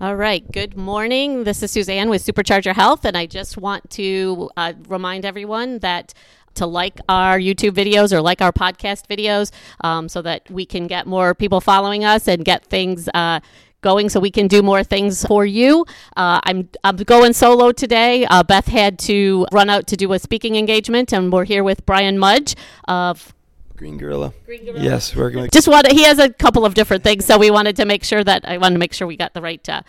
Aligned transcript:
All 0.00 0.16
right. 0.16 0.44
Good 0.50 0.76
morning. 0.76 1.44
This 1.44 1.62
is 1.62 1.70
Suzanne 1.70 2.10
with 2.10 2.26
Supercharge 2.26 2.64
Your 2.64 2.74
Health, 2.74 3.04
and 3.04 3.16
I 3.16 3.26
just 3.26 3.56
want 3.56 3.88
to 3.90 4.50
uh, 4.56 4.72
remind 4.88 5.24
everyone 5.24 5.78
that 5.78 6.12
to 6.54 6.66
like 6.66 6.98
our 7.08 7.38
YouTube 7.38 7.74
videos 7.76 8.12
or 8.12 8.20
like 8.20 8.42
our 8.42 8.50
podcast 8.50 9.06
videos 9.06 9.52
um, 9.84 10.08
so 10.08 10.20
that 10.22 10.50
we 10.50 10.66
can 10.66 10.88
get 10.88 11.06
more 11.06 11.32
people 11.32 11.60
following 11.60 12.04
us 12.04 12.26
and 12.26 12.44
get 12.44 12.64
things. 12.64 13.08
Uh, 13.14 13.38
going 13.82 14.08
so 14.08 14.18
we 14.18 14.30
can 14.30 14.48
do 14.48 14.62
more 14.62 14.82
things 14.82 15.26
for 15.26 15.44
you. 15.44 15.84
Uh, 16.16 16.40
I'm 16.42 16.70
I'm 16.82 16.96
going 16.96 17.34
solo 17.34 17.70
today. 17.70 18.24
Uh, 18.24 18.42
Beth 18.42 18.66
had 18.66 18.98
to 19.00 19.46
run 19.52 19.68
out 19.68 19.86
to 19.88 19.96
do 19.96 20.12
a 20.14 20.18
speaking 20.18 20.56
engagement, 20.56 21.12
and 21.12 21.30
we're 21.30 21.44
here 21.44 21.62
with 21.62 21.84
Bryan 21.84 22.18
Mudge 22.18 22.56
of 22.88 23.33
Green 23.76 23.98
Gorilla. 23.98 24.32
Green 24.46 24.64
Gorilla. 24.64 24.84
Yes, 24.84 25.14
working 25.16 25.40
with. 25.40 25.50
just 25.50 25.68
wanted 25.68 25.92
he 25.92 26.04
has 26.04 26.18
a 26.18 26.30
couple 26.32 26.64
of 26.64 26.74
different 26.74 27.02
things 27.02 27.24
so 27.24 27.38
we 27.38 27.50
wanted 27.50 27.76
to 27.76 27.84
make 27.84 28.04
sure 28.04 28.22
that 28.22 28.46
i 28.48 28.56
wanted 28.58 28.74
to 28.74 28.78
make 28.78 28.92
sure 28.92 29.06
we 29.06 29.16
got 29.16 29.34
the 29.34 29.42
right 29.42 29.68
uh, 29.68 29.82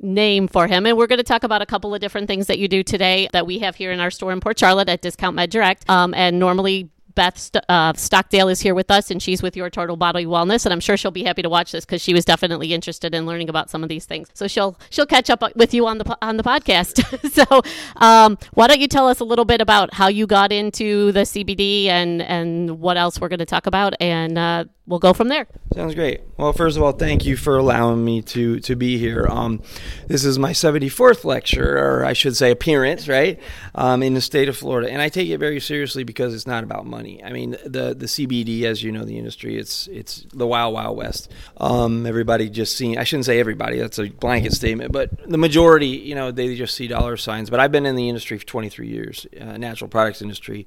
name 0.00 0.48
for 0.48 0.66
him 0.66 0.86
and 0.86 0.96
we're 0.96 1.06
going 1.06 1.18
to 1.18 1.24
talk 1.24 1.44
about 1.44 1.62
a 1.62 1.66
couple 1.66 1.94
of 1.94 2.00
different 2.00 2.26
things 2.26 2.46
that 2.46 2.58
you 2.58 2.68
do 2.68 2.82
today 2.82 3.28
that 3.32 3.46
we 3.46 3.58
have 3.60 3.76
here 3.76 3.92
in 3.92 4.00
our 4.00 4.10
store 4.10 4.32
in 4.32 4.40
port 4.40 4.58
charlotte 4.58 4.88
at 4.88 5.00
discount 5.00 5.34
med 5.36 5.50
direct 5.50 5.88
um, 5.88 6.12
and 6.14 6.38
normally 6.38 6.90
Beth 7.14 7.38
St- 7.38 7.64
uh, 7.68 7.92
Stockdale 7.94 8.48
is 8.48 8.60
here 8.60 8.74
with 8.74 8.90
us, 8.90 9.10
and 9.10 9.22
she's 9.22 9.42
with 9.42 9.56
Your 9.56 9.70
Total 9.70 9.96
Body 9.96 10.24
Wellness, 10.24 10.64
and 10.64 10.72
I'm 10.72 10.80
sure 10.80 10.96
she'll 10.96 11.10
be 11.10 11.24
happy 11.24 11.42
to 11.42 11.48
watch 11.48 11.72
this 11.72 11.84
because 11.84 12.02
she 12.02 12.14
was 12.14 12.24
definitely 12.24 12.72
interested 12.72 13.14
in 13.14 13.26
learning 13.26 13.48
about 13.48 13.70
some 13.70 13.82
of 13.82 13.88
these 13.88 14.04
things. 14.04 14.28
So 14.34 14.46
she'll 14.48 14.78
she'll 14.90 15.06
catch 15.06 15.30
up 15.30 15.42
with 15.56 15.74
you 15.74 15.86
on 15.86 15.98
the 15.98 16.18
on 16.22 16.36
the 16.36 16.42
podcast. 16.42 17.02
so 17.32 17.62
um, 17.96 18.38
why 18.54 18.66
don't 18.66 18.80
you 18.80 18.88
tell 18.88 19.08
us 19.08 19.20
a 19.20 19.24
little 19.24 19.44
bit 19.44 19.60
about 19.60 19.94
how 19.94 20.08
you 20.08 20.26
got 20.26 20.52
into 20.52 21.12
the 21.12 21.20
CBD 21.20 21.86
and 21.86 22.22
and 22.22 22.80
what 22.80 22.96
else 22.96 23.20
we're 23.20 23.28
going 23.28 23.38
to 23.38 23.46
talk 23.46 23.66
about, 23.66 23.94
and 24.00 24.38
uh, 24.38 24.64
we'll 24.86 24.98
go 24.98 25.12
from 25.12 25.28
there. 25.28 25.46
Sounds 25.74 25.94
great. 25.94 26.20
Well, 26.42 26.52
first 26.52 26.76
of 26.76 26.82
all, 26.82 26.90
thank 26.90 27.24
you 27.24 27.36
for 27.36 27.56
allowing 27.56 28.04
me 28.04 28.20
to 28.22 28.58
to 28.58 28.74
be 28.74 28.98
here. 28.98 29.28
Um, 29.30 29.62
this 30.08 30.24
is 30.24 30.40
my 30.40 30.50
74th 30.50 31.24
lecture, 31.24 31.78
or 31.78 32.04
I 32.04 32.14
should 32.14 32.36
say, 32.36 32.50
appearance, 32.50 33.06
right, 33.06 33.38
um, 33.76 34.02
in 34.02 34.14
the 34.14 34.20
state 34.20 34.48
of 34.48 34.56
Florida, 34.56 34.90
and 34.90 35.00
I 35.00 35.08
take 35.08 35.28
it 35.28 35.38
very 35.38 35.60
seriously 35.60 36.02
because 36.02 36.34
it's 36.34 36.44
not 36.44 36.64
about 36.64 36.84
money. 36.84 37.22
I 37.22 37.30
mean, 37.30 37.52
the 37.64 37.94
the 37.94 38.06
CBD, 38.06 38.64
as 38.64 38.82
you 38.82 38.90
know, 38.90 39.04
the 39.04 39.18
industry, 39.18 39.56
it's 39.56 39.86
it's 39.86 40.26
the 40.34 40.44
wild 40.44 40.74
wild 40.74 40.96
west. 40.96 41.30
Um, 41.58 42.06
everybody 42.06 42.50
just 42.50 42.76
seeing. 42.76 42.98
I 42.98 43.04
shouldn't 43.04 43.26
say 43.26 43.38
everybody. 43.38 43.78
That's 43.78 44.00
a 44.00 44.08
blanket 44.08 44.52
statement, 44.52 44.90
but 44.90 45.10
the 45.30 45.38
majority, 45.38 45.86
you 45.86 46.16
know, 46.16 46.32
they 46.32 46.56
just 46.56 46.74
see 46.74 46.88
dollar 46.88 47.16
signs. 47.16 47.50
But 47.50 47.60
I've 47.60 47.70
been 47.70 47.86
in 47.86 47.94
the 47.94 48.08
industry 48.08 48.36
for 48.38 48.46
23 48.46 48.88
years, 48.88 49.28
uh, 49.40 49.58
natural 49.58 49.86
products 49.86 50.20
industry, 50.20 50.66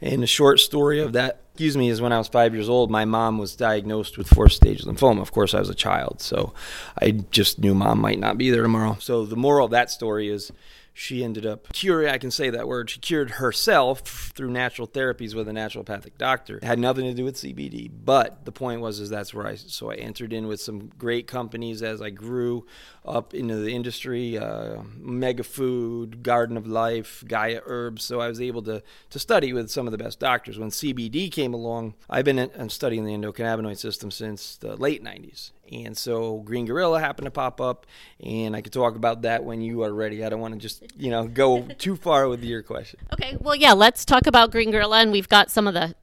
and 0.00 0.22
the 0.22 0.28
short 0.28 0.60
story 0.60 1.00
of 1.00 1.14
that 1.14 1.45
excuse 1.56 1.74
me, 1.74 1.88
is 1.88 2.02
when 2.02 2.12
I 2.12 2.18
was 2.18 2.28
five 2.28 2.52
years 2.52 2.68
old, 2.68 2.90
my 2.90 3.06
mom 3.06 3.38
was 3.38 3.56
diagnosed 3.56 4.18
with 4.18 4.28
fourth 4.28 4.52
stage 4.52 4.84
lymphoma. 4.84 5.22
Of 5.22 5.32
course, 5.32 5.54
I 5.54 5.58
was 5.58 5.70
a 5.70 5.74
child, 5.74 6.20
so 6.20 6.52
I 7.00 7.12
just 7.30 7.58
knew 7.58 7.74
mom 7.74 7.98
might 7.98 8.18
not 8.18 8.36
be 8.36 8.50
there 8.50 8.60
tomorrow. 8.60 8.98
So 9.00 9.24
the 9.24 9.36
moral 9.36 9.64
of 9.64 9.70
that 9.70 9.90
story 9.90 10.28
is 10.28 10.52
she 10.98 11.22
ended 11.22 11.44
up 11.44 11.70
curing, 11.74 12.08
I 12.08 12.16
can 12.16 12.30
say 12.30 12.48
that 12.48 12.66
word, 12.66 12.88
she 12.88 12.98
cured 12.98 13.32
herself 13.32 14.00
through 14.00 14.50
natural 14.50 14.88
therapies 14.88 15.34
with 15.34 15.46
a 15.46 15.52
naturopathic 15.52 16.12
doctor. 16.16 16.56
It 16.56 16.64
had 16.64 16.78
nothing 16.78 17.04
to 17.04 17.12
do 17.12 17.22
with 17.22 17.34
CBD, 17.34 17.90
but 17.92 18.46
the 18.46 18.50
point 18.50 18.80
was 18.80 18.98
is 18.98 19.10
that's 19.10 19.34
where 19.34 19.46
I, 19.46 19.56
so 19.56 19.90
I 19.90 19.96
entered 19.96 20.32
in 20.32 20.46
with 20.46 20.58
some 20.58 20.90
great 20.96 21.26
companies 21.26 21.82
as 21.82 22.00
I 22.00 22.08
grew 22.08 22.64
up 23.04 23.34
into 23.34 23.56
the 23.56 23.74
industry, 23.74 24.38
uh, 24.38 24.78
Mega 24.96 25.44
Food, 25.44 26.22
Garden 26.22 26.56
of 26.56 26.66
Life, 26.66 27.22
Gaia 27.26 27.60
Herbs. 27.66 28.02
So 28.02 28.20
I 28.20 28.28
was 28.28 28.40
able 28.40 28.62
to, 28.62 28.82
to 29.10 29.18
study 29.18 29.52
with 29.52 29.70
some 29.70 29.86
of 29.86 29.92
the 29.92 29.98
best 29.98 30.18
doctors. 30.18 30.58
When 30.58 30.70
CBD 30.70 31.30
came 31.30 31.52
along, 31.52 31.92
I've 32.08 32.24
been 32.24 32.38
in, 32.38 32.70
studying 32.70 33.04
the 33.04 33.12
endocannabinoid 33.12 33.76
system 33.76 34.10
since 34.10 34.56
the 34.56 34.76
late 34.76 35.04
90s. 35.04 35.50
And 35.72 35.96
so 35.96 36.38
Green 36.38 36.66
Gorilla 36.66 37.00
happened 37.00 37.26
to 37.26 37.30
pop 37.30 37.60
up, 37.60 37.86
and 38.22 38.54
I 38.54 38.60
could 38.60 38.72
talk 38.72 38.96
about 38.96 39.22
that 39.22 39.44
when 39.44 39.60
you 39.60 39.82
are 39.82 39.92
ready. 39.92 40.24
I 40.24 40.28
don't 40.28 40.40
want 40.40 40.54
to 40.54 40.60
just, 40.60 40.84
you 40.96 41.10
know, 41.10 41.26
go 41.26 41.62
too 41.78 41.96
far 41.96 42.28
with 42.28 42.44
your 42.44 42.62
question. 42.62 43.00
Okay, 43.12 43.36
well, 43.40 43.54
yeah, 43.54 43.72
let's 43.72 44.04
talk 44.04 44.26
about 44.26 44.50
Green 44.50 44.70
Gorilla, 44.70 45.00
and 45.00 45.12
we've 45.12 45.28
got 45.28 45.50
some 45.50 45.66
of 45.66 45.74
the 45.74 45.94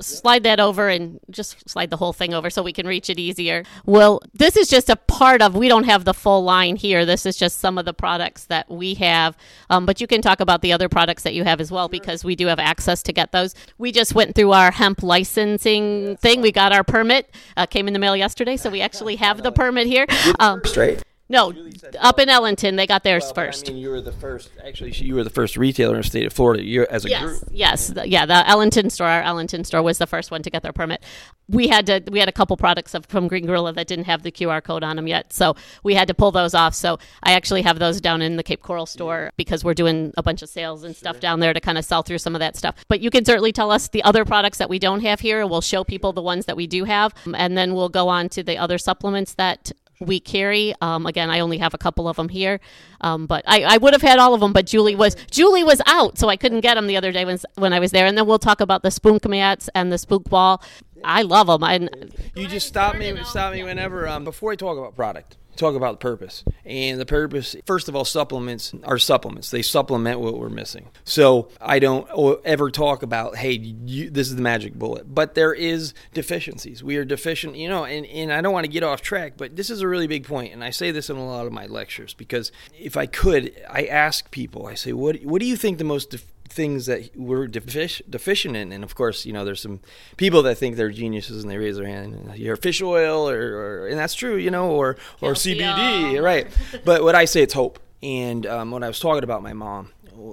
slide 0.00 0.42
that 0.44 0.60
over 0.60 0.88
and 0.88 1.20
just 1.30 1.68
slide 1.68 1.90
the 1.90 1.96
whole 1.96 2.12
thing 2.12 2.34
over 2.34 2.50
so 2.50 2.62
we 2.62 2.72
can 2.72 2.86
reach 2.86 3.10
it 3.10 3.18
easier. 3.18 3.64
Well, 3.84 4.20
this 4.32 4.56
is 4.56 4.68
just 4.68 4.88
a 4.88 4.96
part 4.96 5.42
of. 5.42 5.54
We 5.54 5.68
don't 5.68 5.84
have 5.84 6.04
the 6.04 6.14
full 6.14 6.42
line 6.42 6.76
here. 6.76 7.04
This 7.04 7.26
is 7.26 7.36
just 7.36 7.58
some 7.58 7.78
of 7.78 7.84
the 7.84 7.94
products 7.94 8.44
that 8.46 8.70
we 8.70 8.94
have, 8.94 9.36
um, 9.68 9.86
but 9.86 10.00
you 10.00 10.06
can 10.06 10.22
talk 10.22 10.40
about 10.40 10.62
the 10.62 10.72
other 10.72 10.88
products 10.88 11.22
that 11.24 11.34
you 11.34 11.44
have 11.44 11.60
as 11.60 11.70
well 11.70 11.88
because 11.88 12.24
we 12.24 12.36
do 12.36 12.46
have 12.46 12.58
access 12.58 13.02
to 13.04 13.12
get 13.12 13.32
those. 13.32 13.54
We 13.78 13.92
just 13.92 14.14
went 14.14 14.34
through 14.34 14.52
our 14.52 14.70
hemp 14.70 15.02
licensing 15.02 16.16
thing. 16.16 16.40
We 16.40 16.52
got 16.52 16.72
our 16.72 16.84
permit. 16.84 17.34
Uh, 17.56 17.66
came 17.66 17.86
in 17.86 17.92
the 17.92 17.98
mail 17.98 18.16
yesterday, 18.16 18.56
so 18.56 18.70
we 18.70 18.80
actually 18.90 19.09
have 19.16 19.42
the 19.42 19.52
permit 19.52 19.86
here. 19.86 20.06
Um, 20.38 20.60
Straight. 20.64 21.02
No, 21.30 21.54
up 22.00 22.18
in 22.18 22.28
Ellington, 22.28 22.76
they 22.76 22.86
got 22.86 23.04
theirs 23.04 23.22
Well, 23.24 23.34
first. 23.34 23.68
I 23.68 23.72
mean, 23.72 23.80
you 23.80 23.90
were 23.90 24.00
the 24.00 24.12
first. 24.12 24.50
Actually, 24.62 24.90
you 24.90 25.14
were 25.14 25.24
the 25.24 25.30
first 25.30 25.56
retailer 25.56 25.94
in 25.94 26.02
the 26.02 26.06
state 26.06 26.26
of 26.26 26.32
Florida. 26.32 26.62
You're 26.62 26.86
as 26.90 27.04
a 27.06 27.08
Yes, 27.08 27.22
group. 27.22 27.44
yes, 27.52 27.86
the, 27.88 28.08
yeah. 28.08 28.26
The 28.26 28.46
Ellington 28.48 28.90
store, 28.90 29.06
our 29.06 29.22
Ellington 29.22 29.64
store, 29.64 29.80
was 29.82 29.98
the 29.98 30.06
first 30.06 30.30
one 30.30 30.42
to 30.42 30.50
get 30.50 30.62
their 30.62 30.72
permit. 30.72 31.02
We 31.48 31.68
had 31.68 31.86
to, 31.86 32.02
we 32.10 32.18
had 32.18 32.28
a 32.28 32.32
couple 32.32 32.56
products 32.56 32.94
of, 32.94 33.06
from 33.06 33.26
Green 33.28 33.46
Gorilla 33.46 33.72
that 33.72 33.86
didn't 33.86 34.04
have 34.04 34.22
the 34.22 34.30
QR 34.30 34.62
code 34.62 34.84
on 34.84 34.96
them 34.96 35.06
yet, 35.06 35.32
so 35.32 35.56
we 35.82 35.94
had 35.94 36.08
to 36.08 36.14
pull 36.14 36.30
those 36.32 36.54
off. 36.54 36.74
So 36.74 36.98
I 37.22 37.32
actually 37.32 37.62
have 37.62 37.78
those 37.78 38.00
down 38.00 38.22
in 38.22 38.36
the 38.36 38.42
Cape 38.42 38.62
Coral 38.62 38.86
store 38.86 39.30
because 39.36 39.64
we're 39.64 39.74
doing 39.74 40.12
a 40.16 40.22
bunch 40.22 40.42
of 40.42 40.48
sales 40.48 40.84
and 40.84 40.94
stuff 40.94 41.20
down 41.20 41.40
there 41.40 41.52
to 41.52 41.60
kind 41.60 41.78
of 41.78 41.84
sell 41.84 42.02
through 42.02 42.18
some 42.18 42.34
of 42.34 42.40
that 42.40 42.56
stuff. 42.56 42.74
But 42.88 43.00
you 43.00 43.10
can 43.10 43.24
certainly 43.24 43.52
tell 43.52 43.70
us 43.70 43.88
the 43.88 44.02
other 44.02 44.24
products 44.24 44.58
that 44.58 44.68
we 44.68 44.78
don't 44.78 45.00
have 45.00 45.20
here. 45.20 45.40
And 45.40 45.50
we'll 45.50 45.60
show 45.60 45.84
people 45.84 46.12
the 46.12 46.22
ones 46.22 46.46
that 46.46 46.56
we 46.56 46.66
do 46.66 46.84
have, 46.84 47.14
and 47.34 47.56
then 47.56 47.74
we'll 47.74 47.88
go 47.88 48.08
on 48.08 48.28
to 48.30 48.42
the 48.42 48.58
other 48.58 48.78
supplements 48.78 49.34
that 49.34 49.72
we 50.00 50.18
carry. 50.18 50.74
Um, 50.80 51.06
again, 51.06 51.30
I 51.30 51.40
only 51.40 51.58
have 51.58 51.74
a 51.74 51.78
couple 51.78 52.08
of 52.08 52.16
them 52.16 52.28
here, 52.28 52.58
um, 53.02 53.26
but 53.26 53.44
I, 53.46 53.62
I 53.62 53.76
would 53.76 53.92
have 53.92 54.02
had 54.02 54.18
all 54.18 54.34
of 54.34 54.40
them. 54.40 54.52
But 54.52 54.66
Julie 54.66 54.96
was 54.96 55.14
Julie 55.30 55.62
was 55.62 55.80
out, 55.86 56.18
so 56.18 56.28
I 56.28 56.36
couldn't 56.36 56.60
get 56.60 56.74
them 56.74 56.86
the 56.86 56.96
other 56.96 57.12
day 57.12 57.24
when 57.24 57.38
when 57.56 57.72
I 57.72 57.78
was 57.78 57.92
there. 57.92 58.06
And 58.06 58.16
then 58.16 58.26
we'll 58.26 58.38
talk 58.38 58.60
about 58.60 58.82
the 58.82 58.88
Spoonk 58.88 59.28
mats 59.28 59.68
and 59.74 59.92
the 59.92 59.96
Spoonk 59.96 60.28
ball. 60.28 60.62
I 61.04 61.22
love 61.22 61.46
them. 61.46 61.62
And 61.62 62.12
You 62.34 62.48
just 62.48 62.66
stop 62.66 62.96
me, 62.96 63.14
stop 63.24 63.52
me 63.52 63.62
whenever. 63.62 64.08
Um, 64.08 64.24
before 64.24 64.52
I 64.52 64.56
talk 64.56 64.76
about 64.76 64.96
product, 64.96 65.36
talk 65.60 65.74
about 65.74 65.92
the 65.92 66.02
purpose. 66.02 66.44
And 66.64 67.00
the 67.00 67.06
purpose, 67.06 67.54
first 67.66 67.88
of 67.88 67.94
all, 67.94 68.04
supplements 68.04 68.74
are 68.84 68.98
supplements. 68.98 69.50
They 69.50 69.62
supplement 69.62 70.20
what 70.20 70.38
we're 70.38 70.48
missing. 70.48 70.88
So 71.04 71.48
I 71.60 71.78
don't 71.78 72.08
ever 72.44 72.70
talk 72.70 73.02
about, 73.02 73.36
hey, 73.36 73.52
you, 73.52 74.10
this 74.10 74.28
is 74.28 74.36
the 74.36 74.42
magic 74.42 74.74
bullet. 74.74 75.14
But 75.14 75.34
there 75.34 75.52
is 75.52 75.94
deficiencies. 76.14 76.82
We 76.82 76.96
are 76.96 77.04
deficient, 77.04 77.56
you 77.56 77.68
know. 77.68 77.84
And, 77.84 78.06
and 78.06 78.32
I 78.32 78.40
don't 78.40 78.52
want 78.52 78.64
to 78.64 78.72
get 78.72 78.82
off 78.82 79.02
track, 79.02 79.34
but 79.36 79.56
this 79.56 79.70
is 79.70 79.80
a 79.80 79.88
really 79.88 80.06
big 80.06 80.24
point. 80.24 80.52
And 80.52 80.64
I 80.64 80.70
say 80.70 80.90
this 80.90 81.10
in 81.10 81.16
a 81.16 81.26
lot 81.26 81.46
of 81.46 81.52
my 81.52 81.66
lectures 81.66 82.14
because 82.14 82.50
if 82.78 82.96
I 82.96 83.06
could, 83.06 83.54
I 83.68 83.84
ask 83.84 84.30
people, 84.30 84.66
I 84.66 84.74
say, 84.74 84.92
what 84.92 85.22
what 85.22 85.40
do 85.40 85.46
you 85.46 85.56
think 85.56 85.78
the 85.78 85.84
most 85.84 86.14
things 86.50 86.86
that 86.86 87.10
we're 87.16 87.46
defic- 87.46 88.02
deficient 88.08 88.56
in. 88.56 88.72
And 88.72 88.84
of 88.84 88.94
course, 88.94 89.24
you 89.24 89.32
know, 89.32 89.44
there's 89.44 89.60
some 89.62 89.80
people 90.16 90.42
that 90.42 90.56
think 90.56 90.76
they're 90.76 90.90
geniuses 90.90 91.42
and 91.42 91.50
they 91.50 91.56
raise 91.58 91.76
their 91.76 91.86
hand. 91.86 92.32
You're 92.36 92.56
fish 92.56 92.82
oil, 92.82 93.28
or, 93.28 93.56
or 93.56 93.86
and 93.88 93.98
that's 93.98 94.14
true, 94.14 94.36
you 94.36 94.50
know, 94.50 94.70
or 94.70 94.96
or 95.20 95.32
CBD, 95.32 96.22
right? 96.22 96.46
But 96.84 97.02
what 97.02 97.14
I 97.14 97.24
say, 97.24 97.42
it's 97.42 97.54
hope. 97.54 97.78
And 98.02 98.46
um, 98.46 98.70
when 98.70 98.82
I 98.82 98.88
was 98.88 98.98
talking 98.98 99.24
about 99.24 99.42
my 99.42 99.52
mom, 99.52 99.90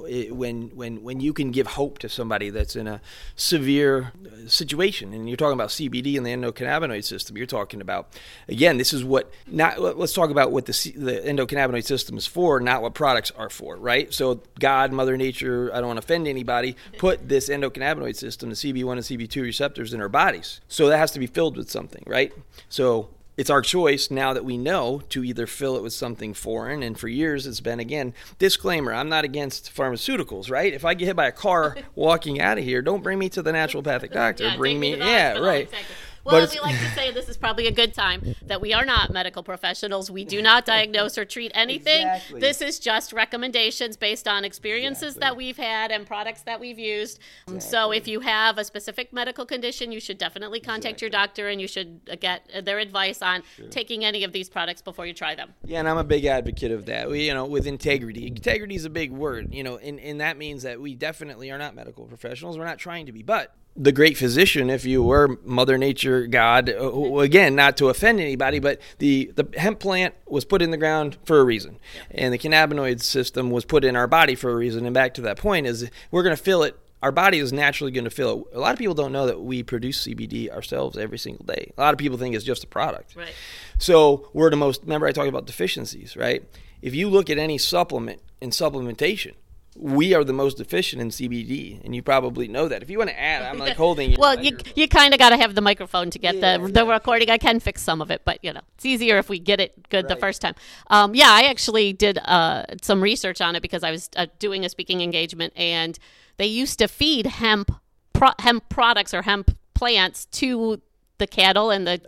it, 0.08 0.36
when 0.36 0.70
when 0.76 1.04
when 1.04 1.20
you 1.20 1.34
can 1.34 1.52
give 1.52 1.68
hope 1.68 2.00
to 2.00 2.10
somebody 2.10 2.50
that's 2.50 2.76
in 2.76 2.88
a 2.88 3.02
severe 3.36 4.12
uh, 4.26 4.48
situation, 4.48 5.14
and 5.14 5.28
you're 5.28 5.38
talking 5.38 5.54
about 5.54 5.70
CBD 5.70 6.18
and 6.18 6.26
the 6.26 6.32
endocannabinoid 6.32 7.04
system, 7.04 7.38
you're 7.38 7.46
talking 7.46 7.82
about 7.82 8.10
again, 8.48 8.78
this 8.78 8.94
is 8.94 9.04
what 9.04 9.32
not. 9.46 9.80
Let's 9.80 10.14
talk 10.14 10.30
about 10.30 10.52
what 10.52 10.66
the 10.66 10.94
the 10.96 11.22
endocannabinoid 11.26 11.84
system 11.84 12.18
is 12.18 12.28
for, 12.28 12.60
not 12.60 12.82
what 12.82 12.94
products 12.94 13.32
are 13.32 13.50
for, 13.50 13.76
right? 13.76 14.14
So 14.14 14.42
God, 14.60 14.92
Mother 14.92 15.18
Nature, 15.18 15.72
I 15.74 15.78
don't 15.78 15.88
want 15.88 16.02
to 16.02 16.06
offend 16.06 16.28
anybody, 16.28 16.76
put 16.98 17.28
this 17.28 17.50
endocannabinoid 17.50 18.16
system, 18.16 18.50
the 18.50 18.56
CB1 18.56 18.92
and 18.92 19.02
CB2 19.02 19.42
receptors 19.42 19.94
in 19.94 20.02
our 20.02 20.10
bodies, 20.10 20.62
so 20.68 20.88
that 20.90 20.98
has 20.98 21.12
to 21.12 21.20
be 21.20 21.28
filled 21.28 21.58
with 21.58 21.70
something, 21.70 22.04
right? 22.06 22.34
So 22.70 23.10
it's 23.38 23.50
our 23.50 23.62
choice 23.62 24.10
now 24.12 24.34
that 24.34 24.44
we 24.44 24.58
know 24.58 25.02
to 25.10 25.24
either 25.24 25.48
fill 25.48 25.78
it 25.78 25.84
with 25.84 25.94
something 25.94 26.34
foreign. 26.34 26.84
And 26.84 27.00
for 27.00 27.08
years 27.08 27.46
it's 27.48 27.62
been 27.62 27.80
again 27.80 28.14
disclaimer 28.40 28.94
i'm 28.94 29.10
not 29.10 29.24
against 29.24 29.74
pharmaceuticals 29.74 30.50
right? 30.50 30.74
If 30.74 30.84
i 30.84 30.94
get 30.94 31.06
hit 31.06 31.16
by 31.16 31.28
a 31.28 31.32
car 31.32 31.78
walking 31.96 32.42
out 32.42 32.58
of 32.58 32.64
here 32.64 32.82
don't 32.82 33.04
bring 33.04 33.20
me 33.20 33.30
to 33.30 33.42
the 33.42 33.52
naturopathic 33.52 34.12
doctor. 34.12 34.46
Yeah, 34.46 34.58
bring 34.58 34.80
me 34.80 34.98
yeah 34.98 35.30
hospital, 35.30 35.48
right. 35.48 35.64
Exactly. 35.64 35.96
But 36.28 36.34
Well, 36.34 36.48
we 36.52 36.60
like 36.60 36.80
to 36.80 36.92
say 36.92 37.12
this 37.12 37.30
is 37.30 37.38
probably 37.38 37.68
a 37.68 37.72
good 37.72 37.94
time 37.94 38.36
that 38.48 38.60
we 38.60 38.74
are 38.74 38.84
not 38.84 39.14
medical 39.14 39.44
professionals. 39.44 40.12
We 40.12 40.26
do 40.26 40.42
not 40.42 40.66
diagnose 40.66 41.18
or 41.18 41.24
treat 41.24 41.54
anything. 41.56 42.06
Exactly. 42.06 42.42
This 42.42 42.62
is 42.62 42.80
just 42.80 43.14
recommendations 43.14 43.96
based 43.96 44.28
on 44.28 44.44
experiences 44.44 45.16
that 45.16 45.38
we've 45.38 45.56
had 45.56 45.90
and 45.90 46.06
products 46.06 46.42
that 46.42 46.60
we've 46.60 46.78
used. 46.78 47.20
Um, 47.48 47.62
So 47.62 47.92
if 47.92 48.10
you 48.10 48.20
have 48.20 48.58
a 48.58 48.66
specific 48.66 49.14
medical 49.14 49.46
condition, 49.46 49.94
you 49.94 50.02
should 50.02 50.18
definitely 50.18 50.60
contact 50.60 51.00
your 51.02 51.10
doctor 51.10 51.48
and 51.48 51.62
you 51.62 51.68
should 51.68 52.02
uh, 52.12 52.18
get 52.20 52.50
uh, 52.54 52.60
their 52.60 52.80
advice 52.80 53.22
on 53.22 53.44
taking 53.70 54.04
any 54.04 54.26
of 54.26 54.34
these 54.34 54.50
products 54.50 54.82
before 54.82 55.06
you 55.06 55.14
try 55.14 55.34
them. 55.34 55.54
Yeah, 55.64 55.80
and 55.80 55.88
I'm 55.88 55.98
a 55.98 56.04
big 56.04 56.26
advocate 56.26 56.72
of 56.72 56.88
that. 56.88 57.10
We, 57.10 57.28
you 57.28 57.34
know, 57.34 57.46
with 57.46 57.66
integrity. 57.68 58.28
Integrity 58.28 58.76
is 58.76 58.84
a 58.84 58.90
big 58.90 59.12
word, 59.12 59.54
you 59.54 59.64
know, 59.64 59.78
and, 59.78 59.98
and 60.02 60.20
that 60.20 60.38
means 60.38 60.64
that 60.64 60.82
we 60.82 60.94
definitely 60.94 61.52
are 61.52 61.58
not 61.58 61.74
medical 61.74 62.04
professionals. 62.06 62.58
We're 62.58 62.66
not 62.66 62.80
trying 62.80 63.06
to 63.06 63.14
be, 63.14 63.24
but 63.24 63.56
the 63.78 63.92
great 63.92 64.18
physician, 64.18 64.70
if 64.70 64.86
you 64.86 65.04
were 65.04 65.38
Mother 65.44 65.78
Nature, 65.78 66.26
God, 66.26 66.70
uh, 66.70 67.18
again, 67.18 67.56
not 67.56 67.78
to 67.78 67.90
offend 67.90 68.20
anybody, 68.20 68.60
but 68.60 68.82
the, 68.98 69.32
the 69.36 69.48
hemp 69.58 69.80
plant 69.80 70.16
was 70.26 70.46
put 70.46 70.62
in 70.62 70.72
the 70.72 70.78
ground 70.78 71.18
for 71.26 71.40
a 71.40 71.44
reason. 71.44 71.80
And 72.10 72.34
the 72.34 72.40
cannabinoid 72.40 73.02
system 73.02 73.52
was 73.52 73.66
put 73.66 73.84
in 73.86 73.96
our 73.96 74.08
body 74.08 74.36
for 74.36 74.50
a 74.50 74.56
reason. 74.56 74.86
And 74.86 74.94
back 74.94 75.14
to 75.16 75.22
that 75.22 75.38
point 75.38 75.68
is 75.68 75.90
we're 76.10 76.24
going 76.24 76.36
to 76.36 76.42
fill 76.42 76.64
it 76.64 76.78
our 77.04 77.12
body 77.12 77.38
is 77.38 77.54
naturally 77.54 77.92
going 77.92 78.06
to 78.06 78.10
feel 78.10 78.48
it. 78.52 78.56
A 78.58 78.60
lot 78.60 78.74
of 78.74 78.80
people 78.80 78.96
don't 78.96 79.12
know 79.12 79.28
that 79.28 79.40
we 79.40 79.62
produce 79.62 80.08
CBD 80.08 80.50
ourselves 80.50 80.98
every 80.98 81.20
single 81.20 81.46
day. 81.46 81.72
A 81.78 81.82
lot 81.82 81.94
of 81.94 82.00
people 82.00 82.18
think 82.18 82.36
it's 82.36 82.44
just 82.44 82.64
a 82.64 82.68
product. 82.68 83.16
Right. 83.16 83.34
So 83.78 84.30
we're 84.34 84.50
the 84.50 84.56
most. 84.56 84.82
Remember, 84.82 85.06
I 85.06 85.12
talked 85.12 85.30
about 85.30 85.46
deficiencies, 85.46 86.18
right? 86.18 86.44
If 86.82 86.96
you 86.96 87.10
look 87.10 87.30
at 87.30 87.38
any 87.38 87.58
supplement 87.58 88.22
in 88.42 88.50
supplementation, 88.50 89.36
we 89.80 90.14
are 90.16 90.24
the 90.24 90.34
most 90.34 90.60
efficient 90.60 91.02
in 91.02 91.10
CBD, 91.10 91.84
and 91.86 91.96
you 91.96 92.02
probably 92.02 92.48
know 92.48 92.68
that. 92.68 92.82
If 92.82 92.90
you 92.90 92.98
want 92.98 93.12
to 93.12 93.20
add, 93.20 93.44
I'm 93.44 93.60
like 93.60 93.76
holding. 93.78 94.12
You. 94.12 94.18
Well, 94.28 94.44
you 94.44 94.58
you 94.76 94.88
kind 94.88 95.14
of 95.14 95.20
got 95.20 95.30
to 95.30 95.38
have 95.38 95.54
the 95.54 95.62
microphone 95.62 96.10
to 96.10 96.20
get 96.20 96.36
Yeah, 96.36 96.42
the 96.42 96.54
exactly. 96.56 96.72
the 96.72 96.86
recording. 96.86 97.30
I 97.30 97.38
can 97.38 97.60
fix 97.60 97.82
some 97.84 98.02
of 98.02 98.10
it, 98.10 98.24
but 98.26 98.44
you 98.44 98.52
know, 98.52 98.62
it's 98.76 98.86
easier 98.86 99.18
if 99.18 99.30
we 99.30 99.38
get 99.40 99.60
it 99.60 99.90
good 99.90 100.08
the 100.08 100.16
first 100.16 100.42
time. 100.42 100.56
Um, 100.88 101.14
yeah, 101.14 101.30
I 101.30 101.44
actually 101.44 101.94
did 101.94 102.18
uh, 102.18 102.66
some 102.82 103.02
research 103.02 103.40
on 103.40 103.56
it 103.56 103.62
because 103.62 103.84
I 103.84 103.92
was 103.92 104.10
uh, 104.16 104.26
doing 104.40 104.66
a 104.66 104.70
speaking 104.70 105.02
engagement, 105.02 105.54
and 105.56 105.98
they 106.38 106.48
used 106.48 106.80
to 106.80 106.88
feed 106.88 107.28
hemp 107.28 107.72
pro- 108.14 108.38
hemp 108.40 108.68
products 108.70 109.14
or 109.14 109.22
hemp 109.22 109.56
plants 109.76 110.26
to 110.26 110.82
the 111.18 111.28
cattle 111.28 111.72
and 111.72 111.88
the 111.88 112.02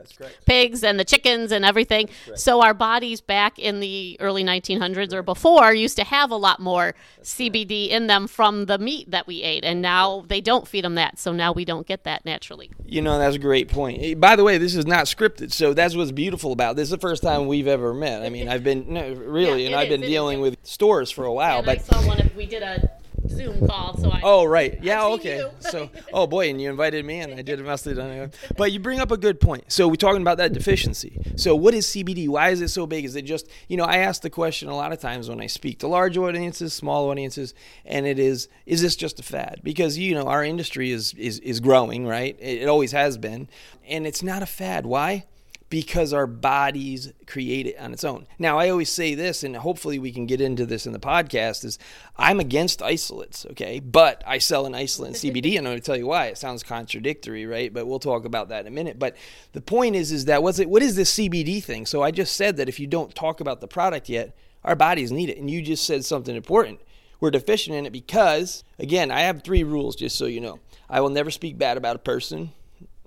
pigs 0.45 0.83
and 0.83 0.99
the 0.99 1.05
chickens 1.05 1.51
and 1.51 1.65
everything. 1.65 2.09
So 2.35 2.61
our 2.61 2.73
bodies 2.73 3.21
back 3.21 3.59
in 3.59 3.79
the 3.79 4.17
early 4.19 4.43
1900s 4.43 5.13
or 5.13 5.23
before 5.23 5.73
used 5.73 5.97
to 5.97 6.03
have 6.03 6.31
a 6.31 6.35
lot 6.35 6.59
more 6.59 6.93
CBD 7.23 7.89
in 7.89 8.07
them 8.07 8.27
from 8.27 8.65
the 8.65 8.77
meat 8.77 9.11
that 9.11 9.27
we 9.27 9.41
ate, 9.41 9.63
and 9.63 9.81
now 9.81 10.25
they 10.27 10.41
don't 10.41 10.67
feed 10.67 10.83
them 10.83 10.95
that. 10.95 11.19
So 11.19 11.31
now 11.31 11.51
we 11.51 11.65
don't 11.65 11.85
get 11.85 12.03
that 12.03 12.25
naturally. 12.25 12.71
You 12.85 13.01
know, 13.01 13.17
that's 13.19 13.35
a 13.35 13.39
great 13.39 13.69
point. 13.69 14.01
Eh, 14.01 14.13
By 14.13 14.35
the 14.35 14.43
way, 14.43 14.57
this 14.57 14.75
is 14.75 14.85
not 14.85 15.05
scripted, 15.05 15.51
so 15.51 15.73
that's 15.73 15.95
what's 15.95 16.11
beautiful 16.11 16.51
about 16.51 16.75
this. 16.75 16.83
Is 16.83 16.91
the 16.91 16.97
first 16.97 17.23
time 17.23 17.47
we've 17.47 17.67
ever 17.67 17.93
met. 17.93 18.23
I 18.23 18.29
mean, 18.29 18.47
I've 18.47 18.63
been 18.63 18.93
no, 18.93 19.13
really, 19.13 19.63
Yeah, 19.63 19.67
and 19.67 19.75
I've 19.75 19.87
is, 19.87 19.93
been 19.93 20.01
it 20.03 20.05
is, 20.05 20.09
dealing 20.09 20.37
yeah. 20.39 20.43
with 20.43 20.57
stores 20.63 21.11
for 21.11 21.25
a 21.25 21.33
while, 21.33 21.57
and 21.57 21.65
but 21.65 21.77
I 21.79 21.81
saw 21.81 22.07
one 22.07 22.19
of 22.19 22.35
we 22.35 22.45
did 22.45 22.63
a 22.63 22.89
Zoom 23.29 23.67
call, 23.67 23.97
so 23.97 24.11
I 24.11 24.21
Oh 24.23 24.45
right, 24.45 24.77
yeah, 24.81 25.03
I've 25.03 25.13
okay. 25.13 25.43
so, 25.59 25.89
oh 26.13 26.27
boy, 26.27 26.49
and 26.49 26.61
you 26.61 26.69
invited 26.69 27.05
me, 27.05 27.19
and 27.19 27.33
I 27.33 27.41
did 27.41 27.59
have 27.59 27.83
done 27.83 28.11
it. 28.11 28.35
But 28.57 28.71
you 28.71 28.79
bring 28.79 28.99
up 28.99 29.11
a 29.11 29.17
good 29.17 29.39
point. 29.39 29.71
So 29.71 29.87
we're 29.87 29.95
talking 29.95 30.21
about 30.21 30.37
that 30.37 30.53
deficiency. 30.53 31.19
So 31.35 31.55
what 31.55 31.73
is 31.73 31.87
CBD? 31.87 32.27
Why 32.27 32.49
is 32.49 32.61
it 32.61 32.69
so 32.69 32.87
big? 32.87 33.05
Is 33.05 33.15
it 33.15 33.23
just 33.23 33.47
you 33.67 33.77
know? 33.77 33.85
I 33.85 33.97
ask 33.97 34.21
the 34.21 34.29
question 34.29 34.69
a 34.69 34.75
lot 34.75 34.91
of 34.91 34.99
times 34.99 35.29
when 35.29 35.39
I 35.39 35.47
speak 35.47 35.79
to 35.79 35.87
large 35.87 36.17
audiences, 36.17 36.73
small 36.73 37.09
audiences, 37.09 37.53
and 37.85 38.05
it 38.05 38.19
is: 38.19 38.47
is 38.65 38.81
this 38.81 38.95
just 38.95 39.19
a 39.19 39.23
fad? 39.23 39.61
Because 39.63 39.97
you 39.97 40.15
know 40.15 40.27
our 40.27 40.43
industry 40.43 40.91
is 40.91 41.13
is 41.13 41.39
is 41.39 41.59
growing, 41.59 42.05
right? 42.05 42.35
It, 42.39 42.63
it 42.63 42.67
always 42.67 42.91
has 42.91 43.17
been, 43.17 43.47
and 43.87 44.05
it's 44.07 44.23
not 44.23 44.43
a 44.43 44.47
fad. 44.47 44.85
Why? 44.85 45.25
Because 45.69 46.13
our 46.13 46.25
bodies 46.25 47.13
create 47.27 47.67
it 47.67 47.77
on 47.79 47.93
its 47.93 48.03
own. 48.03 48.25
Now, 48.39 48.57
I 48.57 48.69
always 48.69 48.89
say 48.89 49.13
this, 49.13 49.43
and 49.43 49.55
hopefully 49.55 49.99
we 49.99 50.11
can 50.11 50.25
get 50.25 50.41
into 50.41 50.65
this 50.65 50.87
in 50.87 50.93
the 50.93 50.99
podcast, 50.99 51.63
is 51.63 51.77
I'm 52.17 52.39
against 52.39 52.81
isolates, 52.81 53.45
okay? 53.51 53.79
But 53.79 54.23
I 54.25 54.39
sell 54.39 54.65
an 54.65 54.73
isolate 54.73 55.13
CBD, 55.13 55.57
and 55.57 55.67
I'm 55.67 55.71
going 55.71 55.77
to 55.77 55.85
tell 55.85 55.97
you 55.97 56.07
why. 56.07 56.27
It 56.27 56.39
sounds 56.39 56.63
contradictory, 56.63 57.45
right? 57.45 57.71
But 57.71 57.85
we'll 57.85 57.99
talk 57.99 58.25
about 58.25 58.49
that 58.49 58.61
in 58.61 58.67
a 58.67 58.71
minute. 58.71 58.97
But 58.97 59.15
the 59.53 59.61
point 59.61 59.95
is, 59.95 60.11
is 60.11 60.25
that 60.25 60.41
what's 60.41 60.59
it, 60.59 60.69
what 60.69 60.81
is 60.81 60.95
this 60.95 61.13
CBD 61.13 61.63
thing? 61.63 61.85
So 61.85 62.01
I 62.01 62.09
just 62.11 62.35
said 62.35 62.57
that 62.57 62.69
if 62.69 62.79
you 62.79 62.87
don't 62.87 63.13
talk 63.13 63.39
about 63.39 63.61
the 63.61 63.67
product 63.67 64.09
yet, 64.09 64.35
our 64.63 64.75
bodies 64.75 65.11
need 65.11 65.29
it. 65.29 65.37
And 65.37 65.49
you 65.49 65.61
just 65.61 65.85
said 65.85 66.03
something 66.03 66.35
important. 66.35 66.81
We're 67.19 67.31
deficient 67.31 67.75
in 67.75 67.85
it 67.85 67.91
because, 67.91 68.63
again, 68.79 69.11
I 69.11 69.21
have 69.21 69.43
three 69.43 69.63
rules, 69.63 69.95
just 69.95 70.17
so 70.17 70.25
you 70.25 70.41
know. 70.41 70.59
I 70.89 71.01
will 71.01 71.09
never 71.09 71.29
speak 71.29 71.57
bad 71.57 71.77
about 71.77 71.95
a 71.95 71.99
person 71.99 72.53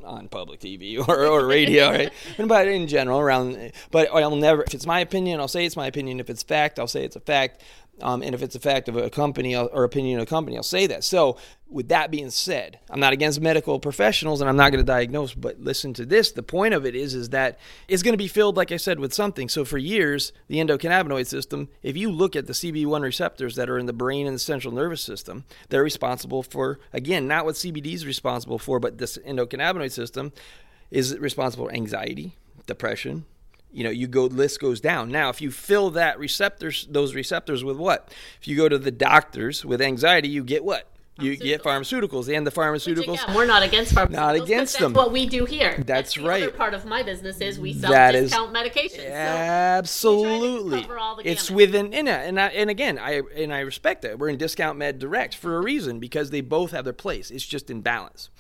on 0.05 0.29
public 0.29 0.61
TV 0.61 0.99
or, 1.09 1.27
or 1.27 1.47
radio, 1.47 1.91
right? 1.91 2.13
But 2.39 2.69
in 2.69 2.87
general, 2.87 3.19
around. 3.21 3.73
But 3.91 4.13
I'll 4.13 4.37
never. 4.37 4.63
If 4.63 4.75
it's 4.75 4.87
my 4.87 5.01
opinion, 5.01 5.41
I'll 5.41 5.49
say 5.49 5.67
it's 5.67 5.77
my 5.77 5.87
opinion. 5.87 6.21
If 6.21 6.31
it's 6.31 6.43
fact, 6.43 6.79
I'll 6.79 6.87
say 6.87 7.05
it's 7.05 7.17
a 7.17 7.21
fact. 7.21 7.63
Um, 8.01 8.23
and 8.23 8.35
if 8.35 8.43
it's 8.43 8.55
a 8.55 8.61
fact 8.61 8.89
of 8.89 8.97
a 8.97 9.11
company 9.11 9.55
or 9.55 9.85
opinion 9.85 10.19
of 10.19 10.25
a 10.25 10.27
company, 10.27 10.57
I'll 10.57 10.63
say 10.63 10.87
that. 10.87 11.05
So, 11.05 11.37
with 11.69 11.89
that 11.89 12.11
being 12.11 12.31
said, 12.31 12.79
I'm 12.91 13.01
not 13.01 13.13
against 13.13 13.41
medical 13.41 13.79
professionals, 13.79 14.41
and 14.41 14.49
I'm 14.49 14.57
not 14.57 14.73
going 14.73 14.85
to 14.85 14.87
diagnose. 14.87 15.35
But 15.35 15.61
listen 15.61 15.93
to 15.95 16.07
this: 16.07 16.33
the 16.33 16.43
point 16.43 16.75
of 16.75 16.87
it 16.87 16.97
is, 16.97 17.15
is 17.15 17.29
that 17.31 17.59
it's 17.89 18.03
going 18.03 18.15
to 18.15 18.19
be 18.19 18.29
filled, 18.29 18.57
like 18.57 18.73
I 18.73 18.77
said, 18.77 18.99
with 18.99 19.13
something. 19.13 19.49
So, 19.49 19.65
for 19.65 19.79
years, 19.79 20.33
the 20.49 20.57
endocannabinoid 20.57 21.27
system. 21.27 21.69
If 21.83 21.97
you 21.97 22.11
look 22.11 22.35
at 22.35 22.47
the 22.47 22.55
CB1 22.55 23.03
receptors 23.03 23.57
that 23.57 23.69
are 23.69 23.79
in 23.79 23.87
the 23.87 23.93
brain 23.93 24.27
and 24.27 24.35
the 24.35 24.41
central 24.41 24.73
nervous 24.73 25.03
system, 25.03 25.45
they're 25.69 25.83
responsible 25.83 26.43
for 26.43 26.81
again 26.93 27.29
not 27.29 27.45
what 27.45 27.57
CBD 27.57 27.95
is 27.95 28.07
responsible 28.07 28.59
for, 28.59 28.81
but 28.81 28.99
this 28.99 29.19
endocannabinoid 29.19 29.93
system 29.93 30.33
is 30.91 31.17
responsible 31.19 31.67
for 31.67 31.75
anxiety, 31.75 32.37
depression. 32.67 33.27
You 33.73 33.85
know, 33.85 33.91
you 33.91 34.07
go 34.07 34.27
list 34.27 34.61
goes 34.61 34.81
down. 34.81 35.11
Now, 35.11 35.31
if 35.31 35.41
you 35.41 35.51
fill 35.51 35.91
that 35.91 36.19
receptors, 36.19 36.87
those 36.91 37.15
receptors 37.15 37.65
with 37.65 37.77
what? 37.77 38.13
If 38.41 38.47
you 38.47 38.57
go 38.57 38.69
to 38.69 38.79
the 38.79 38.91
doctors 38.91 39.65
with 39.65 39.81
anxiety, 39.81 40.29
you 40.29 40.45
get 40.45 40.65
what? 40.65 40.89
You 41.19 41.37
get 41.37 41.63
pharmaceuticals, 41.63 42.35
and 42.35 42.47
the 42.47 42.51
pharmaceuticals. 42.51 43.23
Again, 43.23 43.37
we're 43.37 43.47
not 43.47 43.63
against 43.63 43.95
pharmaceuticals. 43.95 44.11
Not 44.11 44.35
against 44.35 44.73
that's 44.73 44.83
them. 44.83 44.95
What 44.95 45.13
we 45.13 45.27
do 45.27 45.45
here. 45.45 45.83
That's 45.87 46.15
the 46.15 46.23
right. 46.23 46.57
Part 46.57 46.73
of 46.73 46.87
my 46.87 47.03
business 47.03 47.39
is 47.41 47.61
we 47.61 47.75
sell 47.75 47.91
That 47.91 48.15
is- 48.15 48.31
discount 48.31 48.53
medications. 48.55 49.11
Absolutely, 49.13 50.81
cover 50.83 50.99
all 50.99 51.17
the 51.17 51.29
it's 51.29 51.51
within 51.51 51.93
and, 51.93 52.09
uh, 52.09 52.13
and 52.13 52.41
I, 52.41 52.47
and 52.49 52.71
again, 52.71 52.99
I 52.99 53.21
and 53.37 53.53
I 53.53 53.61
respect 53.61 54.03
that. 54.03 54.19
We're 54.19 54.31
in 54.31 54.39
discount 54.39 54.79
med 54.79 54.99
direct 54.99 55.35
for 55.35 55.57
a 55.59 55.61
reason 55.61 55.99
because 56.01 56.31
they 56.31 56.41
both 56.41 56.71
have 56.71 56.85
their 56.85 56.93
place. 56.95 57.31
It's 57.31 57.47
just 57.47 57.69
in 57.69 57.83
balance. 57.83 58.31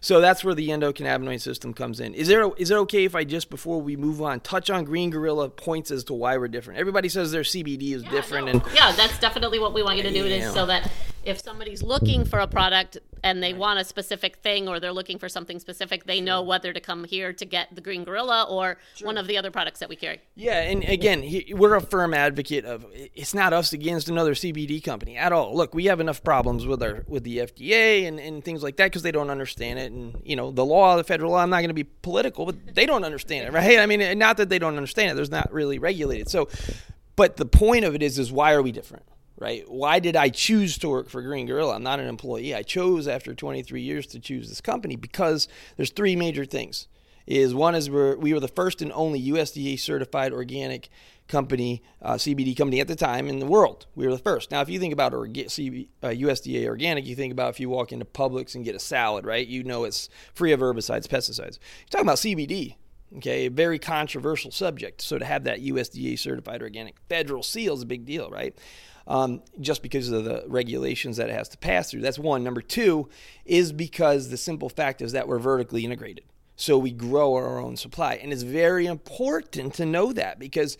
So 0.00 0.20
that's 0.20 0.42
where 0.42 0.54
the 0.54 0.68
endocannabinoid 0.68 1.40
system 1.40 1.74
comes 1.74 2.00
in. 2.00 2.14
Is 2.14 2.28
there 2.28 2.50
is 2.56 2.70
it 2.70 2.74
okay 2.76 3.04
if 3.04 3.14
I 3.14 3.24
just 3.24 3.50
before 3.50 3.80
we 3.80 3.96
move 3.96 4.22
on 4.22 4.40
touch 4.40 4.70
on 4.70 4.84
Green 4.84 5.10
Gorilla 5.10 5.48
points 5.50 5.90
as 5.90 6.04
to 6.04 6.14
why 6.14 6.36
we're 6.38 6.48
different? 6.48 6.80
Everybody 6.80 7.08
says 7.08 7.32
their 7.32 7.42
CBD 7.42 7.92
is 7.92 8.02
Yeah, 8.04 8.10
different, 8.10 8.46
no. 8.46 8.52
and 8.52 8.62
yeah, 8.74 8.92
that's 8.92 9.18
definitely 9.20 9.58
what 9.58 9.74
we 9.74 9.82
want 9.82 9.98
you 9.98 10.02
to 10.04 10.12
do. 10.12 10.26
Yeah. 10.26 10.48
Is 10.48 10.54
so 10.54 10.66
that 10.66 10.90
if 11.22 11.40
somebody's 11.42 11.82
looking 11.82 12.24
for 12.24 12.38
a 12.38 12.46
product 12.46 12.96
and 13.22 13.42
they 13.42 13.52
want 13.52 13.78
a 13.78 13.84
specific 13.84 14.36
thing, 14.36 14.66
or 14.66 14.80
they're 14.80 14.94
looking 14.94 15.18
for 15.18 15.28
something 15.28 15.58
specific, 15.58 16.04
they 16.04 16.22
know 16.22 16.40
whether 16.40 16.72
to 16.72 16.80
come 16.80 17.04
here 17.04 17.34
to 17.34 17.44
get 17.44 17.68
the 17.74 17.82
Green 17.82 18.02
Gorilla 18.04 18.46
or 18.48 18.78
one 19.02 19.18
of 19.18 19.26
the 19.26 19.36
other 19.36 19.50
products 19.50 19.80
that 19.80 19.90
we 19.90 19.96
carry. 19.96 20.20
Yeah, 20.34 20.62
and 20.62 20.82
again, 20.84 21.22
we're 21.50 21.74
a 21.74 21.82
firm 21.82 22.14
advocate 22.14 22.64
of 22.64 22.86
it's 22.94 23.34
not 23.34 23.52
us 23.52 23.74
against 23.74 24.08
another 24.08 24.32
CBD 24.32 24.82
company 24.82 25.18
at 25.18 25.32
all. 25.32 25.54
Look, 25.54 25.74
we 25.74 25.84
have 25.84 26.00
enough 26.00 26.24
problems 26.24 26.66
with 26.66 26.82
our 26.82 27.04
with 27.06 27.24
the 27.24 27.38
FDA 27.38 28.08
and, 28.08 28.18
and 28.18 28.42
things 28.42 28.62
like 28.62 28.76
that 28.76 28.86
because 28.86 29.02
they 29.02 29.12
don't 29.12 29.28
understand 29.28 29.78
it, 29.78 29.89
and 29.90 30.22
you 30.24 30.36
know 30.36 30.50
the 30.50 30.64
law, 30.64 30.96
the 30.96 31.04
federal 31.04 31.32
law. 31.32 31.38
I'm 31.38 31.50
not 31.50 31.58
going 31.58 31.68
to 31.68 31.74
be 31.74 31.84
political, 31.84 32.46
but 32.46 32.74
they 32.74 32.86
don't 32.86 33.04
understand 33.04 33.46
it, 33.46 33.52
right? 33.52 33.78
I 33.78 33.86
mean, 33.86 34.18
not 34.18 34.36
that 34.38 34.48
they 34.48 34.58
don't 34.58 34.76
understand 34.76 35.12
it. 35.12 35.14
There's 35.14 35.30
not 35.30 35.52
really 35.52 35.78
regulated. 35.78 36.28
So, 36.28 36.48
but 37.16 37.36
the 37.36 37.46
point 37.46 37.84
of 37.84 37.94
it 37.94 38.02
is, 38.02 38.18
is 38.18 38.32
why 38.32 38.52
are 38.52 38.62
we 38.62 38.72
different? 38.72 39.04
Right? 39.38 39.64
Why 39.70 40.00
did 40.00 40.16
I 40.16 40.28
choose 40.28 40.76
to 40.78 40.88
work 40.90 41.08
for 41.08 41.22
Green 41.22 41.46
Gorilla? 41.46 41.74
I'm 41.74 41.82
not 41.82 41.98
an 41.98 42.06
employee. 42.06 42.54
I 42.54 42.62
chose 42.62 43.08
after 43.08 43.34
23 43.34 43.80
years 43.80 44.06
to 44.08 44.20
choose 44.20 44.50
this 44.50 44.60
company 44.60 44.96
because 44.96 45.48
there's 45.78 45.90
three 45.90 46.14
major 46.14 46.44
things 46.44 46.88
is 47.26 47.54
one 47.54 47.74
is 47.74 47.88
we're, 47.88 48.16
we 48.16 48.34
were 48.34 48.40
the 48.40 48.48
first 48.48 48.82
and 48.82 48.92
only 48.92 49.22
USDA 49.30 49.78
certified 49.78 50.32
organic 50.32 50.88
company, 51.30 51.82
uh, 52.02 52.14
CBD 52.14 52.56
company 52.56 52.80
at 52.80 52.88
the 52.88 52.96
time 52.96 53.28
in 53.28 53.38
the 53.38 53.46
world. 53.46 53.86
We 53.94 54.06
were 54.06 54.12
the 54.12 54.18
first. 54.18 54.50
Now, 54.50 54.60
if 54.60 54.68
you 54.68 54.78
think 54.78 54.92
about 54.92 55.12
orga- 55.12 55.46
CB, 55.46 55.88
uh, 56.02 56.08
USDA 56.08 56.66
organic, 56.66 57.06
you 57.06 57.16
think 57.16 57.32
about 57.32 57.50
if 57.50 57.60
you 57.60 57.70
walk 57.70 57.92
into 57.92 58.04
Publix 58.04 58.54
and 58.54 58.64
get 58.64 58.74
a 58.74 58.80
salad, 58.80 59.24
right? 59.24 59.46
You 59.46 59.64
know 59.64 59.84
it's 59.84 60.08
free 60.34 60.52
of 60.52 60.60
herbicides, 60.60 61.06
pesticides. 61.06 61.58
You're 61.58 61.90
talking 61.90 62.06
about 62.06 62.18
CBD. 62.18 62.76
Okay, 63.16 63.46
a 63.46 63.50
very 63.50 63.80
controversial 63.80 64.52
subject. 64.52 65.02
So 65.02 65.18
to 65.18 65.24
have 65.24 65.44
that 65.44 65.60
USDA 65.60 66.16
certified 66.18 66.62
organic 66.62 66.96
federal 67.08 67.42
seal 67.42 67.74
is 67.74 67.82
a 67.82 67.86
big 67.86 68.04
deal, 68.04 68.30
right? 68.30 68.56
Um, 69.08 69.42
just 69.60 69.82
because 69.82 70.10
of 70.10 70.24
the 70.24 70.44
regulations 70.46 71.16
that 71.16 71.28
it 71.28 71.32
has 71.32 71.48
to 71.48 71.58
pass 71.58 71.90
through. 71.90 72.02
That's 72.02 72.20
one. 72.20 72.44
Number 72.44 72.60
two 72.60 73.08
is 73.44 73.72
because 73.72 74.28
the 74.28 74.36
simple 74.36 74.68
fact 74.68 75.02
is 75.02 75.10
that 75.12 75.26
we're 75.26 75.40
vertically 75.40 75.84
integrated. 75.84 76.24
So 76.60 76.76
we 76.76 76.90
grow 76.90 77.34
our 77.36 77.58
own 77.58 77.78
supply. 77.78 78.16
And 78.16 78.34
it's 78.34 78.42
very 78.42 78.84
important 78.84 79.72
to 79.74 79.86
know 79.86 80.12
that 80.12 80.38
because 80.38 80.76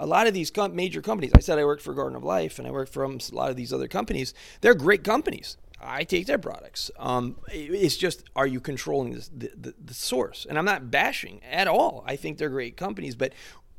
a 0.00 0.06
lot 0.06 0.26
of 0.26 0.34
these 0.34 0.50
com- 0.50 0.74
major 0.74 1.02
companies, 1.02 1.32
I 1.34 1.40
said 1.40 1.58
I 1.58 1.64
work 1.64 1.80
for 1.80 1.94
Garden 1.94 2.16
of 2.16 2.24
Life 2.24 2.58
and 2.58 2.66
I 2.66 2.70
work 2.70 2.88
for 2.88 3.04
a 3.04 3.18
lot 3.32 3.50
of 3.50 3.56
these 3.56 3.72
other 3.72 3.86
companies, 3.86 4.34
they're 4.62 4.74
great 4.74 5.04
companies. 5.04 5.56
I 5.82 6.04
take 6.04 6.26
their 6.26 6.38
products. 6.38 6.90
Um, 6.98 7.36
it's 7.50 7.96
just, 7.96 8.24
are 8.36 8.46
you 8.46 8.60
controlling 8.60 9.14
this, 9.14 9.30
the, 9.34 9.50
the, 9.58 9.74
the 9.82 9.94
source? 9.94 10.46
And 10.46 10.58
I'm 10.58 10.64
not 10.66 10.90
bashing 10.90 11.40
at 11.44 11.68
all. 11.68 12.04
I 12.06 12.16
think 12.16 12.36
they're 12.36 12.50
great 12.50 12.76
companies, 12.76 13.14
but 13.14 13.32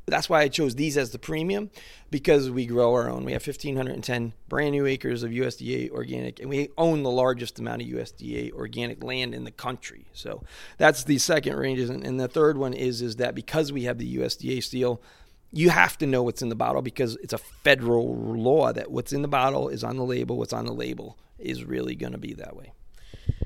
that's 0.06 0.28
why 0.28 0.40
I 0.40 0.48
chose 0.48 0.74
these 0.74 0.96
as 0.96 1.10
the 1.10 1.18
premium 1.18 1.70
because 2.10 2.50
we 2.50 2.66
grow 2.66 2.92
our 2.92 3.08
own. 3.08 3.24
We 3.24 3.32
have 3.32 3.46
1,510 3.46 4.32
brand 4.48 4.72
new 4.72 4.84
acres 4.84 5.22
of 5.22 5.30
USDA 5.30 5.90
organic, 5.90 6.40
and 6.40 6.48
we 6.48 6.70
own 6.76 7.04
the 7.04 7.10
largest 7.10 7.60
amount 7.60 7.82
of 7.82 7.88
USDA 7.88 8.52
organic 8.52 9.02
land 9.04 9.32
in 9.32 9.44
the 9.44 9.52
country. 9.52 10.06
So 10.12 10.42
that's 10.76 11.04
the 11.04 11.18
second 11.18 11.56
range. 11.56 11.78
And 11.78 12.04
and 12.04 12.18
the 12.18 12.26
third 12.26 12.58
one 12.58 12.74
is 12.74 13.00
is 13.00 13.16
that 13.16 13.36
because 13.36 13.70
we 13.70 13.84
have 13.84 13.98
the 13.98 14.16
USDA 14.16 14.62
seal, 14.64 15.00
you 15.52 15.70
have 15.70 15.98
to 15.98 16.06
know 16.06 16.22
what's 16.22 16.42
in 16.42 16.48
the 16.48 16.54
bottle 16.54 16.82
because 16.82 17.16
it's 17.22 17.32
a 17.32 17.38
federal 17.38 18.14
law 18.16 18.72
that 18.72 18.90
what's 18.90 19.12
in 19.12 19.22
the 19.22 19.28
bottle 19.28 19.68
is 19.68 19.84
on 19.84 19.96
the 19.96 20.04
label. 20.04 20.38
What's 20.38 20.52
on 20.52 20.64
the 20.64 20.72
label 20.72 21.18
is 21.38 21.64
really 21.64 21.94
going 21.94 22.12
to 22.12 22.18
be 22.18 22.32
that 22.34 22.56
way. 22.56 22.72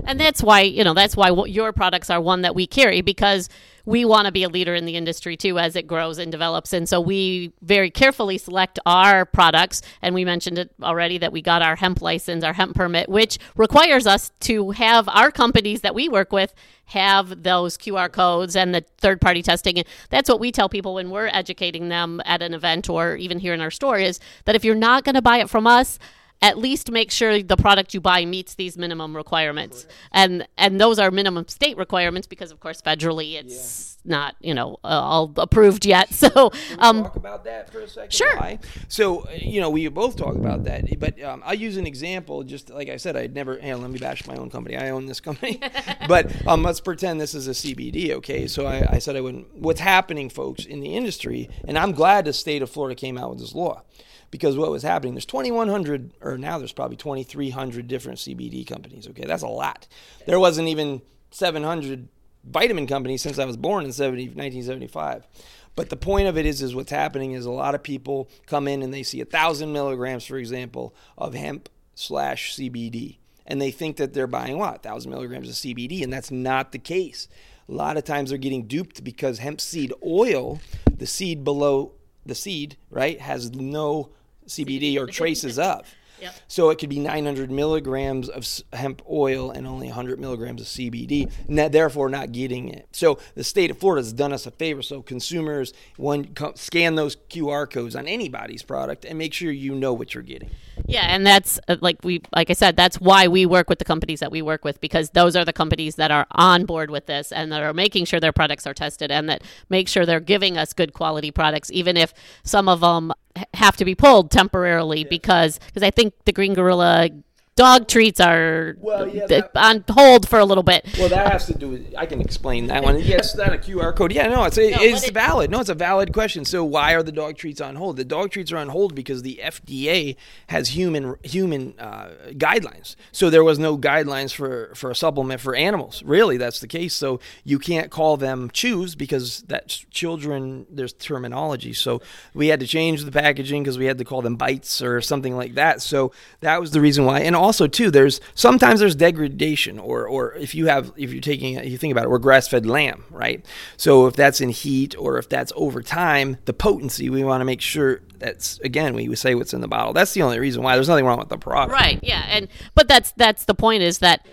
And 0.05 0.19
that's 0.19 0.41
why, 0.41 0.61
you 0.61 0.83
know, 0.83 0.93
that's 0.93 1.17
why 1.17 1.29
your 1.47 1.73
products 1.73 2.09
are 2.09 2.21
one 2.21 2.41
that 2.43 2.55
we 2.55 2.65
carry 2.65 3.01
because 3.01 3.49
we 3.85 4.03
want 4.03 4.25
to 4.25 4.31
be 4.31 4.43
a 4.43 4.49
leader 4.49 4.75
in 4.75 4.85
the 4.85 4.95
industry 4.95 5.37
too 5.37 5.57
as 5.59 5.75
it 5.75 5.87
grows 5.87 6.17
and 6.17 6.31
develops. 6.31 6.73
And 6.73 6.87
so 6.87 6.99
we 6.99 7.53
very 7.61 7.89
carefully 7.89 8.37
select 8.37 8.79
our 8.85 9.25
products. 9.25 9.81
And 10.01 10.13
we 10.13 10.25
mentioned 10.25 10.57
it 10.59 10.71
already 10.83 11.17
that 11.19 11.31
we 11.31 11.41
got 11.41 11.61
our 11.61 11.77
hemp 11.77 12.01
license, 12.01 12.43
our 12.43 12.53
hemp 12.53 12.75
permit, 12.75 13.07
which 13.09 13.37
requires 13.55 14.05
us 14.05 14.31
to 14.41 14.71
have 14.71 15.07
our 15.09 15.31
companies 15.31 15.81
that 15.81 15.95
we 15.95 16.09
work 16.09 16.33
with 16.33 16.53
have 16.87 17.43
those 17.43 17.77
QR 17.77 18.11
codes 18.11 18.55
and 18.55 18.73
the 18.73 18.83
third 18.97 19.19
party 19.19 19.41
testing. 19.41 19.77
And 19.77 19.87
that's 20.09 20.29
what 20.29 20.39
we 20.39 20.51
tell 20.51 20.69
people 20.69 20.95
when 20.95 21.09
we're 21.09 21.27
educating 21.27 21.89
them 21.89 22.21
at 22.25 22.41
an 22.41 22.53
event 22.53 22.89
or 22.89 23.15
even 23.15 23.39
here 23.39 23.53
in 23.53 23.61
our 23.61 23.71
store 23.71 23.97
is 23.99 24.19
that 24.45 24.55
if 24.55 24.63
you're 24.63 24.75
not 24.75 25.03
going 25.03 25.15
to 25.15 25.21
buy 25.21 25.39
it 25.39 25.49
from 25.49 25.67
us, 25.67 25.99
at 26.41 26.57
least 26.57 26.91
make 26.91 27.11
sure 27.11 27.41
the 27.41 27.57
product 27.57 27.93
you 27.93 28.01
buy 28.01 28.23
meets 28.25 28.55
these 28.55 28.77
minimum 28.77 29.15
requirements. 29.15 29.87
And 30.11 30.47
and 30.57 30.79
those 30.79 30.99
are 30.99 31.09
minimum 31.09 31.47
state 31.47 31.77
requirements 31.77 32.27
because 32.27 32.51
of 32.51 32.59
course 32.59 32.81
federally 32.81 33.33
it's 33.35 33.97
yeah. 34.03 34.11
not, 34.11 34.35
you 34.39 34.53
know, 34.53 34.77
uh, 34.83 34.87
all 34.87 35.31
approved 35.37 35.85
yet. 35.85 36.09
So 36.17 36.51
um, 36.79 37.03
talk 37.03 37.15
about 37.15 37.43
that 37.45 37.71
for 37.71 37.79
a 37.79 37.87
second. 37.87 38.11
Sure. 38.11 38.35
Why? 38.37 38.59
So, 38.87 39.21
uh, 39.21 39.31
you 39.37 39.61
know, 39.61 39.69
we 39.69 39.87
both 39.87 40.17
talk 40.17 40.35
about 40.35 40.63
that, 40.63 40.99
but 40.99 41.21
um, 41.21 41.43
I'll 41.45 41.53
use 41.53 41.77
an 41.77 41.85
example 41.85 42.43
just 42.43 42.69
like 42.69 42.89
I 42.89 42.97
said 42.97 43.15
I'd 43.15 43.35
never 43.35 43.57
hey, 43.57 43.73
let 43.75 43.89
me 43.89 43.99
bash 43.99 44.25
my 44.25 44.35
own 44.35 44.49
company. 44.49 44.77
I 44.77 44.89
own 44.89 45.05
this 45.05 45.19
company. 45.19 45.61
but 46.07 46.47
um, 46.47 46.63
let's 46.63 46.81
pretend 46.81 47.21
this 47.21 47.35
is 47.35 47.47
a 47.47 47.51
CBD, 47.51 48.11
okay? 48.11 48.47
So 48.47 48.65
I, 48.65 48.95
I 48.95 48.99
said 48.99 49.15
I 49.15 49.21
wouldn't 49.21 49.53
what's 49.55 49.79
happening 49.79 50.29
folks 50.29 50.65
in 50.65 50.79
the 50.81 50.95
industry 50.95 51.49
and 51.67 51.77
I'm 51.77 51.91
glad 51.91 52.25
the 52.25 52.33
state 52.33 52.61
of 52.61 52.69
Florida 52.69 52.95
came 52.95 53.17
out 53.17 53.29
with 53.29 53.39
this 53.39 53.55
law 53.55 53.83
because 54.31 54.57
what 54.57 54.71
was 54.71 54.83
happening 54.83 55.13
there's 55.13 55.25
2100 55.25 56.13
or 56.21 56.37
now 56.37 56.57
there's 56.57 56.73
probably 56.73 56.97
2300 56.97 57.87
different 57.87 58.19
cbd 58.19 58.65
companies 58.65 59.07
okay? 59.07 59.25
That's 59.25 59.43
a 59.43 59.47
lot. 59.47 59.87
There 60.25 60.39
wasn't 60.39 60.67
even 60.67 61.01
700 61.31 62.07
vitamin 62.43 62.87
companies 62.87 63.21
since 63.21 63.39
i 63.39 63.45
was 63.45 63.57
born 63.57 63.83
in 63.83 63.91
70, 63.91 64.23
1975 64.27 65.27
but 65.75 65.89
the 65.89 65.97
point 65.97 66.27
of 66.27 66.37
it 66.37 66.45
is 66.45 66.61
is 66.61 66.73
what's 66.73 66.91
happening 66.91 67.33
is 67.33 67.45
a 67.45 67.51
lot 67.51 67.75
of 67.75 67.83
people 67.83 68.29
come 68.45 68.67
in 68.67 68.81
and 68.81 68.93
they 68.93 69.03
see 69.03 69.19
a 69.19 69.25
thousand 69.25 69.73
milligrams 69.73 70.25
for 70.25 70.37
example 70.37 70.95
of 71.17 71.33
hemp 71.33 71.67
slash 71.93 72.55
cbd 72.55 73.17
and 73.47 73.61
they 73.61 73.71
think 73.71 73.97
that 73.97 74.13
they're 74.13 74.27
buying 74.27 74.57
what 74.57 74.83
1000 74.83 75.09
milligrams 75.09 75.49
of 75.49 75.55
cbd 75.55 76.03
and 76.03 76.11
that's 76.11 76.29
not 76.29 76.73
the 76.73 76.79
case. 76.79 77.27
A 77.69 77.71
lot 77.71 77.97
of 77.97 78.03
times 78.03 78.29
they're 78.29 78.37
getting 78.37 78.67
duped 78.67 79.03
because 79.03 79.39
hemp 79.39 79.59
seed 79.59 79.93
oil 80.05 80.59
the 80.97 81.07
seed 81.07 81.43
below 81.43 81.93
the 82.27 82.35
seed, 82.35 82.77
right, 82.89 83.19
has 83.19 83.51
no 83.51 84.09
CBD 84.47 84.97
or 84.97 85.07
traces 85.07 85.57
of. 85.59 85.85
Yep. 86.21 86.33
So 86.47 86.69
it 86.69 86.79
could 86.79 86.89
be 86.89 86.99
900 86.99 87.51
milligrams 87.51 88.29
of 88.29 88.47
hemp 88.73 89.01
oil 89.09 89.51
and 89.51 89.67
only 89.67 89.87
100 89.87 90.19
milligrams 90.19 90.61
of 90.61 90.67
CBD, 90.67 91.31
and 91.47 91.57
therefore 91.73 92.09
not 92.09 92.31
getting 92.31 92.69
it. 92.69 92.87
So 92.91 93.19
the 93.35 93.43
state 93.43 93.71
of 93.71 93.77
Florida 93.77 94.01
has 94.01 94.13
done 94.13 94.33
us 94.33 94.45
a 94.45 94.51
favor. 94.51 94.81
So 94.81 95.01
consumers, 95.01 95.73
one 95.97 96.33
scan 96.55 96.95
those 96.95 97.15
QR 97.15 97.69
codes 97.69 97.95
on 97.95 98.07
anybody's 98.07 98.63
product 98.63 99.05
and 99.05 99.17
make 99.17 99.33
sure 99.33 99.51
you 99.51 99.75
know 99.75 99.93
what 99.93 100.13
you're 100.13 100.23
getting. 100.23 100.49
Yeah, 100.85 101.05
and 101.07 101.25
that's 101.25 101.59
uh, 101.67 101.77
like 101.81 102.03
we 102.03 102.21
like 102.35 102.49
I 102.49 102.53
said, 102.53 102.75
that's 102.75 102.99
why 102.99 103.27
we 103.27 103.45
work 103.45 103.69
with 103.69 103.79
the 103.79 103.85
companies 103.85 104.19
that 104.19 104.31
we 104.31 104.41
work 104.41 104.63
with 104.63 104.79
because 104.79 105.11
those 105.11 105.35
are 105.35 105.45
the 105.45 105.53
companies 105.53 105.95
that 105.95 106.11
are 106.11 106.27
on 106.31 106.65
board 106.65 106.89
with 106.91 107.07
this 107.07 107.31
and 107.31 107.51
that 107.51 107.63
are 107.63 107.73
making 107.73 108.05
sure 108.05 108.19
their 108.19 108.31
products 108.33 108.67
are 108.67 108.73
tested 108.73 109.11
and 109.11 109.29
that 109.29 109.43
make 109.69 109.87
sure 109.87 110.05
they're 110.05 110.19
giving 110.19 110.57
us 110.57 110.73
good 110.73 110.93
quality 110.93 111.31
products 111.31 111.71
even 111.71 111.97
if 111.97 112.13
some 112.43 112.69
of 112.69 112.81
them 112.81 113.11
have 113.53 113.77
to 113.77 113.85
be 113.85 113.95
pulled 113.95 114.31
temporarily 114.31 114.99
yeah. 114.99 115.07
because 115.09 115.59
because 115.67 115.83
I 115.83 115.91
think 115.91 116.13
the 116.25 116.31
Green 116.31 116.53
Gorilla 116.53 117.09
dog 117.57 117.87
treats 117.87 118.21
are 118.21 118.77
well, 118.79 119.07
yeah, 119.07 119.25
that, 119.25 119.51
on 119.55 119.83
hold 119.89 120.29
for 120.29 120.39
a 120.39 120.45
little 120.45 120.63
bit. 120.63 120.87
Well, 120.97 121.09
that 121.09 121.29
has 121.29 121.47
to 121.47 121.57
do 121.57 121.69
with. 121.69 121.93
I 121.97 122.05
can 122.05 122.21
explain 122.21 122.67
that 122.67 122.83
one. 122.83 122.99
Yes, 122.99 123.33
that 123.33 123.53
a 123.53 123.57
QR 123.57 123.93
code. 123.93 124.13
Yeah, 124.13 124.27
no, 124.27 124.45
it's 124.45 124.57
a, 124.57 124.71
no, 124.71 124.77
it's 124.79 125.07
it, 125.07 125.13
valid. 125.13 125.51
No, 125.51 125.59
it's 125.59 125.69
a 125.69 125.75
valid 125.75 126.13
question. 126.13 126.45
So 126.45 126.63
why 126.63 126.93
are 126.93 127.03
the 127.03 127.11
dog 127.11 127.35
treats 127.35 127.59
on 127.59 127.75
hold? 127.75 127.97
The 127.97 128.05
dog 128.05 128.31
treats 128.31 128.51
are 128.51 128.57
on 128.57 128.69
hold 128.69 128.95
because 128.95 129.23
the 129.23 129.41
FDA 129.43 130.15
has 130.47 130.69
human 130.69 131.15
human 131.23 131.77
uh, 131.79 132.11
guidelines. 132.31 132.95
So 133.11 133.29
there 133.29 133.43
was 133.43 133.59
no 133.59 133.77
guidelines 133.77 134.33
for 134.33 134.73
for 134.75 134.91
a 134.91 134.95
supplement 134.95 135.41
for 135.41 135.55
animals. 135.55 136.03
Really, 136.03 136.37
that's 136.37 136.59
the 136.59 136.67
case. 136.67 136.93
So 136.93 137.19
you 137.43 137.59
can't 137.59 137.91
call 137.91 138.15
them 138.15 138.49
chews 138.51 138.95
because 138.95 139.41
that's 139.47 139.77
children. 139.89 140.67
There's 140.69 140.93
terminology. 140.93 141.73
So 141.73 142.01
we 142.33 142.47
had 142.47 142.59
to 142.59 142.67
change 142.67 143.03
the 143.03 143.11
packaging 143.11 143.63
because 143.63 143.77
we 143.77 143.85
had 143.85 143.97
to 143.97 144.05
call 144.05 144.21
them 144.21 144.35
bites 144.35 144.81
or 144.81 145.01
something 145.01 145.35
like 145.35 145.55
that. 145.55 145.81
So 145.81 146.11
that 146.41 146.61
was 146.61 146.71
the 146.71 146.81
reason 146.81 147.05
why. 147.05 147.21
And 147.21 147.35
also 147.47 147.65
too, 147.65 147.89
there's 147.89 148.19
sometimes 148.35 148.81
there's 148.81 148.95
degradation, 148.95 149.79
or 149.79 150.05
or 150.05 150.33
if 150.35 150.53
you 150.53 150.67
have 150.67 150.91
if 150.97 151.13
you're 151.13 151.21
taking 151.21 151.63
you 151.65 151.77
think 151.77 151.91
about 151.93 152.03
it, 152.03 152.09
we're 152.09 152.19
grass 152.19 152.47
fed 152.47 152.65
lamb, 152.65 153.05
right? 153.09 153.43
So 153.77 154.05
if 154.07 154.15
that's 154.15 154.41
in 154.41 154.49
heat 154.49 154.95
or 154.99 155.17
if 155.17 155.29
that's 155.29 155.53
over 155.55 155.81
time, 155.81 156.37
the 156.45 156.53
potency 156.53 157.09
we 157.09 157.23
want 157.23 157.39
to 157.41 157.45
make 157.45 157.61
sure 157.61 158.01
that's 158.19 158.59
again 158.59 158.93
we 158.93 159.15
say 159.15 159.33
what's 159.33 159.53
in 159.53 159.61
the 159.61 159.67
bottle. 159.67 159.93
That's 159.93 160.13
the 160.13 160.21
only 160.21 160.39
reason 160.39 160.61
why. 160.61 160.75
There's 160.75 160.89
nothing 160.89 161.05
wrong 161.05 161.19
with 161.19 161.29
the 161.29 161.37
product, 161.37 161.71
right? 161.71 161.99
Yeah, 162.03 162.25
and 162.27 162.49
but 162.75 162.89
that's 162.89 163.11
that's 163.11 163.45
the 163.45 163.55
point 163.55 163.81
is 163.81 163.99
that 163.99 164.25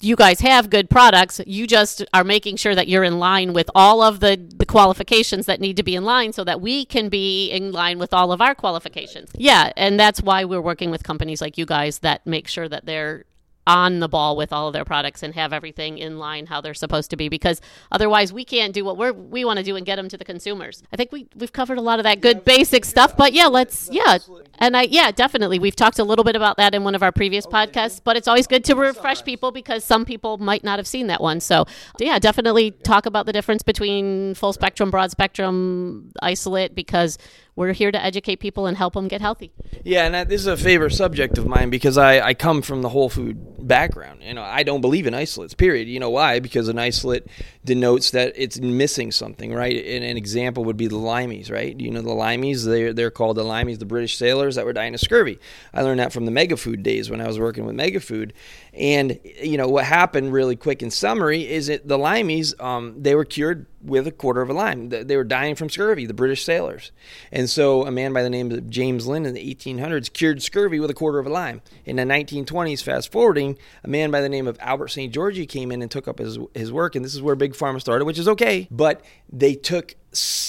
you 0.00 0.16
guys 0.16 0.40
have 0.40 0.70
good 0.70 0.90
products. 0.90 1.40
You 1.46 1.66
just 1.66 2.04
are 2.12 2.24
making 2.24 2.56
sure 2.56 2.74
that 2.74 2.88
you're 2.88 3.04
in 3.04 3.18
line 3.18 3.52
with 3.52 3.70
all 3.74 4.02
of 4.02 4.20
the, 4.20 4.36
the 4.36 4.66
qualifications 4.66 5.46
that 5.46 5.60
need 5.60 5.76
to 5.78 5.82
be 5.82 5.94
in 5.94 6.04
line 6.04 6.32
so 6.32 6.44
that 6.44 6.60
we 6.60 6.84
can 6.84 7.08
be 7.08 7.50
in 7.50 7.72
line 7.72 7.98
with 7.98 8.12
all 8.12 8.32
of 8.32 8.40
our 8.40 8.54
qualifications. 8.54 9.30
Yeah, 9.34 9.72
and 9.76 9.98
that's 9.98 10.22
why 10.22 10.44
we're 10.44 10.60
working 10.60 10.90
with 10.90 11.02
companies 11.02 11.40
like 11.40 11.56
you 11.56 11.66
guys 11.66 12.00
that 12.00 12.26
make 12.26 12.46
sure 12.48 12.68
that 12.68 12.84
they're 12.84 13.24
on 13.66 14.00
the 14.00 14.08
ball 14.08 14.36
with 14.36 14.52
all 14.52 14.68
of 14.68 14.72
their 14.72 14.84
products 14.84 15.22
and 15.22 15.34
have 15.34 15.52
everything 15.52 15.98
in 15.98 16.18
line 16.18 16.46
how 16.46 16.60
they're 16.60 16.74
supposed 16.74 17.10
to 17.10 17.16
be 17.16 17.28
because 17.28 17.60
otherwise 17.90 18.32
we 18.32 18.44
can't 18.44 18.72
do 18.72 18.84
what 18.84 18.96
we're 18.96 19.12
we 19.12 19.44
want 19.44 19.58
to 19.58 19.64
do 19.64 19.76
and 19.76 19.84
get 19.84 19.96
them 19.96 20.08
to 20.08 20.16
the 20.16 20.24
consumers. 20.24 20.82
I 20.92 20.96
think 20.96 21.12
we 21.12 21.26
we've 21.34 21.52
covered 21.52 21.78
a 21.78 21.80
lot 21.80 21.98
of 21.98 22.04
that 22.04 22.20
good 22.20 22.38
yeah, 22.38 22.56
basic 22.56 22.84
yeah, 22.84 22.90
stuff, 22.90 23.16
but 23.16 23.32
yeah, 23.32 23.46
let's 23.46 23.88
yeah. 23.92 24.18
And 24.58 24.76
I 24.76 24.82
yeah, 24.82 25.10
definitely. 25.10 25.58
We've 25.58 25.76
talked 25.76 25.98
a 25.98 26.04
little 26.04 26.24
bit 26.24 26.36
about 26.36 26.56
that 26.58 26.74
in 26.74 26.84
one 26.84 26.94
of 26.94 27.02
our 27.02 27.12
previous 27.12 27.46
okay. 27.46 27.66
podcasts, 27.66 28.00
but 28.02 28.16
it's 28.16 28.28
always 28.28 28.46
good 28.46 28.64
to 28.66 28.74
refresh 28.74 29.24
people 29.24 29.50
because 29.50 29.84
some 29.84 30.04
people 30.04 30.38
might 30.38 30.64
not 30.64 30.78
have 30.78 30.86
seen 30.86 31.08
that 31.08 31.20
one. 31.20 31.40
So, 31.40 31.66
yeah, 31.98 32.18
definitely 32.18 32.70
talk 32.70 33.06
about 33.06 33.26
the 33.26 33.32
difference 33.32 33.62
between 33.62 34.34
full 34.34 34.52
spectrum, 34.52 34.90
broad 34.90 35.10
spectrum, 35.10 36.12
isolate 36.22 36.74
because 36.74 37.18
we're 37.56 37.72
here 37.72 37.90
to 37.90 38.02
educate 38.02 38.36
people 38.36 38.66
and 38.66 38.76
help 38.76 38.94
them 38.94 39.08
get 39.08 39.22
healthy. 39.22 39.50
Yeah, 39.82 40.04
and 40.04 40.14
that, 40.14 40.28
this 40.28 40.42
is 40.42 40.46
a 40.46 40.56
favorite 40.56 40.92
subject 40.92 41.38
of 41.38 41.46
mine 41.46 41.70
because 41.70 41.96
I, 41.96 42.20
I 42.20 42.34
come 42.34 42.60
from 42.60 42.82
the 42.82 42.90
whole 42.90 43.08
food 43.08 43.66
background. 43.66 44.22
You 44.22 44.34
know, 44.34 44.42
I 44.42 44.62
don't 44.62 44.82
believe 44.82 45.06
in 45.06 45.14
isolates. 45.14 45.54
Period. 45.54 45.88
You 45.88 45.98
know 45.98 46.10
why? 46.10 46.38
Because 46.38 46.68
an 46.68 46.78
isolate 46.78 47.26
denotes 47.64 48.10
that 48.10 48.34
it's 48.36 48.60
missing 48.60 49.10
something, 49.10 49.54
right? 49.54 49.84
And 49.84 50.04
an 50.04 50.16
example 50.16 50.64
would 50.64 50.76
be 50.76 50.86
the 50.86 50.96
limeys, 50.96 51.50
right? 51.50 51.78
You 51.78 51.90
know, 51.90 52.02
the 52.02 52.10
limeys 52.10 52.64
they're 52.64 52.92
they're 52.92 53.10
called 53.10 53.38
the 53.38 53.44
limeys, 53.44 53.78
the 53.78 53.86
British 53.86 54.16
sailors 54.16 54.56
that 54.56 54.66
were 54.66 54.74
dying 54.74 54.94
of 54.94 55.00
scurvy. 55.00 55.38
I 55.72 55.82
learned 55.82 56.00
that 56.00 56.12
from 56.12 56.26
the 56.26 56.32
Megafood 56.32 56.82
days 56.82 57.10
when 57.10 57.20
I 57.20 57.26
was 57.26 57.38
working 57.38 57.64
with 57.64 57.74
Megafood. 57.74 58.32
And 58.74 59.18
you 59.42 59.56
know 59.56 59.68
what 59.68 59.84
happened, 59.84 60.32
really 60.32 60.56
quick 60.56 60.82
in 60.82 60.90
summary, 60.90 61.48
is 61.48 61.68
that 61.68 61.88
the 61.88 61.98
limeys 61.98 62.60
um, 62.62 63.02
they 63.02 63.14
were 63.14 63.24
cured 63.24 63.66
with 63.86 64.06
a 64.06 64.12
quarter 64.12 64.42
of 64.42 64.50
a 64.50 64.52
lime. 64.52 64.88
They 64.88 65.16
were 65.16 65.24
dying 65.24 65.54
from 65.54 65.70
scurvy, 65.70 66.06
the 66.06 66.14
British 66.14 66.44
sailors. 66.44 66.92
And 67.30 67.48
so 67.48 67.86
a 67.86 67.90
man 67.90 68.12
by 68.12 68.22
the 68.22 68.30
name 68.30 68.50
of 68.50 68.68
James 68.68 69.06
Lind 69.06 69.26
in 69.26 69.34
the 69.34 69.54
1800s 69.54 70.12
cured 70.12 70.42
scurvy 70.42 70.80
with 70.80 70.90
a 70.90 70.94
quarter 70.94 71.18
of 71.18 71.26
a 71.26 71.30
lime. 71.30 71.62
In 71.84 71.96
the 71.96 72.02
1920s, 72.02 72.82
fast 72.82 73.12
forwarding, 73.12 73.56
a 73.84 73.88
man 73.88 74.10
by 74.10 74.20
the 74.20 74.28
name 74.28 74.46
of 74.46 74.58
Albert 74.60 74.88
St. 74.88 75.12
George 75.12 75.46
came 75.48 75.70
in 75.70 75.82
and 75.82 75.90
took 75.90 76.08
up 76.08 76.18
his, 76.18 76.38
his 76.54 76.72
work. 76.72 76.96
And 76.96 77.04
this 77.04 77.14
is 77.14 77.22
where 77.22 77.36
Big 77.36 77.52
Pharma 77.52 77.80
started, 77.80 78.04
which 78.04 78.18
is 78.18 78.28
okay. 78.28 78.66
But 78.70 79.04
they 79.32 79.54
took 79.54 79.94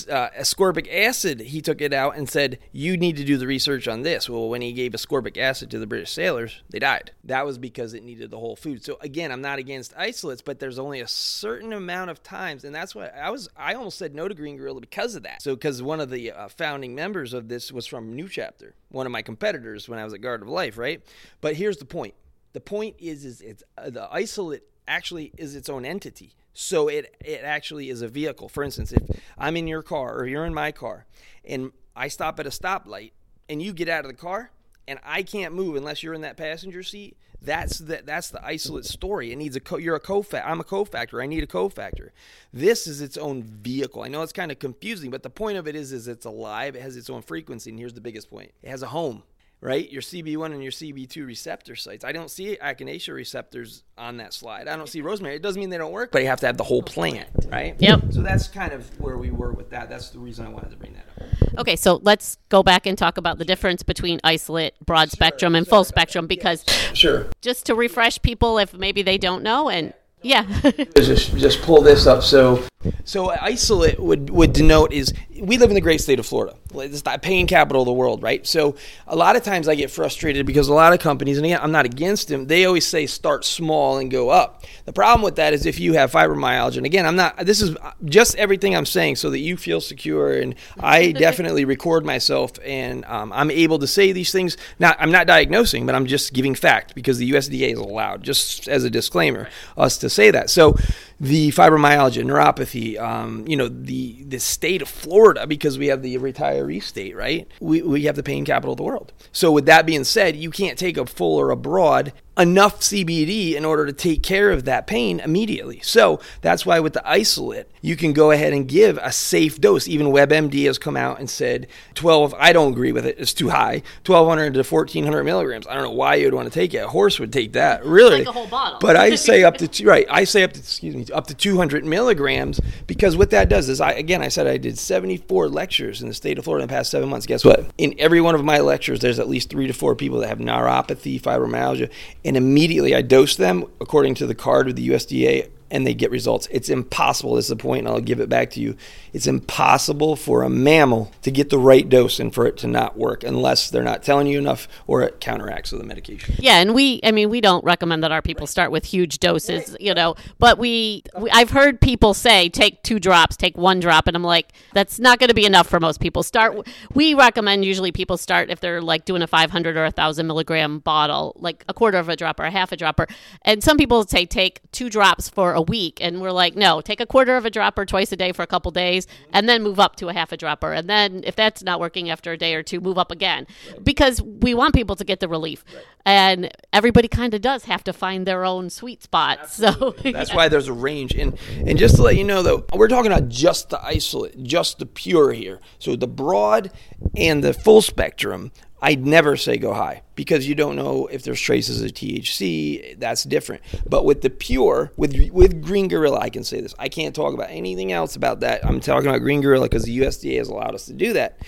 uh, 0.09 0.29
ascorbic 0.38 0.88
acid, 0.93 1.39
he 1.39 1.62
took 1.62 1.81
it 1.81 1.93
out 1.93 2.17
and 2.17 2.29
said, 2.29 2.59
You 2.71 2.97
need 2.97 3.17
to 3.17 3.24
do 3.24 3.38
the 3.38 3.47
research 3.47 3.88
on 3.88 4.01
this. 4.01 4.29
Well, 4.29 4.50
when 4.50 4.62
he 4.62 4.74
gave 4.74 4.93
ascorbic 4.93 5.38
acid 5.38 5.71
to 5.71 5.79
the 5.79 5.88
British 5.88 6.12
sailors, 6.12 6.62
they 6.69 6.79
died. 6.79 7.12
That 7.24 7.45
was 7.45 7.57
because 7.57 7.93
it 7.93 8.03
needed 8.03 8.31
the 8.31 8.39
whole 8.39 8.55
food. 8.55 8.83
So, 8.83 8.97
again, 9.01 9.31
I'm 9.31 9.41
not 9.41 9.59
against 9.59 9.93
isolates, 9.97 10.41
but 10.41 10.59
there's 10.59 10.79
only 10.79 11.01
a 11.01 11.07
certain 11.07 11.74
amount 11.74 12.09
of 12.09 12.24
times. 12.24 12.63
And 12.63 12.74
that's 12.74 12.95
why 12.95 13.07
I 13.07 13.29
was, 13.29 13.50
I 13.55 13.74
almost 13.74 13.97
said 13.97 14.15
no 14.15 14.27
to 14.27 14.33
Green 14.33 14.57
Gorilla 14.57 14.81
because 14.81 15.15
of 15.15 15.24
that. 15.24 15.41
So, 15.41 15.55
because 15.55 15.81
one 15.81 16.00
of 16.00 16.09
the 16.09 16.31
uh, 16.31 16.47
founding 16.50 16.95
members 16.95 17.33
of 17.33 17.47
this 17.47 17.71
was 17.71 17.86
from 17.86 18.15
New 18.15 18.27
Chapter, 18.27 18.75
one 18.89 19.05
of 19.05 19.12
my 19.12 19.21
competitors 19.21 19.88
when 19.89 20.00
I 20.00 20.03
was 20.03 20.13
at 20.13 20.21
Garden 20.21 20.47
of 20.47 20.53
Life, 20.53 20.77
right? 20.77 21.01
But 21.41 21.55
here's 21.55 21.77
the 21.77 21.86
point 21.86 22.13
the 22.53 22.62
point 22.62 22.95
is, 22.97 23.24
is 23.24 23.41
it's 23.41 23.63
uh, 23.77 23.89
the 23.89 24.07
isolate 24.12 24.63
actually 24.88 25.31
is 25.38 25.55
its 25.55 25.69
own 25.69 25.86
entity. 25.86 26.33
So 26.59 26.87
it 26.87 27.15
it 27.23 27.41
actually 27.43 27.91
is 27.91 28.01
a 28.01 28.07
vehicle. 28.07 28.49
For 28.49 28.63
instance, 28.63 28.91
if 28.91 29.03
I'm 29.37 29.55
in 29.57 29.67
your 29.67 29.83
car 29.83 30.17
or 30.17 30.25
you're 30.25 30.43
in 30.43 30.55
my 30.55 30.71
car 30.71 31.05
and 31.45 31.71
I 31.95 32.07
stop 32.07 32.39
at 32.39 32.47
a 32.47 32.49
stoplight 32.49 33.11
and 33.47 33.61
you 33.61 33.73
get 33.73 33.87
out 33.87 34.05
of 34.05 34.09
the 34.09 34.17
car 34.17 34.49
and 34.87 34.97
I 35.03 35.21
can't 35.21 35.53
move 35.53 35.75
unless 35.75 36.01
you're 36.01 36.15
in 36.15 36.21
that 36.21 36.35
passenger 36.35 36.81
seat, 36.81 37.15
that's 37.39 37.77
the 37.77 38.01
that's 38.03 38.31
the 38.31 38.43
isolate 38.43 38.85
story. 38.85 39.31
It 39.31 39.35
needs 39.35 39.55
a 39.55 39.59
co- 39.59 39.77
you're 39.77 39.95
a 39.95 40.01
cofactor. 40.01 40.47
I'm 40.47 40.59
a 40.59 40.63
cofactor. 40.63 41.21
I 41.21 41.27
need 41.27 41.43
a 41.43 41.47
cofactor. 41.47 42.09
This 42.51 42.87
is 42.87 43.01
its 43.01 43.17
own 43.17 43.43
vehicle. 43.43 44.01
I 44.01 44.07
know 44.07 44.23
it's 44.23 44.33
kind 44.33 44.51
of 44.51 44.57
confusing, 44.57 45.11
but 45.11 45.21
the 45.21 45.29
point 45.29 45.59
of 45.59 45.67
it 45.67 45.75
is 45.75 45.91
is 45.91 46.07
it's 46.07 46.25
alive. 46.25 46.75
It 46.75 46.81
has 46.81 46.97
its 46.97 47.11
own 47.11 47.21
frequency, 47.21 47.69
and 47.69 47.77
here's 47.77 47.93
the 47.93 48.01
biggest 48.01 48.31
point: 48.31 48.51
it 48.63 48.69
has 48.69 48.81
a 48.81 48.87
home. 48.87 49.21
Right? 49.61 49.91
Your 49.91 50.01
CB1 50.01 50.53
and 50.53 50.61
your 50.61 50.71
CB2 50.71 51.25
receptor 51.25 51.75
sites. 51.75 52.05
I 52.05 52.11
don't 52.11 52.29
see 52.29 52.57
echinacea 52.61 53.13
receptors 53.13 53.83
on 53.97 54.17
that 54.17 54.33
slide. 54.33 54.67
I 54.67 54.75
don't 54.75 54.87
see 54.87 55.01
rosemary. 55.01 55.35
It 55.35 55.41
doesn't 55.41 55.59
mean 55.59 55.69
they 55.69 55.77
don't 55.77 55.91
work, 55.91 56.11
but 56.11 56.21
you 56.21 56.27
have 56.27 56.39
to 56.41 56.45
have 56.45 56.57
the 56.57 56.63
whole 56.63 56.83
plant, 56.83 57.29
right? 57.47 57.75
Yep. 57.79 58.11
So 58.11 58.21
that's 58.21 58.47
kind 58.47 58.71
of 58.73 58.87
where 58.99 59.17
we 59.17 59.31
were 59.31 59.51
with 59.51 59.71
that. 59.71 59.89
That's 59.89 60.09
the 60.09 60.19
reason 60.19 60.45
I 60.45 60.49
wanted 60.49 60.71
to 60.71 60.77
bring 60.77 60.93
that 60.93 61.07
up. 61.09 61.59
Okay, 61.59 61.75
so 61.75 61.99
let's 62.03 62.37
go 62.49 62.61
back 62.61 62.85
and 62.85 62.97
talk 62.97 63.17
about 63.17 63.39
the 63.39 63.45
difference 63.45 63.81
between 63.81 64.19
isolate, 64.23 64.75
broad 64.85 65.09
spectrum, 65.09 65.55
and 65.55 65.67
full 65.67 65.83
spectrum 65.83 66.27
because 66.27 66.63
Sure. 66.93 67.27
just 67.41 67.65
to 67.65 67.75
refresh 67.75 68.21
people 68.21 68.59
if 68.59 68.73
maybe 68.73 69.01
they 69.01 69.17
don't 69.17 69.41
know 69.41 69.69
and 69.69 69.93
yeah. 70.21 70.43
just 70.95 71.36
just 71.38 71.62
pull 71.62 71.81
this 71.81 72.07
up. 72.07 72.24
So 72.24 72.63
so 73.05 73.29
isolate 73.29 74.00
would 74.00 74.29
would 74.29 74.53
denote 74.53 74.93
is 74.93 75.13
we 75.39 75.57
live 75.57 75.69
in 75.69 75.75
the 75.75 75.81
great 75.81 76.01
state 76.01 76.19
of 76.19 76.25
Florida. 76.25 76.55
It's 76.75 77.01
the 77.01 77.19
pain 77.21 77.47
capital 77.47 77.81
of 77.81 77.86
the 77.86 77.93
world, 77.93 78.21
right? 78.21 78.45
So 78.45 78.75
a 79.07 79.15
lot 79.15 79.36
of 79.36 79.43
times 79.43 79.67
I 79.67 79.75
get 79.75 79.91
frustrated 79.91 80.45
because 80.45 80.67
a 80.67 80.74
lot 80.74 80.93
of 80.93 81.00
companies, 81.00 81.38
and 81.38 81.45
again, 81.45 81.59
I'm 81.62 81.71
not 81.71 81.86
against 81.86 82.27
them, 82.27 82.47
they 82.47 82.65
always 82.65 82.86
say 82.86 83.05
start 83.07 83.45
small 83.45 83.97
and 83.97 84.12
go 84.12 84.29
up. 84.29 84.65
The 84.86 84.93
problem 84.93 85.24
with 85.24 85.36
that 85.38 85.53
is 85.53 85.65
if 85.65 85.79
you 85.79 85.93
have 85.93 86.12
fibromyalgia, 86.12 86.77
and 86.77 86.86
again, 86.86 87.05
I'm 87.05 87.15
not. 87.15 87.38
This 87.45 87.62
is 87.62 87.75
just 88.05 88.36
everything 88.36 88.75
I'm 88.75 88.86
saying 88.86 89.17
so 89.17 89.29
that 89.29 89.39
you 89.39 89.57
feel 89.57 89.81
secure, 89.81 90.33
and 90.33 90.55
I 90.79 91.12
definitely 91.13 91.65
record 91.65 92.05
myself, 92.05 92.53
and 92.63 93.05
um, 93.05 93.31
I'm 93.33 93.51
able 93.51 93.79
to 93.79 93.88
say 93.88 94.12
these 94.12 94.31
things. 94.31 94.57
Not 94.79 94.97
I'm 95.00 95.12
not 95.12 95.27
diagnosing, 95.27 95.86
but 95.86 95.95
I'm 95.95 96.05
just 96.05 96.33
giving 96.33 96.55
fact 96.55 96.95
because 96.95 97.17
the 97.17 97.31
USDA 97.31 97.74
is 97.74 97.79
allowed, 97.79 98.24
just 98.24 98.67
as 98.67 98.83
a 98.83 98.89
disclaimer, 98.89 99.50
us 99.77 99.97
to 100.00 100.06
say 100.09 100.31
that. 100.31 100.49
So 100.49 100.77
the 101.19 101.50
fibromyalgia, 101.50 102.24
neuropathy, 102.24 103.00
um, 103.00 103.47
you 103.47 103.55
know, 103.55 103.67
the 103.67 104.24
the 104.24 104.39
state 104.39 104.81
of 104.81 104.88
Florida 104.88 105.47
because 105.47 105.77
we 105.77 105.88
have 105.88 106.01
the 106.01 106.17
retiree 106.17 106.81
state, 106.81 107.15
right? 107.15 107.47
We 107.59 107.81
we 107.81 108.03
have 108.03 108.15
the 108.15 108.24
pain 108.24 108.45
capital 108.45 108.74
of 108.74 108.77
the 108.77 108.83
world. 108.83 109.13
So 109.31 109.51
with 109.51 109.65
that 109.65 109.86
being 109.86 110.03
said, 110.03 110.36
you 110.36 110.51
can't 110.51 110.77
take 110.77 110.97
a 110.97 111.05
full 111.05 111.38
or 111.38 111.50
a 111.50 111.55
broad 111.55 112.13
enough 112.38 112.81
CBD 112.81 113.55
in 113.55 113.65
order 113.65 113.86
to 113.86 113.93
take 113.93 114.21
care 114.21 114.51
of 114.51 114.65
that 114.65 114.88
pain 114.88 115.19
immediately. 115.19 115.79
So 115.81 116.19
that's 116.41 116.65
why 116.65 116.79
with 116.79 116.93
the 116.93 117.07
isolate, 117.07 117.67
you 117.81 117.95
can 117.95 118.13
go 118.13 118.31
ahead 118.31 118.53
and 118.53 118.67
give 118.67 119.00
a 119.01 119.12
safe 119.12 119.59
dose. 119.59 119.88
Even 119.88 120.07
WebMD 120.07 120.65
has 120.65 120.77
come 120.77 120.95
out 120.95 121.19
and 121.19 121.29
said 121.29 121.67
12. 121.95 122.36
I 122.38 122.53
don't 122.53 122.74
agree 122.74 122.91
with 122.91 123.05
it. 123.05 123.17
It's 123.17 123.33
too 123.33 123.50
high. 123.50 123.81
1200 124.05 124.53
to 124.53 124.63
1400 124.63 125.24
milligrams. 125.24 125.67
I 125.67 125.74
don't 125.74 125.83
know 125.83 125.91
why 125.91 126.15
you'd 126.15 126.33
want 126.33 126.51
to 126.51 126.53
take 126.53 126.74
it. 126.74 126.77
A 126.77 126.88
horse 126.88 127.19
would 127.19 127.33
take 127.33 127.53
that, 127.53 127.83
really. 127.86 128.19
Like 128.19 128.27
a 128.27 128.31
whole 128.31 128.47
bottle. 128.47 128.79
But 128.79 128.95
I 128.95 129.15
say 129.15 129.43
up 129.43 129.57
to 129.57 129.67
two, 129.67 129.88
right. 129.88 130.05
I 130.09 130.24
say 130.24 130.43
up 130.43 130.53
to 130.53 130.59
excuse 130.59 130.95
me 130.95 131.05
up 131.11 131.27
to 131.27 131.33
200 131.33 131.85
milligrams 131.85 132.59
because 132.85 133.15
what 133.15 133.29
that 133.31 133.49
does 133.49 133.69
is 133.69 133.81
I 133.81 133.91
again 133.91 134.21
I 134.21 134.27
said 134.27 134.47
I 134.47 134.57
did 134.57 134.77
74 134.77 135.49
lectures 135.49 136.01
in 136.01 136.07
the 136.07 136.13
state 136.13 136.37
of 136.37 136.45
Florida 136.45 136.63
in 136.63 136.67
the 136.67 136.73
past 136.73 136.91
seven 136.91 137.09
months. 137.09 137.25
Guess 137.25 137.45
what? 137.45 137.65
In 137.77 137.95
every 137.97 138.21
one 138.21 138.35
of 138.35 138.43
my 138.43 138.59
lectures, 138.59 138.99
there's 138.99 139.19
at 139.19 139.29
least 139.29 139.49
three 139.49 139.67
to 139.67 139.73
four 139.73 139.95
people 139.95 140.19
that 140.19 140.29
have 140.29 140.39
neuropathy, 140.39 141.19
fibromyalgia, 141.21 141.89
and 142.23 142.37
immediately 142.37 142.95
I 142.95 143.01
dose 143.01 143.35
them 143.35 143.65
according 143.79 144.15
to 144.15 144.27
the 144.27 144.35
card 144.35 144.69
of 144.69 144.75
the 144.75 144.89
USDA 144.89 145.49
and 145.69 145.86
they 145.86 145.93
get 145.93 146.12
results. 146.12 146.47
It's 146.51 146.69
impossible. 146.69 147.36
This 147.36 147.45
is 147.45 147.50
the 147.50 147.55
point, 147.55 147.79
and 147.79 147.89
I'll 147.89 148.01
give 148.01 148.19
it 148.19 148.29
back 148.29 148.51
to 148.51 148.62
you. 148.62 148.75
It's 149.13 149.27
impossible 149.27 150.15
for 150.15 150.43
a 150.43 150.50
mammal 150.50 151.12
to 151.24 151.31
get 151.31 151.50
the 151.50 151.59
right 151.59 151.88
dose 151.88 152.19
and 152.19 152.33
for 152.33 152.45
it 152.45 152.57
to 152.57 152.67
not 152.67 152.97
work 152.97 153.24
unless 153.24 153.69
they're 153.69 153.83
not 153.83 154.03
telling 154.03 154.27
you 154.27 154.38
enough 154.38 154.67
or 154.86 155.01
it 155.01 155.19
counteracts 155.19 155.71
with 155.71 155.81
the 155.81 155.88
medication. 155.88 156.36
Yeah, 156.39 156.59
and 156.59 156.74
we, 156.74 157.00
I 157.03 157.12
mean, 157.12 157.29
we 157.29 157.41
don't 157.41 157.63
recommend 157.63 158.03
that 158.03 158.12
our 158.12 158.21
people 158.21 158.47
start 158.47 158.71
with 158.71 158.86
huge 158.86 159.19
doses, 159.19 159.75
you 159.79 159.93
know, 159.93 160.15
but 160.39 160.57
we, 160.57 161.03
we, 161.19 161.29
I've 161.31 161.50
heard 161.50 161.81
people 161.81 162.13
say 162.13 162.50
take 162.50 162.83
two 162.83 163.00
drops, 163.00 163.36
take 163.36 163.57
one 163.57 163.79
drop, 163.79 164.07
and 164.07 164.15
I'm 164.15 164.24
like, 164.24 164.53
that's 164.74 165.00
not 165.00 165.19
going 165.19 165.29
to 165.29 165.36
be 165.36 165.45
enough 165.45 165.67
for 165.67 165.79
most 165.79 166.00
people. 166.00 166.24
Start, 166.24 166.67
we 166.93 167.13
recommend 167.13 167.65
usually 167.65 167.91
people 167.91 168.17
start 168.17 168.50
if 168.50 168.59
they're 168.59 168.81
like 168.81 169.05
doing 169.05 169.21
a 169.21 169.27
500 169.27 169.75
or 169.75 169.83
a 169.83 169.88
1,000 169.88 170.27
milligram 170.27 170.79
bottle, 170.79 171.36
like 171.39 171.65
a 171.67 171.74
quarter 171.74 171.97
of 171.97 172.07
a 172.09 172.15
drop 172.15 172.39
or 172.39 172.43
a 172.43 172.51
half 172.51 172.71
a 172.71 172.77
dropper. 172.77 173.07
And 173.41 173.63
some 173.63 173.77
people 173.77 174.05
say 174.05 174.25
take 174.25 174.62
two 174.71 174.89
drops 174.89 175.27
for 175.27 175.56
a 175.57 175.61
week, 175.61 175.97
and 175.99 176.21
we're 176.21 176.31
like, 176.31 176.55
no, 176.55 176.81
take 176.81 177.01
a 177.01 177.05
quarter 177.05 177.35
of 177.35 177.43
a 177.43 177.49
dropper 177.49 177.83
twice 177.83 178.11
a 178.11 178.15
day 178.15 178.31
for 178.31 178.43
a 178.43 178.47
couple 178.47 178.69
days, 178.71 179.07
and 179.33 179.49
then 179.49 179.63
move 179.63 179.79
up 179.79 179.95
to 179.95 180.07
a 180.07 180.13
half 180.13 180.31
a 180.31 180.37
dropper. 180.37 180.71
And 180.71 180.87
then 180.87 181.23
if 181.25 181.35
that's 181.35 181.63
not 181.63 181.79
working 181.79 182.09
after 182.11 182.31
a 182.31 182.37
day 182.37 182.53
or 182.53 182.61
two, 182.61 182.79
move 182.79 182.99
up 182.99 183.11
again 183.11 183.47
because 183.83 184.21
we 184.21 184.53
want 184.53 184.75
people 184.75 184.95
to 184.95 185.03
get 185.03 185.19
the 185.19 185.27
relief. 185.27 185.65
And 186.07 186.49
everybody 186.71 187.09
kind 187.09 187.33
of 187.33 187.41
does 187.41 187.65
have 187.65 187.83
to 187.83 187.91
find 187.91 188.25
their 188.25 188.46
own 188.46 188.70
sweet 188.70 189.03
spot. 189.03 189.50
So 189.50 189.93
That's 190.03 190.33
why 190.33 190.48
there's 190.48 190.70
a 190.70 190.74
range. 190.74 191.13
And 191.13 191.37
and 191.65 191.77
just 191.77 191.98
to 191.98 192.01
let 192.01 192.15
you 192.15 192.24
know 192.24 192.41
though, 192.41 192.65
we're 192.72 192.87
talking 192.87 193.11
about 193.11 193.27
just 193.27 193.72
the 193.72 193.83
isolate, 193.83 194.41
just 194.41 194.79
the 194.79 194.85
pure 194.85 195.33
here. 195.33 195.59
So 195.79 195.98
the 195.98 196.07
broad 196.07 196.72
and 197.17 197.43
the 197.43 197.51
full 197.51 197.81
spectrum, 197.81 198.53
I'd 198.81 199.05
never 199.05 199.35
say 199.35 199.57
go 199.57 199.74
high 199.74 200.03
because 200.15 200.48
you 200.48 200.55
don't 200.55 200.77
know 200.77 201.07
if 201.07 201.24
there's 201.24 201.41
traces 201.41 201.81
of 201.81 201.91
THC. 201.91 202.98
That's 202.98 203.25
different. 203.25 203.63
But 203.85 204.05
with 204.05 204.22
the 204.22 204.29
pure, 204.29 204.93
with 204.96 205.13
with 205.33 205.61
Green 205.61 205.89
Gorilla, 205.89 206.20
I 206.20 206.29
can 206.29 206.46
say 206.46 206.61
this. 206.61 206.74
I 206.79 206.87
can't 206.87 207.13
talk 207.13 207.33
about 207.33 207.50
anything 207.50 207.91
else 207.91 208.15
about 208.15 208.39
that. 208.39 208.65
I'm 208.65 208.79
talking 208.79 209.09
about 209.09 209.20
Green 209.20 209.41
Gorilla 209.41 209.65
because 209.65 209.83
the 209.83 210.00
USDA 210.00 210.37
has 210.37 210.48
allowed 210.48 210.74
us 210.74 210.85
to 210.85 210.93
do 210.93 211.11
that. 211.11 211.39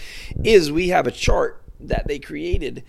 Is 0.43 0.69
we 0.69 0.89
have 0.89 1.07
a 1.07 1.11
chart 1.11 1.63
that 1.79 2.07
they 2.07 2.19
created 2.19 2.83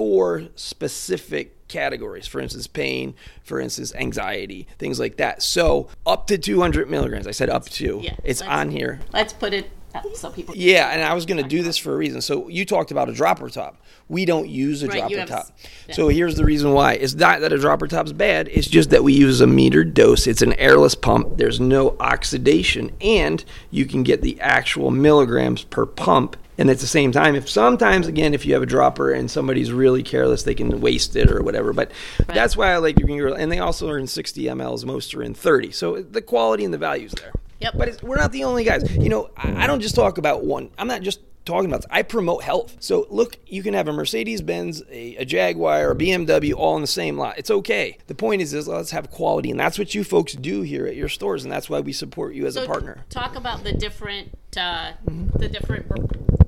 for 0.00 0.44
specific 0.54 1.68
categories. 1.68 2.26
For 2.26 2.40
instance, 2.40 2.66
pain. 2.66 3.12
For 3.44 3.60
instance, 3.60 3.94
anxiety. 3.94 4.66
Things 4.78 4.98
like 4.98 5.18
that. 5.18 5.42
So 5.42 5.88
up 6.06 6.26
to 6.28 6.38
200 6.38 6.88
milligrams. 6.88 7.26
I 7.26 7.32
said 7.32 7.50
up 7.50 7.66
to. 7.66 8.00
Yeah, 8.02 8.16
it's 8.24 8.40
on 8.40 8.70
here. 8.70 9.00
let's 9.12 9.34
put 9.34 9.52
it 9.52 9.68
up 9.94 10.06
so 10.14 10.30
people. 10.30 10.56
Yeah, 10.56 10.88
and 10.88 11.02
I 11.02 11.12
was 11.12 11.26
going 11.26 11.42
to 11.42 11.46
do 11.46 11.62
this 11.62 11.76
for 11.76 11.92
a 11.92 11.96
reason. 11.98 12.22
So 12.22 12.48
you 12.48 12.64
talked 12.64 12.90
about 12.90 13.10
a 13.10 13.12
dropper 13.12 13.50
top. 13.50 13.76
We 14.08 14.24
don't 14.24 14.48
use 14.48 14.82
a 14.82 14.86
Right, 14.86 15.00
dropper 15.00 15.18
have 15.18 15.28
top. 15.28 15.46
yeah. 15.86 15.94
So 15.96 16.08
here's 16.08 16.36
the 16.36 16.46
reason 16.46 16.72
why. 16.72 16.94
It's 16.94 17.14
not 17.14 17.42
that 17.42 17.52
a 17.52 17.58
dropper 17.58 17.86
top's 17.86 18.12
bad. 18.12 18.48
It's 18.48 18.68
just 18.68 18.88
that 18.88 19.04
we 19.04 19.12
use 19.12 19.42
a 19.42 19.46
metered 19.46 19.92
dose. 19.92 20.26
It's 20.26 20.40
an 20.40 20.54
airless 20.54 20.94
pump. 20.94 21.36
There's 21.36 21.60
no 21.60 21.94
oxidation, 22.00 22.90
and 23.02 23.44
you 23.70 23.84
can 23.84 24.02
get 24.02 24.22
the 24.22 24.40
actual 24.40 24.90
milligrams 24.90 25.62
per 25.64 25.84
pump. 25.84 26.38
And 26.60 26.68
at 26.68 26.78
the 26.78 26.86
same 26.86 27.10
time, 27.10 27.36
if 27.36 27.48
sometimes 27.48 28.06
again, 28.06 28.34
if 28.34 28.44
you 28.44 28.52
have 28.52 28.62
a 28.62 28.66
dropper 28.66 29.12
and 29.12 29.30
somebody's 29.30 29.72
really 29.72 30.02
careless, 30.02 30.42
they 30.42 30.54
can 30.54 30.82
waste 30.82 31.16
it 31.16 31.30
or 31.30 31.42
whatever. 31.42 31.72
But 31.72 31.90
that's 32.26 32.54
why 32.54 32.70
I 32.70 32.76
like 32.76 32.96
Gorilla. 32.96 33.38
And 33.38 33.50
they 33.50 33.60
also 33.60 33.88
are 33.88 33.96
in 33.96 34.06
60 34.06 34.44
mLs. 34.44 34.84
Most 34.84 35.14
are 35.14 35.22
in 35.22 35.32
30. 35.32 35.70
So 35.72 36.02
the 36.02 36.20
quality 36.20 36.66
and 36.66 36.74
the 36.74 36.78
values 36.78 37.12
there. 37.12 37.32
Yep. 37.60 37.74
But 37.76 37.88
it's, 37.88 38.02
we're 38.02 38.16
not 38.16 38.32
the 38.32 38.44
only 38.44 38.64
guys. 38.64 38.94
You 38.96 39.08
know, 39.08 39.30
I, 39.36 39.64
I 39.64 39.66
don't 39.66 39.80
just 39.80 39.94
talk 39.94 40.18
about 40.18 40.44
one. 40.44 40.70
I'm 40.78 40.88
not 40.88 41.02
just 41.02 41.20
talking 41.44 41.68
about. 41.70 41.84
I 41.90 42.02
promote 42.02 42.42
health. 42.42 42.76
So 42.80 43.06
look, 43.10 43.36
you 43.46 43.62
can 43.62 43.74
have 43.74 43.88
a 43.88 43.92
Mercedes 43.92 44.40
Benz, 44.42 44.82
a, 44.90 45.16
a 45.16 45.24
Jaguar, 45.24 45.90
a 45.90 45.94
BMW, 45.96 46.54
all 46.54 46.76
in 46.76 46.80
the 46.82 46.86
same 46.86 47.18
lot. 47.18 47.38
It's 47.38 47.50
okay. 47.50 47.98
The 48.06 48.14
point 48.14 48.42
is, 48.42 48.54
is 48.54 48.68
let's 48.68 48.90
have 48.92 49.10
quality, 49.10 49.50
and 49.50 49.58
that's 49.58 49.78
what 49.78 49.94
you 49.94 50.04
folks 50.04 50.34
do 50.34 50.62
here 50.62 50.86
at 50.86 50.96
your 50.96 51.08
stores, 51.08 51.42
and 51.44 51.52
that's 51.52 51.68
why 51.70 51.80
we 51.80 51.92
support 51.92 52.34
you 52.34 52.46
as 52.46 52.56
a 52.56 52.66
partner. 52.66 53.04
Talk 53.10 53.36
about 53.36 53.64
the 53.64 53.72
different, 53.72 54.32
uh, 54.56 54.92
the 55.36 55.48
different 55.48 55.86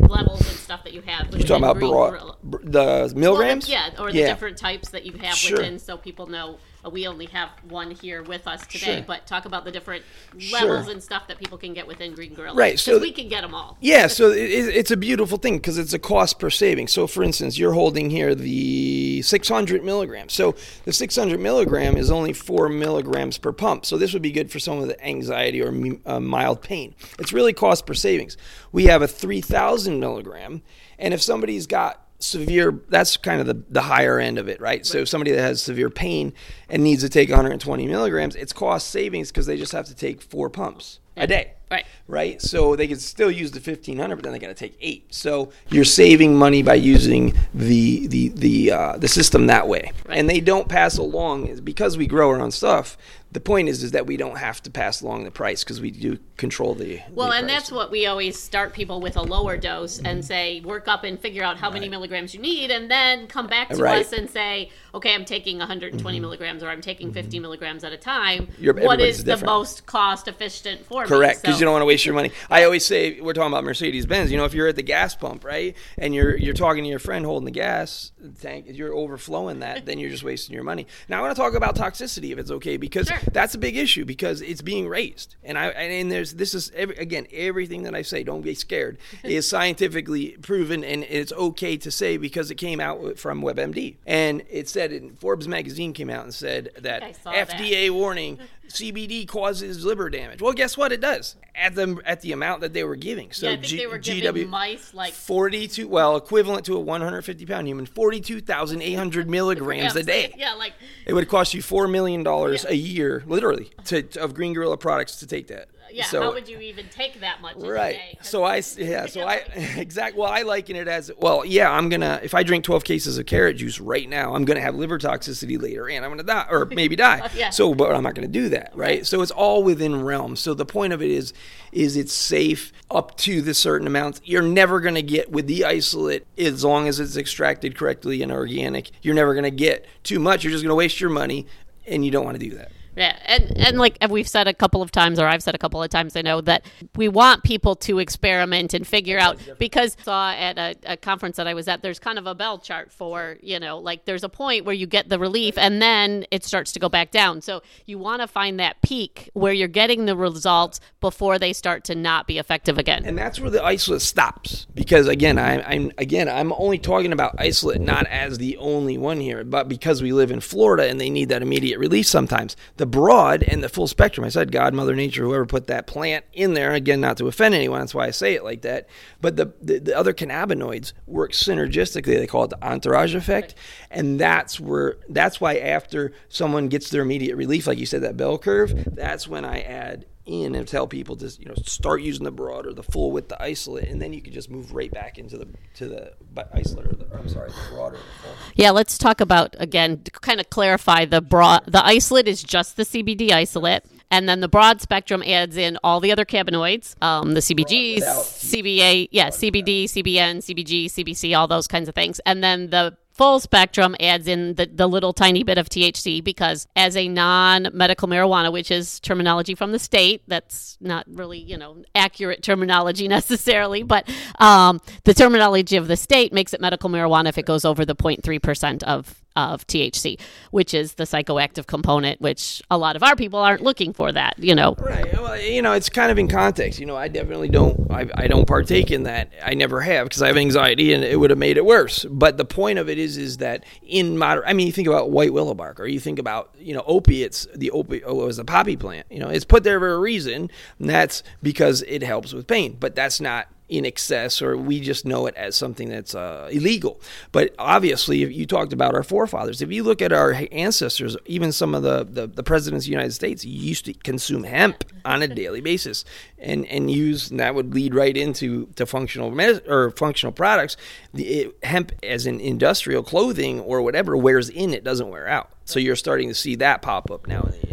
levels 0.01 0.41
and 0.41 0.59
stuff 0.59 0.85
that 0.85 0.93
you 0.93 1.01
have. 1.03 1.31
You're 1.33 1.41
talking 1.41 1.65
about 1.65 1.79
broad, 1.79 2.37
br- 2.43 2.59
the 2.63 3.13
milligrams. 3.17 3.69
yeah, 3.69 3.91
or 3.99 4.13
the 4.13 4.19
Yeah. 4.19 4.27
different 4.29 4.59
types 4.59 4.91
that 4.91 5.05
you 5.07 5.13
have 5.15 5.35
Sure. 5.35 5.59
within, 5.59 5.79
so 5.79 5.97
people 5.97 6.27
know. 6.27 6.59
Uh, 6.85 6.91
we 6.91 7.07
only 7.07 7.27
have 7.27 7.51
one 7.69 7.91
here 7.93 8.23
with 8.23 8.47
us 8.49 8.67
today, 8.67 8.97
Sure. 8.97 9.05
but 9.07 9.27
talk 9.27 9.45
about 9.45 9.65
the 9.65 9.71
different 9.71 10.05
Sure. 10.39 10.61
levels 10.61 10.89
and 10.89 11.03
stuff 11.03 11.29
that 11.29 11.39
people 11.39 11.57
can 11.59 11.75
get 11.75 11.87
within 11.87 12.15
Green 12.15 12.35
Gorilla. 12.35 12.57
Right, 12.57 12.79
So 12.79 12.99
we 12.99 13.13
can 13.13 13.29
get 13.29 13.43
them 13.43 13.55
all. 13.55 13.77
Yeah, 13.81 14.07
so 14.09 14.31
it, 14.31 14.39
it- 14.51 14.77
it's 14.77 14.91
a 14.91 14.97
beautiful 14.97 15.39
thing 15.39 15.57
because 15.59 15.79
it's 15.79 15.93
a 15.93 15.99
cost 15.99 16.39
per 16.39 16.51
saving. 16.51 16.89
So, 16.89 17.07
for 17.07 17.23
instance, 17.23 17.59
you're 17.59 17.73
holding 17.73 18.11
here 18.11 18.35
the 18.35 19.23
600 19.23 19.85
milligrams. 19.85 20.33
So, 20.33 20.55
the 20.85 20.93
600 20.93 21.39
milligram 21.41 21.97
is 21.97 22.11
only 22.11 22.33
four 22.33 22.69
milligrams 22.69 23.39
per 23.39 23.53
pump. 23.53 23.87
So, 23.87 23.97
this 23.97 24.13
would 24.13 24.23
be 24.23 24.33
good 24.33 24.51
for 24.51 24.59
someone 24.59 24.89
with 24.89 24.97
anxiety 25.03 25.63
or 25.63 25.73
uh, 26.07 26.21
mild 26.21 26.63
pain. 26.63 26.95
It's 27.19 27.33
really 27.33 27.53
cost 27.53 27.87
per 27.87 27.95
savings. 27.95 28.37
We 28.73 28.87
have 28.87 29.03
a 29.03 29.09
3,000 29.09 30.01
milligram, 30.01 30.63
and 30.99 31.15
if 31.15 31.23
somebody's 31.23 31.67
got 31.67 32.01
severe 32.23 32.81
that's 32.89 33.17
kind 33.17 33.41
of 33.41 33.47
the, 33.47 33.63
the 33.71 33.83
higher 33.83 34.19
end 34.19 34.39
of 34.39 34.49
it 34.49 34.61
right 34.61 34.87
so 34.87 35.05
somebody 35.05 35.33
that 35.33 35.41
has 35.41 35.63
severe 35.63 35.91
pain 35.91 36.33
and 36.69 36.83
needs 36.85 37.03
to 37.03 37.09
take 37.09 37.29
120 37.29 37.87
milligrams 37.87 38.37
it's 38.37 38.53
cost 38.53 38.89
savings 38.89 39.31
because 39.31 39.47
they 39.47 39.57
just 39.57 39.73
have 39.73 39.87
to 39.87 39.95
take 39.95 40.23
four 40.23 40.49
pumps 40.49 41.01
a 41.17 41.27
day 41.27 41.55
Right. 41.73 41.87
right? 42.07 42.43
So 42.43 42.77
they 42.77 42.87
can 42.87 42.99
still 42.99 43.31
use 43.31 43.51
the 43.53 43.61
fifteen 43.61 43.97
hundred, 43.99 44.17
but 44.17 44.25
then 44.25 44.33
they 44.35 44.39
got 44.39 44.49
to 44.49 44.55
take 44.55 44.77
eight. 44.83 45.07
So 45.15 45.53
you're 45.71 45.87
saving 45.87 46.37
money 46.37 46.63
by 46.63 46.75
using 46.75 47.33
the 47.55 48.07
the 48.09 48.29
the 48.29 48.73
uh, 48.73 48.97
the 48.99 49.09
system 49.09 49.47
that 49.47 49.67
way, 49.69 49.91
and 50.11 50.29
they 50.29 50.41
don't 50.41 50.69
pass 50.69 50.99
along 50.99 51.61
because 51.65 51.97
we 51.97 52.07
grow 52.07 52.29
our 52.29 52.39
own 52.41 52.51
stuff. 52.51 52.99
The 53.33 53.41
point 53.41 53.69
is 53.69 53.83
is 53.83 53.93
that 53.93 54.07
we 54.07 54.17
don't 54.17 54.37
have 54.37 54.63
to 54.63 54.71
pass 54.71 55.01
along 55.01 55.25
the 55.25 55.31
price 55.31 55.65
because 55.65 55.81
we 55.81 55.91
do 55.91 56.19
control 56.37 56.75
the 56.75 57.01
well 57.11 57.29
the 57.29 57.37
and 57.37 57.47
price. 57.47 57.61
that's 57.61 57.73
what 57.73 57.91
we 57.91 58.07
always 58.07 58.39
start 58.41 58.73
people 58.73 59.01
with 59.01 59.17
a 59.17 59.23
lower 59.23 59.57
dose 59.57 59.99
and 59.99 60.07
mm-hmm. 60.07 60.21
say 60.21 60.61
work 60.61 60.89
up 60.89 61.05
and 61.05 61.19
figure 61.21 61.43
out 61.43 61.57
how 61.57 61.71
many 61.71 61.89
milligrams 61.89 62.35
you 62.35 62.41
need 62.41 62.71
and 62.71 62.91
then 62.91 63.27
come 63.27 63.47
back 63.47 63.69
to 63.69 63.83
Right. 63.83 64.05
us 64.05 64.13
and 64.13 64.29
say 64.29 64.71
okay 64.95 65.15
i'm 65.15 65.25
taking 65.25 65.59
120 65.59 66.03
mm-hmm. 66.17 66.21
milligrams 66.21 66.63
or 66.63 66.69
i'm 66.69 66.81
taking 66.81 67.09
mm-hmm. 67.09 67.15
50 67.15 67.39
milligrams 67.41 67.85
at 67.85 67.93
a 67.93 67.97
time 67.97 68.49
Your- 68.59 68.75
what 68.75 69.01
is 69.01 69.25
the 69.25 69.37
most 69.39 69.87
cost 69.87 70.29
efficient 70.29 70.85
for 70.87 71.03
me 71.03 71.09
Correct, 71.09 71.43
because 71.43 71.57
So- 71.57 71.61
you 71.61 71.65
don't 71.65 71.73
want 71.73 71.83
to 71.83 71.87
waste 71.87 72.05
your 72.05 72.15
money. 72.15 72.33
I 72.51 72.65
always 72.65 72.85
say 72.85 73.21
we're 73.21 73.33
talking 73.33 73.53
about 73.53 73.65
Mercedes 73.65 74.07
Benz. 74.07 74.31
You 74.31 74.37
know, 74.37 74.45
if 74.45 74.55
you're 74.55 74.69
at 74.69 74.77
the 74.77 74.83
gas 74.83 75.15
pump, 75.15 75.45
right, 75.45 75.77
and 75.99 76.15
you're 76.15 76.37
you're 76.37 76.55
talking 76.55 76.85
to 76.85 76.91
your 76.91 76.99
friend 76.99 77.25
holding 77.25 77.45
the 77.45 77.51
gas 77.51 78.13
tank, 78.41 78.67
you're 78.69 78.95
overflowing 78.95 79.61
that, 79.61 79.87
then 79.87 79.99
you're 79.99 80.11
just 80.11 80.25
wasting 80.25 80.55
your 80.55 80.65
money. 80.65 80.87
Now 81.09 81.19
I 81.19 81.23
want 81.23 81.35
to 81.37 81.41
talk 81.41 81.55
about 81.55 81.77
toxicity, 81.77 82.33
if 82.33 82.39
it's 82.39 82.51
okay, 82.51 82.77
because 82.77 83.09
Sure. 83.09 83.19
That's 83.33 83.55
a 83.55 83.59
big 83.59 83.77
issue 83.77 84.05
because 84.05 84.41
it's 84.41 84.63
being 84.63 84.89
raised, 84.89 85.37
and 85.45 85.59
I 85.59 85.69
and 85.69 86.11
there's 86.11 86.35
this 86.35 86.55
is 86.55 86.71
every, 86.75 86.97
again 86.97 87.27
everything 87.33 87.83
that 87.85 87.95
I 87.95 88.03
say. 88.03 88.23
Don't 88.23 88.43
be 88.43 88.55
scared. 88.55 88.99
is 89.25 89.49
scientifically 89.49 90.31
proven, 90.43 90.85
and 90.85 91.05
it's 91.05 91.33
okay 91.33 91.77
to 91.77 91.91
say 91.91 92.17
because 92.17 92.51
it 92.51 92.57
came 92.57 92.81
out 92.81 93.19
from 93.19 93.43
WebMD, 93.43 93.97
and 94.07 94.43
it 94.51 94.69
said 94.69 94.93
in 94.93 95.17
Forbes 95.17 95.49
magazine 95.49 95.93
came 95.93 96.11
out 96.11 96.25
and 96.25 96.35
said 96.35 96.71
that 96.79 97.17
saw 97.23 97.33
that. 97.33 97.51
FDA 97.51 97.91
warning 97.91 98.39
CBD 98.73 99.27
causes 99.29 99.85
liver 99.85 100.09
damage. 100.11 100.41
Well, 100.41 100.53
guess 100.53 100.77
what? 100.77 100.93
It 100.93 101.01
does 101.01 101.37
at 101.55 101.75
the 101.75 102.01
at 102.07 102.23
the 102.23 102.33
amount 102.33 102.63
that 102.63 102.73
they 102.73 102.83
were 102.85 102.97
giving. 102.97 103.31
So 103.33 103.47
yeah, 103.47 103.53
i 103.53 103.57
think 103.57 103.67
G- 103.67 103.77
they 103.77 103.87
were 103.87 103.99
giving 103.99 104.25
GW 104.33 104.49
mice 104.49 104.95
like 104.95 105.13
42 105.13 105.87
well 105.87 106.17
equivalent 106.17 106.65
to 106.67 106.77
a 106.77 106.81
150 106.81 107.45
pound 107.47 107.67
human 107.69 107.85
42,800 107.87 109.29
milligrams 109.29 109.95
a 109.97 110.03
day. 110.15 110.35
yeah 110.37 110.55
like 110.55 110.73
It 111.07 111.13
would 111.13 111.29
cost 111.29 111.55
you 111.55 111.63
four 111.63 111.87
million 111.89 112.23
dollars 112.23 112.65
a 112.65 112.75
year, 112.77 113.23
literally, 113.27 113.71
to, 113.87 114.03
to- 114.03 114.21
of 114.23 114.35
Green 114.35 114.53
Gorilla 114.55 114.77
products 114.77 115.17
to 115.17 115.27
take 115.27 115.49
that. 115.49 115.69
Yeah 115.93 116.05
So- 116.05 116.23
how 116.23 116.33
would 116.33 116.49
you 116.49 116.59
even 116.61 116.87
take 116.91 117.21
that 117.21 117.41
much 117.41 117.57
Right. 117.57 117.99
So 118.23 118.45
I 118.45 118.63
yeah. 118.77 119.07
So 119.07 119.23
I 119.23 119.37
exact. 119.77 120.17
Well, 120.17 120.31
I 120.31 120.43
liken 120.43 120.77
it 120.77 120.89
as 120.89 121.11
well. 121.19 121.45
Yeah, 121.45 121.71
I'm 121.71 121.89
gonna 121.89 122.21
if 122.23 122.35
I 122.35 122.43
drink 122.43 122.65
12 122.65 122.85
cases 122.85 123.19
of 123.19 123.27
carrot 123.27 123.57
juice 123.57 123.79
right 123.81 124.09
now, 124.09 124.35
I'm 124.35 124.45
gonna 124.45 124.61
have 124.61 124.75
liver 124.75 124.99
toxicity 124.99 125.61
later, 125.61 125.89
and 125.89 126.05
I'm 126.05 126.11
gonna 126.11 126.23
die 126.23 126.47
or 126.51 126.65
maybe 126.71 126.97
die. 126.97 127.29
Yeah. 127.35 127.51
So, 127.51 127.75
but 127.75 127.95
I'm 127.95 128.03
not 128.03 128.15
gonna 128.15 128.29
do 128.29 128.49
that, 128.51 128.73
right? 128.75 129.07
So 129.07 129.23
it's 129.23 129.31
all 129.31 129.63
within 129.63 130.03
realm. 130.05 130.37
So 130.37 130.55
the 130.55 130.67
point 130.67 130.93
of 130.93 131.03
it 131.03 131.11
is, 131.11 131.33
is 131.73 131.97
it's 131.97 132.13
safe 132.13 132.73
up 132.91 133.17
to 133.19 133.43
the 133.43 133.55
certain 133.55 133.87
amounts. 133.87 134.21
You're 134.25 134.43
never 134.43 134.81
gonna 134.81 135.03
get 135.03 135.31
with 135.31 135.47
the 135.47 135.65
isolate 135.65 136.27
as 136.39 136.65
long 136.65 136.89
as 136.89 137.01
it's 137.01 137.17
extracted 137.17 137.77
correctly 137.77 138.23
and 138.23 138.33
organic. 138.33 138.91
You're 139.03 139.15
never 139.15 139.35
gonna 139.35 139.51
get 139.51 139.87
too 140.03 140.19
much. 140.19 140.45
You're 140.45 140.53
just 140.53 140.65
gonna 140.65 140.75
waste 140.75 141.01
your 141.01 141.11
money, 141.11 141.47
and 141.87 142.05
you 142.05 142.11
don't 142.11 142.25
want 142.25 142.39
to 142.39 142.51
do 142.51 142.57
that. 142.57 142.73
Yeah, 142.97 143.19
and 143.27 143.57
and 143.57 143.79
like 143.79 143.97
we've 144.11 144.29
said 144.29 144.49
a 144.49 144.55
couple 144.55 144.83
of 144.83 144.91
times, 144.91 145.19
or 145.19 145.27
I've 145.27 145.43
said 145.43 145.55
a 145.55 145.59
couple 145.59 145.83
of 145.83 145.89
times, 145.91 146.17
I 146.17 146.23
know 146.23 146.41
that 146.43 146.67
we 146.97 147.09
want 147.09 147.43
people 147.43 147.75
to 147.77 147.99
experiment 147.99 148.75
and 148.75 148.87
figure 148.87 149.19
out 149.19 149.39
because 149.59 149.97
I 150.01 150.03
saw 150.03 150.31
at 150.33 150.59
a, 150.59 150.93
a 150.93 150.97
conference 150.97 151.37
that 151.37 151.47
I 151.47 151.55
was 151.55 151.69
at, 151.69 151.83
there's 151.83 151.99
kind 151.99 152.19
of 152.19 152.27
a 152.27 152.35
bell 152.35 152.59
chart 152.59 152.93
for 152.93 153.39
you 153.43 153.59
know, 153.59 153.79
like 153.79 154.05
there's 154.05 154.25
a 154.25 154.29
point 154.29 154.65
where 154.65 154.75
you 154.75 154.87
get 154.87 155.09
the 155.09 155.19
relief 155.19 155.57
and 155.57 155.81
then 155.81 156.27
it 156.31 156.45
starts 156.45 156.73
to 156.73 156.79
go 156.79 156.89
back 156.89 157.11
down. 157.11 157.41
So 157.41 157.63
you 157.87 157.99
want 157.99 158.21
to 158.23 158.29
find 158.29 158.61
that 158.61 158.83
peak 158.83 159.31
where 159.33 159.53
you're 159.53 159.69
getting 159.69 160.05
the 160.07 160.17
results 160.17 160.81
before 161.01 161.39
they 161.39 161.53
start 161.53 161.85
to 161.85 161.95
not 161.95 162.27
be 162.27 162.39
effective 162.39 162.79
again. 162.79 163.05
and 163.05 163.17
that's 163.19 163.41
where 163.41 163.51
the 163.51 163.63
isolate 163.65 164.03
stops 164.03 164.67
because 164.75 165.09
again 165.09 165.39
I, 165.39 165.61
i'm 165.63 165.93
again 165.99 166.29
i'm 166.29 166.53
only 166.53 166.79
talking 166.79 167.13
about 167.13 167.35
isolate 167.39 167.81
not 167.81 168.07
as 168.07 168.39
the 168.39 168.57
only 168.59 168.99
one 168.99 169.21
here 169.21 169.45
but 169.45 169.69
because 169.69 170.03
we 170.03 170.13
live 170.13 170.31
in 170.31 170.41
florida 170.41 170.89
and 170.89 171.01
they 171.01 171.11
need 171.11 171.29
that 171.31 171.43
immediate 171.43 171.79
relief 171.79 172.07
sometimes 172.07 172.57
the 172.77 172.82
broad 172.87 173.43
and 173.43 173.63
the 173.63 173.69
full 173.69 173.87
spectrum. 173.87 174.25
I 174.25 174.29
said 174.29 174.53
god 174.53 174.75
mother 174.75 174.95
nature 174.95 175.25
whoever 175.25 175.47
put 175.47 175.67
that 175.67 175.87
plant 175.87 176.25
in 176.33 176.55
there 176.55 176.73
again 176.73 177.01
not 177.01 177.17
to 177.19 177.27
offend 177.27 177.55
anyone 177.55 177.81
that's 177.81 177.95
why 177.95 178.07
i 178.07 178.11
say 178.11 178.35
it 178.35 178.45
like 178.45 178.63
that 178.63 178.89
but 179.21 179.37
the, 179.37 179.53
the, 179.61 179.79
the 179.79 179.97
other 179.97 180.13
cannabinoids 180.13 180.93
work 181.07 181.33
synergistically 181.33 182.17
they 182.19 182.27
call 182.27 182.45
it 182.45 182.51
the 182.51 182.65
entourage 182.67 183.15
effect 183.15 183.55
and 183.91 184.19
that's 184.19 184.59
where 184.61 184.97
that's 185.09 185.41
why 185.41 185.57
after 185.59 186.13
someone 186.29 186.69
gets 186.69 186.91
their 186.91 187.03
immediate 187.03 187.37
relief 187.37 187.67
like 187.67 187.79
you 187.79 187.87
said 187.87 188.03
that 188.03 188.17
bell 188.17 188.39
curve 188.39 188.95
that's 188.95 189.27
when 189.29 189.45
i 189.45 189.61
add 189.61 190.07
in 190.25 190.55
and 190.55 190.69
tell 190.69 190.87
people 190.87 191.17
to 191.17 191.27
you 191.39 191.47
know 191.47 191.55
start 191.65 192.01
using 192.03 192.25
the 192.25 192.31
broad 192.31 192.67
or 192.67 192.73
the 192.73 192.83
full 192.83 193.11
with 193.11 193.29
the 193.29 193.43
isolate, 193.43 193.89
and 193.89 194.01
then 194.01 194.13
you 194.13 194.21
can 194.21 194.33
just 194.33 194.51
move 194.51 194.73
right 194.75 194.91
back 194.91 195.19
into 195.19 195.37
the 195.37 195.49
to 195.75 195.89
the 195.89 196.13
isolate 196.53 196.87
or 196.87 196.97
the 196.97 197.07
I'm 197.15 197.29
sorry 197.29 197.51
the 197.51 197.75
broad 197.75 197.95
or 197.95 197.97
the 197.97 198.03
full. 198.23 198.35
Yeah, 198.55 198.71
let's 198.71 198.99
talk 198.99 199.21
about 199.21 199.57
again, 199.59 200.03
to 200.05 200.11
kind 200.11 200.41
of 200.41 200.51
clarify 200.51 201.05
the 201.05 201.21
broad. 201.21 201.65
The 201.67 201.85
isolate 201.85 202.29
is 202.29 202.43
just 202.43 202.77
the 202.77 202.85
CBD 202.85 203.33
isolate, 203.33 203.85
and 204.11 204.29
then 204.29 204.41
the 204.41 204.49
broad 204.49 204.81
spectrum 204.81 205.23
adds 205.27 205.57
in 205.57 205.79
all 205.83 205.99
the 205.99 206.13
other 206.13 206.25
cannabinoids, 206.25 207.03
um, 207.03 207.35
the 207.35 207.41
CBGs, 207.41 208.03
CBA, 208.03 209.09
yeah, 209.11 209.29
CBD, 209.29 209.85
CBN, 209.85 210.39
CBG, 210.39 210.87
CBC, 210.87 211.37
all 211.37 211.49
those 211.49 211.67
kinds 211.67 211.89
of 211.89 211.95
things, 211.95 212.21
and 212.21 212.45
then 212.45 212.71
the 212.71 212.97
full 213.13 213.41
spectrum 213.41 213.95
adds 214.01 214.27
in 214.27 214.55
the, 214.55 214.67
the 214.67 214.87
little 214.87 215.13
tiny 215.13 215.43
bit 215.43 215.59
of 215.59 215.69
THC 215.69 216.23
because 216.23 216.67
as 216.77 216.97
a 216.97 217.09
non-medical 217.09 218.09
marijuana, 218.09 218.53
which 218.53 218.71
is 218.71 219.01
terminology 219.01 219.55
from 219.55 219.73
the 219.73 219.79
state, 219.79 220.23
that's 220.27 220.77
not 220.81 221.05
really 221.09 221.39
you 221.39 221.57
know 221.57 221.83
accurate 221.95 222.43
terminology 222.43 223.09
necessarily, 223.19 223.83
but 223.83 224.09
um, 224.39 224.81
the 225.05 225.15
terminology 225.15 225.77
of 225.77 225.89
the 225.89 225.97
state 225.97 226.33
makes 226.33 226.53
it 226.53 226.61
medical 226.61 226.91
marijuana 226.91 227.29
if 227.29 227.39
it 227.39 227.47
goes 227.47 227.65
over 227.65 227.85
the 227.85 227.97
0.3 227.97 228.43
percent 228.43 228.83
of 228.85 229.23
of 229.37 229.67
THC, 229.67 230.21
which 230.51 230.75
is 230.75 230.95
the 230.95 231.05
psychoactive 231.05 231.67
component, 231.67 232.21
which 232.21 232.63
a 232.71 232.79
lot 232.79 232.97
of 232.97 233.03
our 233.03 233.17
people 233.17 233.39
aren't 233.39 233.63
looking 233.63 233.93
for 233.93 234.13
that, 234.13 234.39
you 234.39 234.55
know. 234.55 234.75
Right. 234.79 235.13
Well, 235.13 235.41
you 235.41 235.63
know, 235.63 235.73
it's 235.73 235.89
kind 235.89 236.11
of 236.11 236.19
in 236.19 236.29
context. 236.29 236.79
You 236.79 236.87
know, 236.87 236.97
I 236.97 237.09
definitely 237.09 237.49
don't. 237.49 237.91
I, 237.91 238.09
I 238.15 238.27
don't 238.27 238.47
partake 238.47 238.91
in 238.91 239.05
that. 239.05 239.33
I 239.43 239.55
never 239.55 239.81
have 239.81 240.07
because 240.07 240.23
I 240.23 240.29
have 240.29 240.37
anxiety, 240.37 240.93
and 240.93 241.05
it 241.05 241.19
would 241.19 241.31
have 241.31 241.39
made 241.39 241.57
it 241.57 241.65
worse. 241.65 242.05
But 242.05 242.37
the 242.37 242.45
point 242.45 242.79
of 242.79 242.89
it 242.89 242.99
is, 242.99 243.12
is 243.17 243.39
that 243.39 243.65
in 243.83 244.19
modern, 244.19 244.45
I 244.47 244.53
mean, 244.53 244.67
you 244.67 244.73
think 244.73 244.89
about 244.89 245.11
white 245.11 245.33
willow 245.33 245.55
bark, 245.55 245.81
or 245.81 245.87
you 245.87 246.01
think 246.01 246.19
about 246.19 246.55
you 246.59 246.75
know 246.75 246.83
opiates. 246.87 247.47
The 247.55 247.71
opi 247.75 248.03
oh, 248.05 248.15
was 248.27 248.39
a 248.39 248.45
poppy 248.45 248.77
plant. 248.77 249.07
You 249.11 249.21
know, 249.21 249.29
it's 249.29 249.45
put 249.45 249.65
there 249.65 249.79
for 249.79 249.93
a 249.93 249.99
reason, 249.99 250.51
and 250.79 250.91
that's 250.91 251.23
because 251.43 251.83
it 251.83 252.03
helps 252.03 252.33
with 252.33 252.47
pain. 252.47 252.77
But 252.79 252.95
that's 252.95 253.21
not 253.21 253.49
in 253.73 253.87
excess 253.87 254.43
or 254.43 254.57
we 254.57 254.81
just 254.81 255.05
know 255.05 255.27
it 255.27 255.35
as 255.35 255.57
something 255.57 255.89
that's 255.89 256.15
uh, 256.15 256.49
illegal. 256.53 257.01
But 257.33 257.55
obviously 257.59 258.23
if 258.23 258.33
you 258.33 258.47
talked 258.47 258.73
about 258.73 258.95
our 258.95 259.03
forefathers 259.03 259.63
if 259.63 259.73
you 259.73 259.83
look 259.83 260.03
at 260.03 260.13
our 260.13 260.37
ancestors 260.53 261.17
even 261.27 261.53
some 261.53 261.75
of 261.75 261.83
the, 261.83 262.05
the, 262.05 262.27
the 262.27 262.43
presidents 262.43 262.85
of 262.85 262.89
the 262.89 262.93
united 262.93 263.13
states 263.13 263.45
used 263.45 263.87
to 263.87 263.95
consume 263.95 264.45
hemp 264.45 264.85
on 265.05 265.23
a 265.23 265.29
daily 265.29 265.61
basis 265.61 266.05
and 266.39 266.67
and 266.67 266.91
use 266.91 267.31
and 267.31 267.41
that 267.41 267.55
would 267.55 267.75
lead 267.75 267.95
right 267.95 268.17
into 268.17 268.67
to 268.77 268.85
functional 268.85 269.31
med- 269.31 269.67
or 269.67 269.91
functional 269.93 270.33
products. 270.33 270.77
The 271.15 271.25
it, 271.25 271.59
hemp 271.65 271.93
as 272.03 272.27
an 272.27 272.41
industrial 272.41 273.03
clothing 273.03 273.61
or 273.61 273.83
whatever 273.83 274.17
wears 274.17 274.49
in 274.49 274.75
it 274.75 274.85
doesn't 274.85 275.09
wear 275.09 275.27
out. 275.27 275.51
So 275.65 275.79
you're 275.79 275.97
starting 275.97 276.29
to 276.29 276.35
see 276.35 276.55
that 276.57 276.83
pop 276.83 277.11
up 277.11 277.27
now 277.27 277.43
in 277.43 277.53
the 277.61 277.72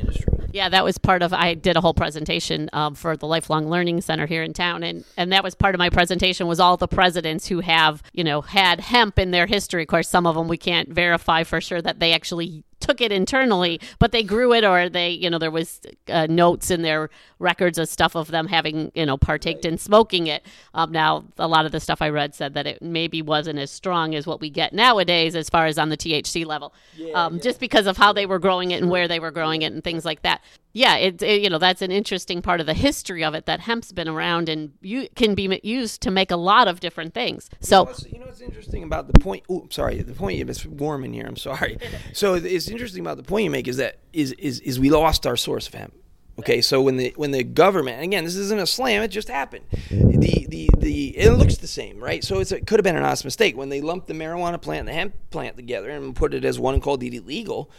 Yeah, 0.52 0.70
that 0.70 0.84
was 0.84 0.98
part 0.98 1.22
of. 1.22 1.34
I 1.34 1.54
did 1.54 1.78
a 1.78 1.82
whole 1.82 1.94
presentation 1.94 2.70
um, 2.74 2.96
for 2.96 3.16
the 3.16 3.28
Lifelong 3.28 3.70
Learning 3.70 4.02
Center 4.02 4.26
here 4.26 4.44
in 4.44 4.54
town, 4.54 4.84
and 4.84 5.04
and 5.18 5.32
that 5.32 5.44
was 5.44 5.56
part 5.56 5.76
of 5.76 5.80
my 5.80 5.90
presentation 5.90 6.48
was 6.48 6.60
all 6.60 6.78
the 6.78 6.88
presidents 6.88 7.48
who 7.48 7.60
have 7.60 8.04
you 8.14 8.24
know 8.24 8.42
had 8.42 8.80
hemp 8.80 9.20
in 9.20 9.32
their 9.32 9.48
history. 9.48 9.84
Of 9.84 9.88
course, 9.88 10.10
some 10.10 10.26
of 10.26 10.36
them 10.36 10.48
we 10.48 10.58
can't 10.58 10.90
verify 10.90 11.44
for 11.44 11.62
sure 11.62 11.82
that 11.82 12.00
they 12.00 12.14
actually 12.14 12.64
took 12.80 13.02
it 13.02 13.12
internally, 13.12 13.80
but 14.00 14.12
they 14.12 14.24
grew 14.24 14.54
it, 14.54 14.64
or 14.64 14.90
they 14.90 15.10
you 15.10 15.30
know 15.30 15.38
there 15.38 15.52
was 15.52 15.82
uh, 16.08 16.28
notes 16.30 16.72
in 16.72 16.82
their 16.82 17.10
records 17.40 17.78
of 17.78 17.88
stuff 17.88 18.16
of 18.16 18.30
them 18.32 18.48
having 18.48 18.92
you 18.96 19.06
know 19.06 19.18
partaked 19.18 19.66
in 19.66 19.78
smoking 19.78 20.28
it. 20.28 20.44
Um, 20.74 20.92
now 20.92 21.26
a 21.38 21.48
lot 21.48 21.66
of 21.66 21.72
the 21.72 21.80
stuff 21.80 22.02
I 22.02 22.10
read 22.10 22.36
said 22.36 22.54
that 22.54 22.68
it 22.68 22.82
maybe 22.82 23.22
wasn't 23.22 23.60
as 23.60 23.72
strong 23.72 24.16
as 24.16 24.26
what 24.28 24.42
we 24.42 24.50
get 24.50 24.74
nowadays 24.74 25.36
as 25.36 25.50
far 25.50 25.66
as 25.66 25.78
on 25.78 25.90
the 25.90 25.98
THC 25.98 26.46
level, 26.46 26.74
um, 27.14 27.40
just 27.40 27.60
because 27.60 27.88
of 27.88 27.98
how 27.98 28.14
they 28.14 28.26
were 28.26 28.40
growing 28.40 28.72
it 28.72 28.82
and 28.82 28.90
where 28.90 29.08
they 29.08 29.20
were 29.20 29.32
growing 29.32 29.62
it 29.62 29.72
and 29.74 29.84
things 29.84 30.06
like 30.06 30.22
that. 30.24 30.42
Yeah, 30.72 30.98
it, 30.98 31.22
it 31.24 31.42
you 31.42 31.50
know 31.50 31.58
that's 31.58 31.82
an 31.82 31.92
interesting 31.92 32.42
part 32.42 32.60
of 32.60 32.66
the 32.68 32.74
history 32.76 33.24
of 33.24 33.34
it 33.34 33.46
that 33.48 33.62
hemp's 33.62 33.92
been 33.92 34.08
around 34.08 34.50
and 34.50 34.72
you 34.82 35.08
can 35.16 35.34
be 35.36 35.60
used 35.64 36.02
to 36.02 36.12
make 36.12 36.30
a 36.32 36.36
lot 36.38 36.68
of 36.68 36.80
different 36.80 37.14
things. 37.14 37.50
So 37.60 37.84
What's- 37.86 38.06
you 38.06 38.20
know 38.20 38.26
what's 38.28 38.42
interesting 38.42 38.84
about 38.84 39.12
the 39.12 39.18
point? 39.20 39.44
Oh, 39.50 39.68
sorry, 39.72 40.02
the 40.04 40.14
point 40.14 40.48
it's 40.50 40.66
warm 40.66 41.04
in 41.04 41.14
here. 41.14 41.26
I'm 41.28 41.36
sorry. 41.38 41.78
So 42.14 42.34
it's 42.36 42.69
interesting 42.70 43.02
about 43.02 43.18
the 43.18 43.24
point 43.24 43.44
you 43.44 43.50
make 43.50 43.68
is 43.68 43.78
that 43.78 44.00
is 44.14 44.34
is 44.34 44.60
is 44.62 44.80
we 44.80 44.90
lost 44.90 45.26
our 45.26 45.38
source 45.38 45.68
of 45.68 45.74
hemp. 45.74 45.94
Okay, 46.40 46.62
so 46.62 46.82
when 46.82 46.96
the 46.96 47.14
when 47.18 47.32
the 47.32 47.44
government 47.44 48.02
again 48.02 48.24
this 48.24 48.36
isn't 48.36 48.60
a 48.60 48.68
slam, 48.68 49.02
it 49.04 49.10
just 49.10 49.28
happened. 49.28 49.66
The 49.90 50.46
the 50.48 50.70
the 50.78 51.18
it 51.18 51.32
looks 51.32 51.58
the 51.58 51.68
same, 51.68 52.00
right? 52.00 52.24
So 52.24 52.40
it's, 52.40 52.52
it 52.52 52.66
could 52.66 52.80
have 52.80 52.84
been 52.84 52.96
an 52.96 53.04
honest 53.04 53.26
mistake 53.26 53.58
when 53.58 53.70
they 53.70 53.82
lumped 53.82 54.08
the 54.08 54.14
marijuana 54.14 54.62
plant 54.62 54.80
and 54.80 54.88
the 54.88 54.94
hemp 54.94 55.16
plant 55.32 55.58
together 55.58 55.90
and 55.90 56.16
put 56.16 56.34
it 56.34 56.46
as 56.46 56.58
one 56.58 56.80
called 56.80 57.04
it 57.04 57.14
illegal. 57.14 57.70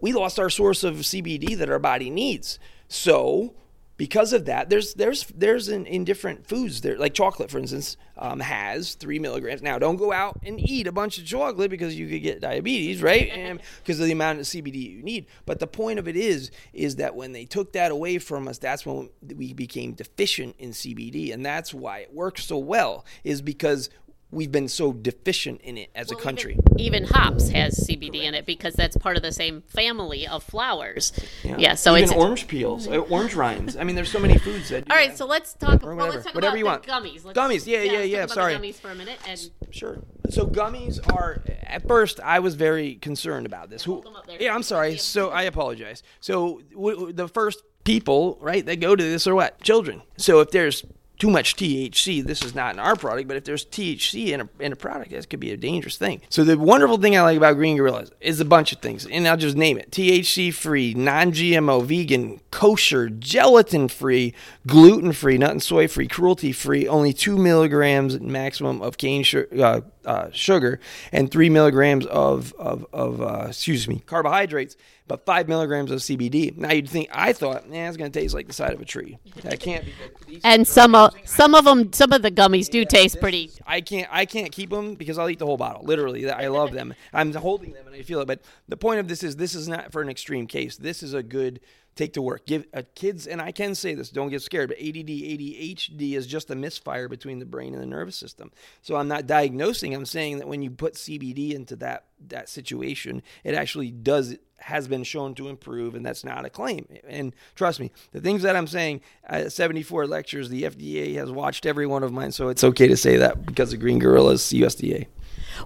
We 0.00 0.12
lost 0.12 0.38
our 0.38 0.50
source 0.50 0.84
of 0.84 0.96
CBD 0.96 1.56
that 1.58 1.70
our 1.70 1.78
body 1.78 2.10
needs. 2.10 2.58
So 2.88 3.54
because 3.98 4.32
of 4.32 4.44
that, 4.44 4.70
there's 4.70 4.94
there's 4.94 5.24
there's 5.36 5.68
in, 5.68 5.84
in 5.84 6.04
different 6.04 6.46
foods 6.46 6.80
there, 6.80 6.96
like 6.96 7.14
chocolate, 7.14 7.50
for 7.50 7.58
instance, 7.58 7.96
um, 8.16 8.38
has 8.38 8.94
three 8.94 9.18
milligrams. 9.18 9.60
Now, 9.60 9.78
don't 9.78 9.96
go 9.96 10.12
out 10.12 10.38
and 10.44 10.58
eat 10.60 10.86
a 10.86 10.92
bunch 10.92 11.18
of 11.18 11.26
chocolate 11.26 11.68
because 11.68 11.98
you 11.98 12.08
could 12.08 12.22
get 12.22 12.40
diabetes, 12.40 13.02
right? 13.02 13.30
And 13.38 13.60
because 13.82 13.98
of 14.00 14.06
the 14.06 14.12
amount 14.12 14.38
of 14.38 14.46
CBD 14.46 14.90
you 14.90 15.02
need. 15.02 15.26
But 15.46 15.58
the 15.58 15.66
point 15.66 15.98
of 15.98 16.08
it 16.08 16.16
is, 16.16 16.50
is 16.72 16.96
that 16.96 17.14
when 17.14 17.32
they 17.32 17.44
took 17.44 17.72
that 17.72 17.90
away 17.90 18.18
from 18.18 18.48
us, 18.48 18.58
that's 18.58 18.86
when 18.86 19.10
we 19.36 19.52
became 19.52 19.92
deficient 19.92 20.56
in 20.58 20.70
CBD, 20.70 21.32
and 21.32 21.44
that's 21.44 21.74
why 21.74 21.98
it 21.98 22.14
works 22.14 22.44
so 22.44 22.58
well. 22.58 23.04
Is 23.24 23.42
because 23.42 23.90
we've 24.30 24.52
been 24.52 24.68
so 24.68 24.92
deficient 24.92 25.60
in 25.62 25.78
it 25.78 25.90
as 25.94 26.10
Well, 26.10 26.18
a 26.18 26.22
country. 26.22 26.58
Even, 26.76 27.04
even 27.04 27.04
hops 27.04 27.48
has 27.48 27.86
CBD 27.88 28.24
in 28.24 28.34
it 28.34 28.44
because 28.46 28.74
that's 28.74 28.96
part 28.96 29.16
of 29.16 29.22
the 29.22 29.32
same 29.32 29.62
family 29.62 30.26
of 30.26 30.42
flowers. 30.42 31.12
Yeah, 31.42 31.74
so 31.74 31.96
even 31.96 32.04
it's 32.04 32.12
orange 32.12 32.46
peels, 32.46 32.86
uh, 32.88 32.98
orange 32.98 33.34
rinds. 33.34 33.76
I 33.76 33.84
mean, 33.84 33.96
there's 33.96 34.10
so 34.10 34.18
many 34.18 34.36
foods 34.38 34.68
that. 34.68 34.90
all 34.90 34.96
right. 34.96 35.10
that. 35.10 35.18
So 35.18 35.26
let's 35.26 35.54
talk. 35.54 35.82
Well, 35.82 35.96
whatever. 35.96 36.12
let's 36.12 36.24
talk 36.26 36.34
Whatever 36.34 36.56
about 36.56 36.58
you 36.58 36.64
want. 36.66 36.82
gummies. 36.84 37.24
Let's, 37.24 37.38
Gummies, 37.38 37.66
yeah, 37.66 37.82
yeah, 37.82 37.92
let's 37.92 38.08
yeah, 38.08 38.16
talk 38.18 38.24
about 38.26 38.34
sorry. 38.34 38.54
Gummies 38.54 38.74
for 38.76 38.90
a 38.90 38.94
minute. 38.94 39.18
And 39.26 39.50
Sure. 39.70 39.98
So 40.30 40.46
gummies 40.46 40.98
are 41.14 41.42
at 41.62 41.86
first 41.86 42.20
I 42.20 42.38
was 42.40 42.54
very 42.54 42.96
concerned 42.96 43.46
about 43.46 43.70
this. 43.70 43.84
Who? 43.84 44.02
Yeah, 44.38 44.54
I'm 44.54 44.62
sorry. 44.62 44.96
So 44.98 45.30
I 45.30 45.42
apologize. 45.42 46.02
So 46.20 46.60
w- 46.72 46.96
w- 46.96 47.12
the 47.12 47.28
first 47.28 47.62
people, 47.84 48.38
right, 48.40 48.64
that 48.66 48.80
go 48.80 48.94
to 48.94 49.02
this 49.02 49.26
are 49.26 49.34
what? 49.34 49.60
Children. 49.62 50.02
So 50.16 50.40
if 50.40 50.50
there's 50.50 50.84
too 51.18 51.30
much 51.30 51.56
THC, 51.56 52.24
this 52.24 52.42
is 52.42 52.54
not 52.54 52.74
in 52.74 52.80
our 52.80 52.94
product, 52.94 53.28
but 53.28 53.36
if 53.36 53.44
there's 53.44 53.64
THC 53.64 54.28
in 54.28 54.42
a, 54.42 54.48
in 54.60 54.72
a 54.72 54.76
product, 54.76 55.10
this 55.10 55.26
could 55.26 55.40
be 55.40 55.50
a 55.50 55.56
dangerous 55.56 55.96
thing. 55.96 56.20
So 56.28 56.44
the 56.44 56.56
wonderful 56.56 56.98
thing 56.98 57.16
I 57.16 57.22
like 57.22 57.36
about 57.36 57.56
Green 57.56 57.76
Gorillas 57.76 58.12
is 58.20 58.40
a 58.40 58.44
bunch 58.44 58.72
of 58.72 58.78
things, 58.78 59.04
and 59.06 59.26
I'll 59.26 59.36
just 59.36 59.56
name 59.56 59.78
it: 59.78 59.90
THC 59.90 60.54
free, 60.54 60.94
non-GMO, 60.94 61.84
vegan, 61.84 62.40
kosher, 62.50 63.08
gelatin 63.08 63.88
free, 63.88 64.34
gluten 64.66 65.12
free, 65.12 65.38
nut 65.38 65.50
and 65.50 65.62
soy 65.62 65.88
free, 65.88 66.06
cruelty 66.06 66.52
free, 66.52 66.86
only 66.86 67.12
two 67.12 67.36
milligrams 67.36 68.18
maximum 68.20 68.80
of 68.80 68.96
cane 68.96 69.22
sugar. 69.22 69.48
Uh, 69.62 69.80
uh, 70.04 70.30
sugar 70.32 70.80
and 71.12 71.30
three 71.30 71.50
milligrams 71.50 72.06
of 72.06 72.54
of, 72.58 72.86
of 72.92 73.20
uh, 73.20 73.46
excuse 73.48 73.88
me 73.88 74.02
carbohydrates, 74.06 74.76
but 75.06 75.24
five 75.24 75.48
milligrams 75.48 75.90
of 75.90 76.00
CBD. 76.00 76.56
Now 76.56 76.72
you'd 76.72 76.88
think 76.88 77.08
I 77.12 77.32
thought, 77.32 77.68
nah, 77.68 77.88
it's 77.88 77.96
going 77.96 78.10
to 78.10 78.20
taste 78.20 78.34
like 78.34 78.46
the 78.46 78.52
side 78.52 78.72
of 78.72 78.80
a 78.80 78.84
tree. 78.84 79.18
That 79.42 79.60
can't 79.60 79.84
be. 80.26 80.40
and 80.44 80.66
some 80.66 80.94
of 80.94 81.14
some 81.24 81.54
of 81.54 81.64
them, 81.64 81.92
some 81.92 82.12
of 82.12 82.22
the 82.22 82.30
gummies 82.30 82.68
do 82.68 82.84
taste 82.84 83.14
This 83.14 83.20
pretty. 83.20 83.50
I 83.66 83.80
can't. 83.80 84.08
I 84.10 84.24
can't 84.24 84.52
keep 84.52 84.70
them 84.70 84.94
because 84.94 85.18
I'll 85.18 85.30
eat 85.30 85.38
the 85.38 85.46
whole 85.46 85.56
bottle. 85.56 85.84
Literally, 85.84 86.30
I 86.30 86.48
love 86.48 86.72
them. 86.72 86.94
I'm 87.12 87.32
holding 87.32 87.72
them 87.72 87.86
and 87.86 87.94
I 87.96 88.02
feel 88.02 88.20
it. 88.20 88.26
But 88.26 88.40
the 88.68 88.76
point 88.76 89.00
of 89.00 89.08
this 89.08 89.22
is, 89.22 89.36
this 89.36 89.54
is 89.54 89.68
not 89.68 89.92
for 89.92 90.02
an 90.02 90.08
extreme 90.08 90.46
case. 90.46 90.76
This 90.76 91.02
is 91.02 91.14
a 91.14 91.22
good 91.22 91.60
take 91.98 92.14
to 92.14 92.22
work. 92.22 92.46
Give 92.46 92.64
uh, 92.72 92.82
kids, 92.94 93.26
and 93.26 93.42
I 93.42 93.52
can 93.52 93.74
say 93.74 93.94
this. 93.94 94.10
Don't 94.10 94.30
get 94.30 94.40
scared. 94.40 94.70
But 94.70 94.78
ADD, 94.78 95.08
ADHD 95.08 96.12
is 96.12 96.26
just 96.26 96.50
a 96.50 96.54
misfire 96.54 97.08
between 97.08 97.38
the 97.38 97.44
brain 97.44 97.74
and 97.74 97.82
the 97.82 97.86
nervous 97.86 98.16
system. 98.16 98.50
So 98.82 98.96
I'm 98.96 99.08
not 99.08 99.26
diagnosing. 99.26 99.94
I'm 99.94 100.06
saying 100.06 100.38
that 100.38 100.48
when 100.48 100.62
you 100.62 100.70
put 100.70 100.94
CBD 100.94 101.52
into 101.52 101.76
that 101.76 102.06
that 102.28 102.48
situation, 102.48 103.22
it 103.44 103.54
actually 103.54 103.90
does 103.90 104.36
has 104.60 104.88
been 104.88 105.04
shown 105.04 105.34
to 105.36 105.48
improve, 105.48 105.94
and 105.94 106.04
that's 106.04 106.24
not 106.24 106.44
a 106.44 106.50
claim. 106.50 106.86
And 107.06 107.34
trust 107.54 107.78
me, 107.78 107.92
the 108.12 108.20
things 108.20 108.42
that 108.42 108.56
I'm 108.56 108.66
saying, 108.66 109.02
uh, 109.28 109.48
74 109.48 110.06
lectures, 110.06 110.48
the 110.48 110.64
FDA 110.64 111.14
has 111.14 111.30
watched 111.30 111.64
every 111.64 111.86
one 111.86 112.02
of 112.02 112.12
mine, 112.12 112.32
so 112.32 112.48
it's 112.48 112.64
okay 112.64 112.88
to 112.88 112.96
say 112.96 113.16
that 113.18 113.46
because 113.46 113.72
of 113.72 113.80
Green 113.80 113.98
Gorillas, 113.98 114.42
USDA. 114.42 115.06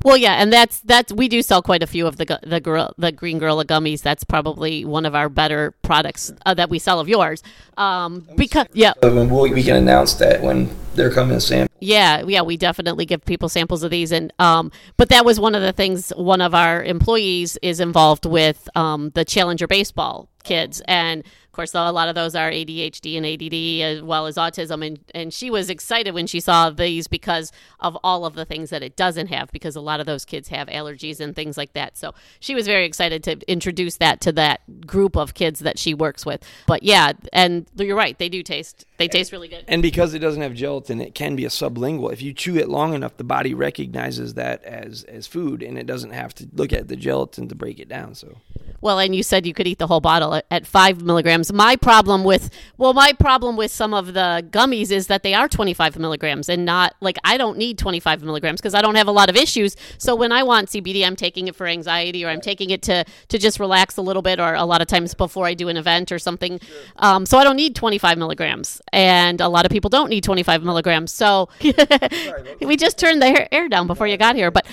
Well, 0.04 0.16
yeah, 0.16 0.34
and 0.34 0.52
that's 0.52 0.80
that's 0.80 1.12
we 1.12 1.28
do 1.28 1.42
sell 1.42 1.62
quite 1.62 1.82
a 1.82 1.86
few 1.86 2.06
of 2.06 2.16
the 2.16 2.40
the 2.42 2.60
gorilla, 2.60 2.92
the 2.98 3.12
green 3.12 3.38
gorilla 3.38 3.64
gummies. 3.64 4.02
That's 4.02 4.24
probably 4.24 4.84
one 4.84 5.06
of 5.06 5.14
our 5.14 5.28
better 5.28 5.72
products 5.82 6.32
uh, 6.46 6.54
that 6.54 6.70
we 6.70 6.78
sell 6.78 7.00
of 7.00 7.08
yours. 7.08 7.42
Um, 7.76 8.26
because 8.36 8.66
yeah, 8.72 8.92
we 9.02 9.62
can 9.62 9.76
announce 9.76 10.14
that 10.14 10.42
when 10.42 10.74
they're 10.94 11.10
coming 11.10 11.36
to 11.36 11.40
sample. 11.40 11.74
Yeah, 11.80 12.22
yeah, 12.26 12.42
we 12.42 12.56
definitely 12.56 13.06
give 13.06 13.24
people 13.24 13.48
samples 13.48 13.82
of 13.82 13.90
these, 13.90 14.12
and 14.12 14.32
um, 14.38 14.70
but 14.96 15.08
that 15.08 15.24
was 15.24 15.40
one 15.40 15.54
of 15.54 15.62
the 15.62 15.72
things. 15.72 16.10
One 16.10 16.40
of 16.40 16.54
our 16.54 16.82
employees 16.82 17.58
is 17.62 17.80
involved 17.80 18.24
with 18.24 18.68
um, 18.76 19.10
the 19.14 19.24
Challenger 19.24 19.66
baseball 19.66 20.28
kids, 20.44 20.82
and 20.86 21.24
of 21.52 21.56
course, 21.56 21.74
a 21.74 21.92
lot 21.92 22.08
of 22.08 22.14
those 22.14 22.34
are 22.34 22.50
ADHD 22.50 23.18
and 23.18 23.26
ADD 23.26 23.98
as 23.98 24.02
well 24.02 24.26
as 24.26 24.36
autism, 24.36 24.86
and 24.86 24.98
and 25.14 25.34
she 25.34 25.50
was 25.50 25.68
excited 25.68 26.14
when 26.14 26.26
she 26.26 26.40
saw 26.40 26.70
these 26.70 27.08
because 27.08 27.52
of 27.78 27.94
all 28.02 28.24
of 28.24 28.32
the 28.32 28.46
things 28.46 28.70
that 28.70 28.82
it 28.82 28.96
doesn't 28.96 29.26
have, 29.26 29.52
because 29.52 29.76
a 29.76 29.82
lot 29.82 30.00
of 30.00 30.06
those 30.06 30.24
kids 30.24 30.48
have 30.48 30.68
allergies 30.68 31.20
and 31.20 31.36
things 31.36 31.58
like 31.58 31.74
that. 31.74 31.98
So 31.98 32.14
she 32.40 32.54
was 32.54 32.66
very 32.66 32.86
excited 32.86 33.22
to 33.24 33.38
introduce 33.52 33.98
that 33.98 34.22
to 34.22 34.32
that 34.32 34.86
group 34.86 35.14
of 35.14 35.34
kids 35.34 35.60
that 35.60 35.78
she 35.78 35.92
works 35.92 36.24
with. 36.24 36.42
But 36.66 36.84
yeah, 36.84 37.12
and 37.34 37.66
you're 37.76 37.96
right, 37.96 38.18
they 38.18 38.30
do 38.30 38.42
taste 38.42 38.86
they 39.02 39.18
taste 39.18 39.32
really 39.32 39.48
good. 39.48 39.64
And 39.68 39.82
because 39.82 40.14
it 40.14 40.18
doesn't 40.18 40.42
have 40.42 40.54
gelatin, 40.54 41.00
it 41.00 41.14
can 41.14 41.36
be 41.36 41.44
a 41.44 41.48
sublingual. 41.48 42.12
If 42.12 42.22
you 42.22 42.32
chew 42.32 42.56
it 42.56 42.68
long 42.68 42.94
enough, 42.94 43.16
the 43.16 43.24
body 43.24 43.54
recognizes 43.54 44.34
that 44.34 44.64
as 44.64 45.04
as 45.04 45.26
food, 45.26 45.62
and 45.62 45.78
it 45.78 45.86
doesn't 45.86 46.12
have 46.12 46.34
to 46.36 46.48
look 46.52 46.72
at 46.72 46.88
the 46.88 46.96
gelatin 46.96 47.48
to 47.48 47.54
break 47.54 47.78
it 47.78 47.88
down. 47.88 48.14
So 48.14 48.38
Well, 48.80 48.98
and 48.98 49.14
you 49.14 49.22
said 49.22 49.46
you 49.46 49.54
could 49.54 49.66
eat 49.66 49.78
the 49.78 49.86
whole 49.86 50.00
bottle 50.00 50.34
at, 50.34 50.46
at 50.50 50.66
five 50.66 51.02
milligrams. 51.02 51.52
My 51.52 51.76
problem 51.76 52.24
with 52.24 52.50
well, 52.78 52.92
my 52.92 53.12
problem 53.12 53.56
with 53.56 53.70
some 53.70 53.94
of 53.94 54.14
the 54.14 54.46
gummies 54.50 54.90
is 54.90 55.06
that 55.08 55.22
they 55.22 55.34
are 55.34 55.48
twenty 55.48 55.74
five 55.74 55.98
milligrams 55.98 56.48
and 56.48 56.64
not 56.64 56.94
like 57.00 57.18
I 57.24 57.36
don't 57.36 57.58
need 57.58 57.78
twenty 57.78 58.00
five 58.00 58.22
milligrams 58.22 58.60
because 58.60 58.74
I 58.74 58.82
don't 58.82 58.96
have 58.96 59.08
a 59.08 59.12
lot 59.12 59.28
of 59.28 59.36
issues. 59.36 59.76
So 59.98 60.14
when 60.14 60.32
I 60.32 60.42
want 60.42 60.68
CBD, 60.68 61.06
I'm 61.06 61.16
taking 61.16 61.48
it 61.48 61.54
for 61.54 61.66
anxiety 61.66 62.24
or 62.24 62.28
I'm 62.28 62.40
taking 62.40 62.70
it 62.70 62.82
to 62.82 63.04
to 63.28 63.38
just 63.38 63.60
relax 63.60 63.96
a 63.96 64.02
little 64.02 64.22
bit 64.22 64.40
or 64.40 64.54
a 64.54 64.64
lot 64.64 64.80
of 64.80 64.86
times 64.86 65.14
before 65.14 65.46
I 65.46 65.54
do 65.54 65.68
an 65.68 65.76
event 65.76 66.12
or 66.12 66.18
something. 66.18 66.60
Um, 66.96 67.26
so 67.26 67.38
I 67.38 67.44
don't 67.44 67.56
need 67.56 67.74
twenty 67.74 67.98
five 67.98 68.18
milligrams, 68.18 68.80
and 68.92 69.40
a 69.40 69.48
lot 69.48 69.64
of 69.64 69.72
people 69.72 69.88
don't 69.88 70.10
need 70.10 70.24
twenty 70.24 70.42
five 70.42 70.62
milligrams. 70.62 71.12
So 71.12 71.48
we 72.60 72.76
just 72.76 72.98
turned 72.98 73.22
the 73.22 73.52
air 73.52 73.68
down 73.68 73.86
before 73.86 74.06
you 74.06 74.16
got 74.16 74.36
here, 74.36 74.50
but. 74.50 74.66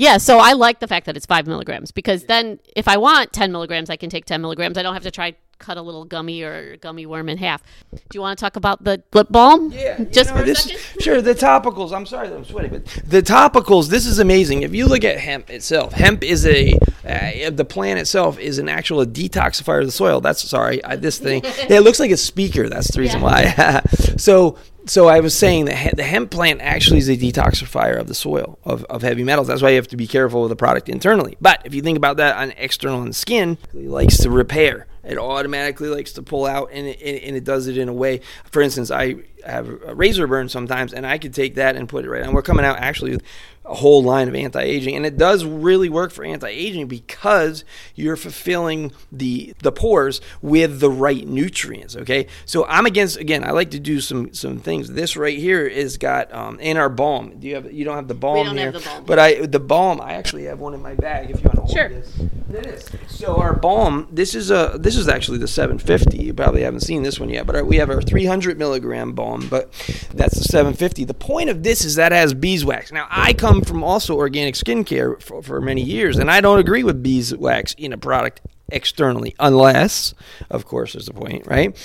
Yeah, 0.00 0.18
so 0.18 0.38
I 0.38 0.52
like 0.52 0.78
the 0.78 0.86
fact 0.86 1.06
that 1.06 1.16
it's 1.16 1.26
five 1.26 1.48
milligrams 1.48 1.90
because 1.90 2.26
then 2.26 2.60
if 2.76 2.86
I 2.86 2.98
want 2.98 3.32
10 3.32 3.50
milligrams, 3.50 3.90
I 3.90 3.96
can 3.96 4.10
take 4.10 4.26
10 4.26 4.40
milligrams. 4.40 4.78
I 4.78 4.82
don't 4.84 4.94
have 4.94 5.02
to 5.02 5.10
try 5.10 5.34
cut 5.58 5.76
a 5.76 5.82
little 5.82 6.04
gummy 6.04 6.42
or 6.42 6.76
gummy 6.76 7.06
worm 7.06 7.28
in 7.28 7.38
half. 7.38 7.62
Do 7.92 8.00
you 8.14 8.20
want 8.20 8.38
to 8.38 8.42
talk 8.42 8.56
about 8.56 8.84
the 8.84 9.02
lip 9.12 9.28
balm? 9.30 9.72
Yeah, 9.72 10.04
Just 10.04 10.30
know, 10.30 10.36
for 10.36 10.42
a 10.42 10.46
this-? 10.46 10.70
Sure, 11.00 11.20
the 11.20 11.34
topicals. 11.34 11.92
I'm 11.92 12.06
sorry 12.06 12.28
that 12.28 12.36
I'm 12.36 12.44
sweaty, 12.44 12.68
but 12.68 12.86
the 13.04 13.22
topicals. 13.22 13.88
This 13.88 14.06
is 14.06 14.18
amazing. 14.18 14.62
If 14.62 14.74
you 14.74 14.86
look 14.86 15.04
at 15.04 15.18
hemp 15.18 15.50
itself, 15.50 15.92
hemp 15.92 16.22
is 16.22 16.46
a 16.46 16.78
uh, 17.08 17.50
the 17.50 17.64
plant 17.64 17.98
itself 17.98 18.38
is 18.38 18.58
an 18.58 18.68
actual 18.68 19.04
detoxifier 19.04 19.80
of 19.80 19.86
the 19.86 19.92
soil. 19.92 20.20
That's 20.20 20.42
sorry, 20.48 20.84
I, 20.84 20.96
this 20.96 21.18
thing. 21.18 21.42
Yeah, 21.44 21.52
it 21.76 21.80
looks 21.80 22.00
like 22.00 22.10
a 22.10 22.16
speaker. 22.16 22.68
That's 22.68 22.90
the 22.90 23.00
reason 23.00 23.20
why. 23.20 23.82
so. 24.16 24.58
So 24.86 25.06
I 25.06 25.20
was 25.20 25.36
saying 25.36 25.66
that 25.66 25.96
the 25.96 26.02
hemp 26.02 26.30
plant 26.30 26.62
actually 26.62 26.96
is 26.96 27.10
a 27.10 27.16
detoxifier 27.16 28.00
of 28.00 28.08
the 28.08 28.14
soil 28.14 28.58
of, 28.64 28.84
of 28.84 29.02
heavy 29.02 29.22
metals. 29.22 29.46
That's 29.46 29.60
why 29.60 29.68
you 29.68 29.76
have 29.76 29.88
to 29.88 29.98
be 29.98 30.06
careful 30.06 30.40
with 30.40 30.48
the 30.48 30.56
product 30.56 30.88
internally. 30.88 31.36
But 31.42 31.60
if 31.66 31.74
you 31.74 31.82
think 31.82 31.98
about 31.98 32.16
that 32.16 32.36
on 32.36 32.52
external 32.52 33.00
on 33.00 33.08
the 33.08 33.12
skin, 33.12 33.58
it 33.74 33.86
likes 33.86 34.16
to 34.18 34.30
repair. 34.30 34.86
It 35.08 35.18
automatically 35.18 35.88
likes 35.88 36.12
to 36.12 36.22
pull 36.22 36.44
out, 36.44 36.70
and 36.72 36.86
it, 36.86 37.24
and 37.24 37.34
it 37.34 37.44
does 37.44 37.66
it 37.66 37.78
in 37.78 37.88
a 37.88 37.92
way. 37.92 38.20
For 38.50 38.60
instance, 38.60 38.90
I 38.90 39.16
have 39.44 39.68
a 39.68 39.94
razor 39.94 40.26
burn 40.26 40.48
sometimes, 40.48 40.92
and 40.92 41.06
I 41.06 41.18
could 41.18 41.34
take 41.34 41.54
that 41.56 41.76
and 41.76 41.88
put 41.88 42.04
it 42.04 42.10
right. 42.10 42.22
And 42.22 42.34
we're 42.34 42.42
coming 42.42 42.64
out 42.64 42.78
actually 42.78 43.12
with 43.12 43.22
a 43.64 43.74
whole 43.74 44.02
line 44.02 44.28
of 44.28 44.34
anti-aging, 44.34 44.96
and 44.96 45.04
it 45.04 45.18
does 45.18 45.44
really 45.44 45.90
work 45.90 46.10
for 46.10 46.24
anti-aging 46.24 46.86
because 46.86 47.64
you're 47.94 48.16
fulfilling 48.16 48.92
the 49.12 49.52
the 49.62 49.70
pores 49.70 50.22
with 50.40 50.80
the 50.80 50.88
right 50.90 51.26
nutrients. 51.28 51.94
Okay, 51.94 52.26
so 52.46 52.64
I'm 52.66 52.86
against 52.86 53.18
again. 53.18 53.44
I 53.44 53.50
like 53.50 53.70
to 53.72 53.78
do 53.78 54.00
some 54.00 54.32
some 54.32 54.58
things. 54.58 54.88
This 54.88 55.16
right 55.18 55.36
here 55.38 55.66
is 55.66 55.98
got 55.98 56.32
um, 56.32 56.58
in 56.60 56.78
our 56.78 56.88
balm. 56.88 57.38
Do 57.38 57.46
you 57.46 57.56
have? 57.56 57.70
You 57.70 57.84
don't 57.84 57.96
have 57.96 58.08
the 58.08 58.14
balm 58.14 58.38
we 58.38 58.44
don't 58.44 58.56
here, 58.56 58.72
have 58.72 58.82
the 58.82 58.88
balm. 58.88 59.04
but 59.04 59.18
I 59.18 59.46
the 59.46 59.60
balm. 59.60 60.00
I 60.00 60.14
actually 60.14 60.44
have 60.44 60.58
one 60.60 60.72
in 60.72 60.80
my 60.80 60.94
bag. 60.94 61.30
If 61.30 61.40
you 61.40 61.44
want 61.44 61.56
to 61.56 61.60
hold 61.62 61.70
Sure. 61.76 61.88
this. 61.90 62.18
It 62.50 62.64
is. 62.64 62.88
So 63.08 63.36
our 63.36 63.54
balm, 63.54 64.08
this 64.10 64.34
is 64.34 64.50
a 64.50 64.76
this 64.80 64.96
is 64.96 65.06
actually 65.08 65.36
the 65.36 65.48
750. 65.48 66.16
You 66.16 66.32
probably 66.32 66.62
haven't 66.62 66.80
seen 66.80 67.02
this 67.02 67.20
one 67.20 67.28
yet, 67.28 67.46
but 67.46 67.56
our, 67.56 67.64
we 67.64 67.76
have 67.76 67.90
our 67.90 68.00
300 68.00 68.58
milligram 68.58 69.12
balm, 69.12 69.27
but 69.50 69.72
that's 70.14 70.38
the 70.38 70.44
750. 70.44 71.04
The 71.04 71.14
point 71.14 71.50
of 71.50 71.62
this 71.62 71.84
is 71.84 71.96
that 71.96 72.12
has 72.12 72.34
beeswax. 72.34 72.90
Now 72.92 73.06
I 73.10 73.32
come 73.32 73.62
from 73.62 73.84
also 73.84 74.16
organic 74.16 74.54
skincare 74.54 75.20
for, 75.22 75.42
for 75.42 75.60
many 75.60 75.82
years, 75.82 76.18
and 76.18 76.30
I 76.30 76.40
don't 76.40 76.58
agree 76.58 76.82
with 76.84 77.02
beeswax 77.02 77.74
in 77.74 77.92
a 77.92 77.98
product 77.98 78.40
externally, 78.70 79.34
unless, 79.38 80.14
of 80.50 80.64
course, 80.66 80.92
there's 80.92 81.08
a 81.08 81.12
point, 81.12 81.46
right? 81.46 81.76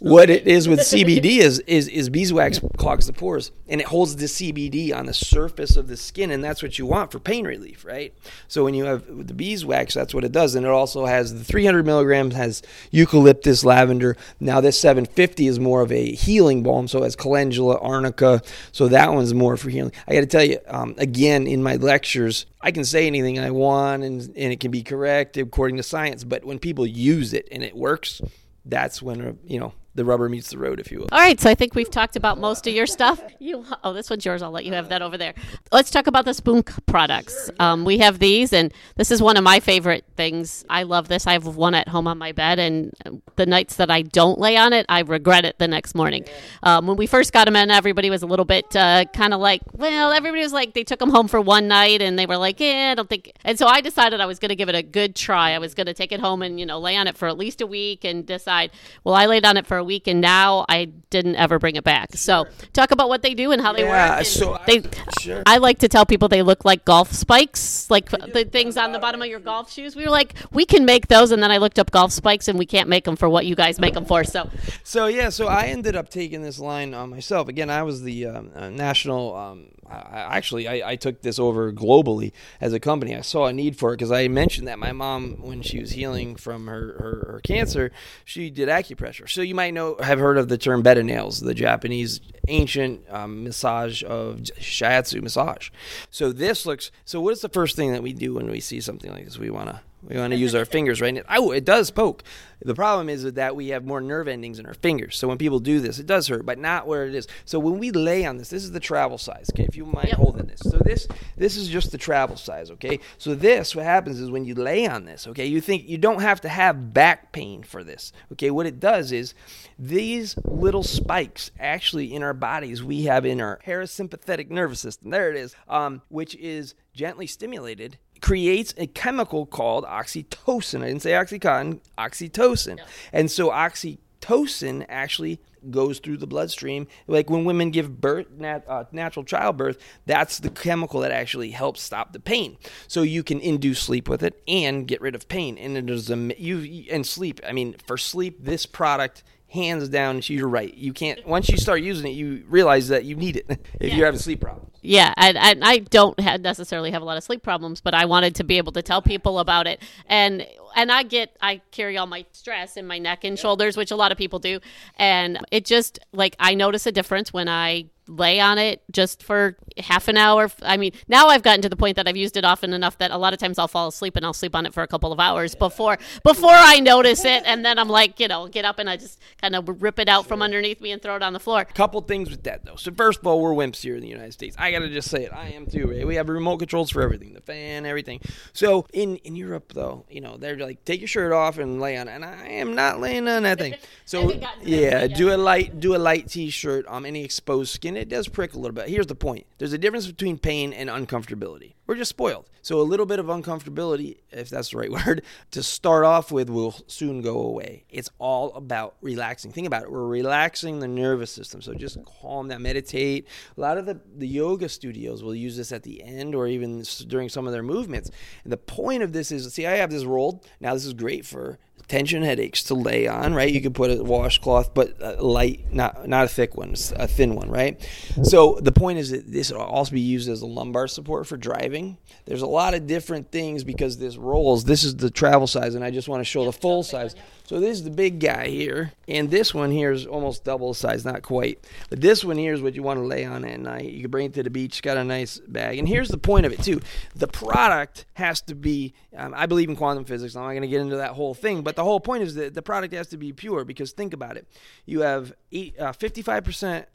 What 0.00 0.30
it 0.30 0.46
is 0.46 0.68
with 0.68 0.78
CBD 0.80 1.24
is, 1.38 1.58
is 1.60 1.88
is 1.88 2.08
beeswax 2.08 2.60
clogs 2.76 3.06
the 3.06 3.12
pores 3.12 3.50
and 3.66 3.80
it 3.80 3.88
holds 3.88 4.14
the 4.14 4.26
CBD 4.26 4.94
on 4.94 5.06
the 5.06 5.14
surface 5.14 5.76
of 5.76 5.88
the 5.88 5.96
skin 5.96 6.30
and 6.30 6.42
that's 6.42 6.62
what 6.62 6.78
you 6.78 6.86
want 6.86 7.10
for 7.10 7.18
pain 7.18 7.44
relief, 7.44 7.84
right? 7.84 8.14
So 8.46 8.64
when 8.64 8.74
you 8.74 8.84
have 8.84 9.26
the 9.26 9.34
beeswax, 9.34 9.94
that's 9.94 10.14
what 10.14 10.24
it 10.24 10.30
does, 10.30 10.54
and 10.54 10.64
it 10.64 10.70
also 10.70 11.06
has 11.06 11.34
the 11.34 11.42
300 11.42 11.84
milligrams 11.84 12.36
has 12.36 12.62
eucalyptus, 12.92 13.64
lavender. 13.64 14.16
Now 14.38 14.60
this 14.60 14.78
750 14.78 15.48
is 15.48 15.58
more 15.58 15.82
of 15.82 15.90
a 15.90 16.12
healing 16.12 16.62
balm, 16.62 16.86
so 16.86 17.00
it 17.00 17.04
has 17.04 17.16
calendula, 17.16 17.78
arnica. 17.78 18.42
So 18.70 18.86
that 18.88 19.12
one's 19.12 19.34
more 19.34 19.56
for 19.56 19.70
healing. 19.70 19.92
I 20.06 20.14
got 20.14 20.20
to 20.20 20.26
tell 20.26 20.44
you, 20.44 20.58
um, 20.68 20.94
again 20.98 21.48
in 21.48 21.62
my 21.62 21.74
lectures, 21.74 22.46
I 22.60 22.70
can 22.70 22.84
say 22.84 23.06
anything 23.08 23.40
I 23.40 23.50
want 23.50 24.04
and 24.04 24.20
and 24.20 24.52
it 24.52 24.60
can 24.60 24.70
be 24.70 24.84
correct 24.84 25.36
according 25.36 25.76
to 25.78 25.82
science, 25.82 26.22
but 26.22 26.44
when 26.44 26.60
people 26.60 26.86
use 26.86 27.32
it 27.32 27.48
and 27.50 27.64
it 27.64 27.76
works, 27.76 28.20
that's 28.64 29.02
when 29.02 29.20
uh, 29.20 29.32
you 29.44 29.58
know 29.58 29.72
the 29.98 30.04
rubber 30.04 30.28
meets 30.28 30.50
the 30.50 30.58
road, 30.58 30.80
if 30.80 30.90
you 30.90 31.00
will. 31.00 31.08
All 31.12 31.18
right, 31.18 31.38
so 31.38 31.50
I 31.50 31.54
think 31.54 31.74
we've 31.74 31.90
talked 31.90 32.16
about 32.16 32.38
most 32.38 32.66
of 32.66 32.72
your 32.72 32.86
stuff. 32.86 33.20
You, 33.38 33.64
oh, 33.82 33.92
this 33.92 34.08
one's 34.08 34.24
yours. 34.24 34.42
I'll 34.42 34.50
let 34.50 34.64
you 34.64 34.72
have 34.72 34.88
that 34.88 35.02
over 35.02 35.18
there. 35.18 35.34
Let's 35.72 35.90
talk 35.90 36.06
about 36.06 36.24
the 36.24 36.30
Spoonk 36.30 36.72
products. 36.86 37.50
Um, 37.58 37.84
we 37.84 37.98
have 37.98 38.20
these, 38.20 38.52
and 38.52 38.72
this 38.96 39.10
is 39.10 39.20
one 39.20 39.36
of 39.36 39.44
my 39.44 39.60
favorite 39.60 40.04
things. 40.16 40.64
I 40.70 40.84
love 40.84 41.08
this. 41.08 41.26
I 41.26 41.32
have 41.32 41.44
one 41.56 41.74
at 41.74 41.88
home 41.88 42.06
on 42.06 42.16
my 42.16 42.32
bed, 42.32 42.58
and 42.58 42.94
the 43.36 43.44
nights 43.44 43.76
that 43.76 43.90
I 43.90 44.02
don't 44.02 44.38
lay 44.38 44.56
on 44.56 44.72
it, 44.72 44.86
I 44.88 45.00
regret 45.00 45.44
it 45.44 45.58
the 45.58 45.68
next 45.68 45.94
morning. 45.94 46.24
Um, 46.62 46.86
when 46.86 46.96
we 46.96 47.06
first 47.06 47.32
got 47.32 47.46
them 47.46 47.56
in, 47.56 47.70
everybody 47.70 48.08
was 48.08 48.22
a 48.22 48.26
little 48.26 48.44
bit 48.44 48.74
uh, 48.76 49.04
kind 49.12 49.34
of 49.34 49.40
like, 49.40 49.62
well, 49.72 50.12
everybody 50.12 50.42
was 50.42 50.52
like, 50.52 50.74
they 50.74 50.84
took 50.84 51.00
them 51.00 51.10
home 51.10 51.26
for 51.26 51.40
one 51.40 51.66
night, 51.66 52.00
and 52.00 52.18
they 52.18 52.26
were 52.26 52.36
like, 52.36 52.60
yeah, 52.60 52.90
I 52.92 52.94
don't 52.94 53.08
think. 53.08 53.32
And 53.44 53.58
so 53.58 53.66
I 53.66 53.80
decided 53.80 54.20
I 54.20 54.26
was 54.26 54.38
going 54.38 54.50
to 54.50 54.56
give 54.56 54.68
it 54.68 54.76
a 54.76 54.82
good 54.82 55.16
try. 55.16 55.52
I 55.52 55.58
was 55.58 55.74
going 55.74 55.86
to 55.86 55.94
take 55.94 56.12
it 56.12 56.20
home 56.20 56.42
and 56.42 56.60
you 56.60 56.66
know 56.66 56.78
lay 56.78 56.96
on 56.96 57.08
it 57.08 57.16
for 57.16 57.26
at 57.26 57.36
least 57.36 57.60
a 57.60 57.66
week 57.66 58.04
and 58.04 58.24
decide. 58.24 58.70
Well, 59.02 59.14
I 59.14 59.26
laid 59.26 59.44
on 59.44 59.56
it 59.56 59.66
for 59.66 59.76
a 59.76 59.84
week, 59.88 60.06
and 60.06 60.20
now 60.20 60.64
I 60.68 60.84
didn't 61.10 61.34
ever 61.34 61.58
bring 61.58 61.74
it 61.74 61.82
back. 61.82 62.10
So 62.14 62.46
talk 62.72 62.92
about 62.92 63.08
what 63.08 63.22
they 63.22 63.34
do 63.34 63.50
and 63.50 63.60
how 63.60 63.72
they 63.72 63.82
Yeah, 63.82 64.18
work. 64.18 64.26
so 64.26 64.56
they, 64.68 64.78
I- 64.78 65.20
sure. 65.20 65.42
I 65.46 65.56
like 65.58 65.78
to 65.80 65.88
tell 65.88 66.06
people 66.06 66.28
they 66.28 66.42
look 66.42 66.64
like 66.64 66.84
golf 66.84 67.10
spikes, 67.12 67.90
like 67.90 68.10
the 68.10 68.44
things 68.44 68.76
on 68.76 68.92
the 68.92 69.00
bottom 69.00 69.20
of 69.22 69.28
your 69.28 69.40
golf 69.40 69.72
shoes. 69.72 69.96
We 69.96 70.04
were 70.04 70.10
like, 70.10 70.34
we 70.52 70.64
can 70.64 70.84
make 70.84 71.08
those, 71.08 71.32
and 71.32 71.42
then 71.42 71.50
I 71.50 71.56
looked 71.56 71.78
up 71.80 71.90
golf 71.90 72.12
spikes, 72.12 72.46
and 72.46 72.56
we 72.58 72.66
can't 72.66 72.88
make 72.88 73.04
them 73.04 73.16
for 73.16 73.28
what 73.28 73.46
you 73.46 73.54
guys 73.56 73.80
make 73.80 73.94
them 73.94 74.04
for. 74.04 74.22
So 74.22 74.48
So 74.84 75.06
yeah, 75.06 75.30
so 75.30 75.48
I 75.48 75.66
ended 75.66 75.96
up 75.96 76.08
taking 76.10 76.42
this 76.42 76.58
line 76.60 76.94
on 76.94 77.10
myself. 77.10 77.48
Again, 77.48 77.70
I 77.70 77.82
was 77.82 78.02
the 78.02 78.26
um, 78.26 78.50
uh, 78.54 78.68
national. 78.70 79.34
Um, 79.34 79.64
I, 79.90 80.36
actually, 80.36 80.68
I, 80.68 80.92
I 80.92 80.96
took 80.96 81.22
this 81.22 81.38
over 81.38 81.72
globally 81.72 82.32
as 82.60 82.72
a 82.72 82.80
company. 82.80 83.16
I 83.16 83.22
saw 83.22 83.46
a 83.46 83.52
need 83.52 83.76
for 83.76 83.92
it 83.92 83.96
because 83.96 84.12
I 84.12 84.28
mentioned 84.28 84.68
that 84.68 84.78
my 84.78 84.92
mom, 84.92 85.36
when 85.40 85.62
she 85.62 85.80
was 85.80 85.92
healing 85.92 86.36
from 86.36 86.66
her, 86.66 86.96
her, 86.98 87.32
her 87.32 87.40
cancer, 87.42 87.90
she 88.24 88.50
did 88.50 88.68
acupressure. 88.68 89.28
So 89.28 89.42
you 89.42 89.54
might 89.54 89.74
know, 89.74 89.96
have 90.00 90.18
heard 90.18 90.38
of 90.38 90.48
the 90.48 90.58
term 90.58 90.82
beta 90.82 91.02
nails, 91.02 91.40
the 91.40 91.54
Japanese 91.54 92.20
ancient 92.48 93.04
um, 93.10 93.44
massage 93.44 94.02
of 94.04 94.38
shiatsu 94.60 95.22
massage. 95.22 95.70
So 96.10 96.32
this 96.32 96.66
looks. 96.66 96.90
So 97.04 97.20
what 97.20 97.32
is 97.32 97.40
the 97.40 97.48
first 97.48 97.76
thing 97.76 97.92
that 97.92 98.02
we 98.02 98.12
do 98.12 98.34
when 98.34 98.50
we 98.50 98.60
see 98.60 98.80
something 98.80 99.10
like 99.10 99.24
this? 99.24 99.38
We 99.38 99.50
want 99.50 99.68
to 99.70 99.80
we 100.02 100.16
want 100.16 100.32
to 100.32 100.38
use 100.38 100.54
our 100.54 100.64
fingers, 100.64 101.00
right? 101.00 101.16
It, 101.16 101.26
oh, 101.28 101.50
it 101.50 101.64
does 101.64 101.90
poke. 101.90 102.22
The 102.60 102.74
problem 102.74 103.08
is 103.08 103.32
that 103.32 103.54
we 103.54 103.68
have 103.68 103.84
more 103.84 104.00
nerve 104.00 104.26
endings 104.26 104.58
in 104.58 104.66
our 104.66 104.74
fingers. 104.74 105.16
So 105.16 105.28
when 105.28 105.38
people 105.38 105.60
do 105.60 105.78
this, 105.80 105.98
it 106.00 106.06
does 106.06 106.26
hurt, 106.26 106.44
but 106.44 106.58
not 106.58 106.86
where 106.88 107.06
it 107.06 107.14
is. 107.14 107.28
So 107.44 107.58
when 107.60 107.78
we 107.78 107.92
lay 107.92 108.24
on 108.24 108.36
this, 108.36 108.50
this 108.50 108.64
is 108.64 108.72
the 108.72 108.80
travel 108.80 109.16
size. 109.18 109.48
Okay, 109.54 109.64
if 109.64 109.76
you 109.76 109.84
mind 109.84 110.08
Yep. 110.08 110.16
holding 110.16 110.46
this. 110.46 110.60
So 110.60 110.78
this 110.78 111.06
this 111.36 111.56
is 111.56 111.68
just 111.68 111.92
the 111.92 111.98
travel 111.98 112.36
size. 112.36 112.70
Okay. 112.72 112.98
So 113.18 113.34
this, 113.34 113.76
what 113.76 113.84
happens 113.84 114.18
is 114.18 114.30
when 114.30 114.44
you 114.44 114.54
lay 114.54 114.86
on 114.86 115.04
this, 115.04 115.26
okay, 115.28 115.46
you 115.46 115.60
think 115.60 115.88
you 115.88 115.98
don't 115.98 116.20
have 116.20 116.40
to 116.42 116.48
have 116.48 116.92
back 116.92 117.30
pain 117.32 117.62
for 117.62 117.84
this. 117.84 118.12
Okay. 118.32 118.50
What 118.50 118.66
it 118.66 118.80
does 118.80 119.12
is 119.12 119.34
these 119.78 120.36
little 120.44 120.82
spikes 120.82 121.52
actually 121.60 122.12
in 122.12 122.22
our 122.24 122.34
bodies 122.34 122.82
we 122.82 123.04
have 123.04 123.24
in 123.24 123.40
our 123.40 123.60
parasympathetic 123.64 124.50
nervous 124.50 124.80
system. 124.80 125.10
There 125.10 125.30
it 125.30 125.36
is, 125.36 125.54
um, 125.68 126.02
which 126.08 126.34
is 126.36 126.74
gently 126.92 127.28
stimulated 127.28 127.98
creates 128.20 128.74
a 128.76 128.86
chemical 128.86 129.46
called 129.46 129.84
oxytocin. 129.84 130.82
I 130.82 130.88
didn't 130.88 131.02
say 131.02 131.12
oxycontin, 131.12 131.80
oxytocin. 131.96 132.78
And 133.12 133.30
so 133.30 133.50
oxytocin 133.50 134.86
actually 134.88 135.40
goes 135.70 135.98
through 135.98 136.18
the 136.18 136.26
bloodstream. 136.26 136.86
Like 137.06 137.30
when 137.30 137.44
women 137.44 137.70
give 137.70 138.00
birth, 138.00 138.26
nat, 138.36 138.64
uh, 138.68 138.84
natural 138.92 139.24
childbirth, 139.24 139.78
that's 140.06 140.38
the 140.38 140.50
chemical 140.50 141.00
that 141.00 141.10
actually 141.10 141.50
helps 141.50 141.82
stop 141.82 142.12
the 142.12 142.20
pain. 142.20 142.56
So 142.86 143.02
you 143.02 143.22
can 143.22 143.40
induce 143.40 143.80
sleep 143.80 144.08
with 144.08 144.22
it 144.22 144.40
and 144.46 144.86
get 144.86 145.00
rid 145.00 145.14
of 145.14 145.28
pain. 145.28 145.58
And 145.58 145.76
it 145.76 145.90
is 145.90 146.10
a 146.10 146.16
you 146.38 146.86
and 146.90 147.06
sleep. 147.06 147.40
I 147.46 147.52
mean, 147.52 147.76
for 147.86 147.98
sleep, 147.98 148.44
this 148.44 148.66
product 148.66 149.24
hands 149.48 149.88
down 149.88 150.20
you're 150.24 150.46
right 150.46 150.74
you 150.74 150.92
can't 150.92 151.26
once 151.26 151.48
you 151.48 151.56
start 151.56 151.80
using 151.80 152.06
it 152.06 152.14
you 152.14 152.44
realize 152.48 152.88
that 152.88 153.06
you 153.06 153.16
need 153.16 153.34
it 153.34 153.46
if 153.80 153.94
you're 153.94 154.04
having 154.04 154.20
sleep 154.20 154.42
problems 154.42 154.77
Yeah, 154.80 155.12
and, 155.16 155.36
and 155.36 155.64
I 155.64 155.78
don't 155.78 156.18
ha 156.20 156.36
necessarily 156.36 156.90
have 156.92 157.02
a 157.02 157.04
lot 157.04 157.16
of 157.16 157.24
sleep 157.24 157.42
problems, 157.42 157.80
but 157.80 157.94
I 157.94 158.04
wanted 158.04 158.34
to 158.36 158.44
be 158.44 158.58
able 158.58 158.72
to 158.72 158.82
tell 158.82 159.02
people 159.02 159.38
about 159.38 159.66
it. 159.66 159.82
And 160.06 160.46
and 160.76 160.92
I 160.92 161.02
get 161.02 161.36
I 161.40 161.60
carry 161.70 161.96
all 161.96 162.06
my 162.06 162.26
stress 162.32 162.76
in 162.76 162.86
my 162.86 162.98
neck 162.98 163.24
and 163.24 163.38
shoulders, 163.38 163.76
which 163.76 163.90
a 163.90 163.96
lot 163.96 164.12
of 164.12 164.18
people 164.18 164.38
do, 164.38 164.60
and 164.96 165.38
it 165.50 165.64
just 165.64 165.98
like 166.12 166.36
I 166.38 166.54
notice 166.54 166.86
a 166.86 166.92
difference 166.92 167.32
when 167.32 167.48
I 167.48 167.86
lay 168.08 168.40
on 168.40 168.56
it 168.58 168.82
just 168.90 169.22
for 169.22 169.56
half 169.76 170.08
an 170.08 170.16
hour. 170.16 170.50
I 170.62 170.76
mean, 170.76 170.92
now 171.08 171.28
I've 171.28 171.42
gotten 171.42 171.62
to 171.62 171.68
the 171.68 171.76
point 171.76 171.96
that 171.96 172.08
I've 172.08 172.16
used 172.16 172.36
it 172.36 172.44
often 172.44 172.72
enough 172.72 172.98
that 172.98 173.10
a 173.10 173.18
lot 173.18 173.32
of 173.32 173.38
times 173.38 173.58
I'll 173.58 173.68
fall 173.68 173.88
asleep 173.88 174.16
and 174.16 174.24
I'll 174.24 174.32
sleep 174.32 174.54
on 174.54 174.66
it 174.66 174.72
for 174.72 174.82
a 174.82 174.86
couple 174.86 175.12
of 175.12 175.20
hours 175.20 175.54
before 175.54 175.98
before 176.24 176.50
I 176.54 176.80
notice 176.80 177.24
it, 177.24 177.42
and 177.44 177.64
then 177.64 177.78
I'm 177.78 177.88
like, 177.88 178.18
you 178.20 178.28
know, 178.28 178.48
get 178.48 178.64
up 178.64 178.78
and 178.78 178.88
I 178.88 178.96
just 178.96 179.20
kind 179.40 179.54
of 179.54 179.82
rip 179.82 179.98
it 179.98 180.08
out 180.08 180.26
from 180.26 180.42
underneath 180.42 180.80
me 180.80 180.90
and 180.90 181.02
throw 181.02 181.16
it 181.16 181.22
on 181.22 181.32
the 181.32 181.40
floor. 181.40 181.64
couple 181.64 182.00
things 182.00 182.30
with 182.30 182.44
that 182.44 182.64
though. 182.64 182.76
So 182.76 182.92
first 182.92 183.20
of 183.20 183.26
all, 183.26 183.40
we're 183.40 183.52
wimps 183.52 183.82
here 183.82 183.94
in 183.94 184.02
the 184.02 184.08
United 184.08 184.32
States. 184.32 184.56
I 184.58 184.67
gotta 184.70 184.88
just 184.88 185.10
say 185.10 185.24
it. 185.24 185.32
I 185.32 185.48
am 185.48 185.66
too. 185.66 185.90
Right? 185.90 186.06
We 186.06 186.16
have 186.16 186.28
remote 186.28 186.58
controls 186.58 186.90
for 186.90 187.02
everything, 187.02 187.34
the 187.34 187.40
fan, 187.40 187.86
everything. 187.86 188.20
So 188.52 188.86
in 188.92 189.16
in 189.18 189.36
Europe 189.36 189.72
though, 189.74 190.04
you 190.10 190.20
know, 190.20 190.36
they're 190.36 190.56
like 190.56 190.84
take 190.84 191.00
your 191.00 191.08
shirt 191.08 191.32
off 191.32 191.58
and 191.58 191.80
lay 191.80 191.96
on, 191.96 192.08
it. 192.08 192.12
and 192.12 192.24
I 192.24 192.46
am 192.46 192.74
not 192.74 193.00
laying 193.00 193.28
on 193.28 193.44
that 193.44 193.58
thing. 193.58 193.74
So 194.04 194.22
haven't 194.22 194.40
gotten 194.40 194.64
to 194.64 194.70
that 194.70 194.76
yeah, 194.76 195.06
do 195.06 195.34
a 195.34 195.36
light 195.36 195.80
do 195.80 195.94
a 195.94 195.98
light 195.98 196.28
t-shirt. 196.28 196.86
Um, 196.88 197.04
any 197.04 197.24
exposed 197.24 197.74
skin, 197.74 197.94
it 197.94 198.08
does 198.08 198.26
prick 198.26 198.54
a 198.54 198.58
little 198.58 198.74
bit. 198.74 198.88
Here's 198.88 199.06
the 199.06 199.14
point: 199.14 199.46
there's 199.58 199.74
a 199.74 199.78
difference 199.78 200.06
between 200.06 200.38
pain 200.38 200.72
and 200.72 200.88
uncomfortability. 200.88 201.74
We're 201.88 201.94
just 201.94 202.10
spoiled. 202.10 202.50
So 202.60 202.82
a 202.82 202.82
little 202.82 203.06
bit 203.06 203.18
of 203.18 203.26
uncomfortability, 203.26 204.18
if 204.30 204.50
that's 204.50 204.72
the 204.72 204.76
right 204.76 204.92
word, 205.06 205.22
to 205.52 205.62
start 205.62 206.04
off 206.04 206.30
with 206.30 206.50
will 206.50 206.76
soon 206.86 207.22
go 207.22 207.40
away. 207.40 207.86
It's 207.88 208.10
all 208.18 208.52
about 208.54 208.96
relaxing. 209.00 209.52
Think 209.52 209.66
about 209.66 209.84
it. 209.84 209.90
We're 209.90 210.06
relaxing 210.06 210.80
the 210.80 210.86
nervous 210.86 211.30
system. 211.30 211.62
So 211.62 211.72
just 211.72 211.96
calm 212.20 212.48
down, 212.48 212.60
meditate. 212.60 213.26
A 213.56 213.60
lot 213.60 213.78
of 213.78 213.86
the, 213.86 213.98
the 214.16 214.28
yoga 214.28 214.68
studios 214.68 215.22
will 215.22 215.34
use 215.34 215.56
this 215.56 215.72
at 215.72 215.82
the 215.82 216.02
end 216.02 216.34
or 216.34 216.46
even 216.46 216.84
during 217.06 217.30
some 217.30 217.46
of 217.46 217.54
their 217.54 217.62
movements. 217.62 218.10
And 218.44 218.52
the 218.52 218.58
point 218.58 219.02
of 219.02 219.14
this 219.14 219.32
is 219.32 219.50
see, 219.54 219.66
I 219.66 219.76
have 219.76 219.90
this 219.90 220.04
rolled. 220.04 220.46
Now, 220.60 220.74
this 220.74 220.84
is 220.84 220.92
great 220.92 221.24
for 221.24 221.58
tension 221.88 222.22
headaches 222.22 222.62
to 222.64 222.74
lay 222.74 223.08
on, 223.08 223.34
right? 223.34 223.52
You 223.52 223.60
can 223.60 223.72
put 223.72 223.90
a 223.90 224.02
washcloth, 224.02 224.74
but 224.74 224.94
a 225.00 225.22
light, 225.22 225.72
not 225.72 226.06
not 226.06 226.24
a 226.24 226.28
thick 226.28 226.54
one, 226.56 226.74
a 226.96 227.08
thin 227.08 227.34
one, 227.34 227.50
right? 227.50 227.80
So 228.22 228.58
the 228.60 228.72
point 228.72 228.98
is 228.98 229.10
that 229.10 229.30
this 229.30 229.50
will 229.50 229.60
also 229.60 229.92
be 229.92 230.00
used 230.00 230.28
as 230.28 230.42
a 230.42 230.46
lumbar 230.46 230.86
support 230.86 231.26
for 231.26 231.36
driving. 231.36 231.96
There's 232.26 232.42
a 232.42 232.46
lot 232.46 232.74
of 232.74 232.86
different 232.86 233.32
things 233.32 233.64
because 233.64 233.98
this 233.98 234.16
rolls. 234.16 234.64
This 234.64 234.84
is 234.84 234.96
the 234.96 235.10
travel 235.10 235.46
size, 235.46 235.74
and 235.74 235.82
I 235.82 235.90
just 235.90 236.08
want 236.08 236.20
to 236.20 236.24
show 236.24 236.44
the 236.44 236.52
full 236.52 236.82
size. 236.82 237.16
So 237.44 237.60
this 237.60 237.78
is 237.78 237.84
the 237.84 237.90
big 237.90 238.20
guy 238.20 238.48
here, 238.48 238.92
and 239.08 239.30
this 239.30 239.54
one 239.54 239.70
here 239.70 239.90
is 239.90 240.04
almost 240.04 240.44
double 240.44 240.68
the 240.68 240.78
size, 240.78 241.06
not 241.06 241.22
quite. 241.22 241.64
But 241.88 242.02
this 242.02 242.22
one 242.22 242.36
here 242.36 242.52
is 242.52 242.60
what 242.60 242.74
you 242.74 242.82
want 242.82 242.98
to 242.98 243.06
lay 243.06 243.24
on 243.24 243.42
at 243.46 243.58
night. 243.58 243.86
You 243.86 244.02
can 244.02 244.10
bring 244.10 244.26
it 244.26 244.34
to 244.34 244.42
the 244.42 244.50
beach. 244.50 244.72
It's 244.72 244.80
got 244.82 244.98
a 244.98 245.04
nice 245.04 245.38
bag, 245.38 245.78
and 245.78 245.88
here's 245.88 246.10
the 246.10 246.18
point 246.18 246.44
of 246.44 246.52
it 246.52 246.62
too: 246.62 246.82
the 247.16 247.28
product 247.28 248.04
has 248.14 248.42
to 248.42 248.54
be. 248.54 248.92
Um, 249.16 249.32
I 249.34 249.46
believe 249.46 249.70
in 249.70 249.76
quantum 249.76 250.04
physics. 250.04 250.36
I'm 250.36 250.42
not 250.42 250.50
going 250.50 250.62
to 250.62 250.68
get 250.68 250.82
into 250.82 250.96
that 250.96 251.12
whole 251.12 251.32
thing, 251.32 251.62
but 251.62 251.77
the 251.78 251.84
whole 251.84 252.00
point 252.00 252.24
is 252.24 252.34
that 252.34 252.54
the 252.54 252.60
product 252.60 252.92
has 252.92 253.06
to 253.06 253.16
be 253.16 253.32
pure 253.32 253.64
because 253.64 253.92
think 253.92 254.12
about 254.12 254.36
it: 254.36 254.48
you 254.84 255.02
have 255.02 255.32
eight, 255.52 255.78
uh, 255.78 255.92
55% 255.92 256.86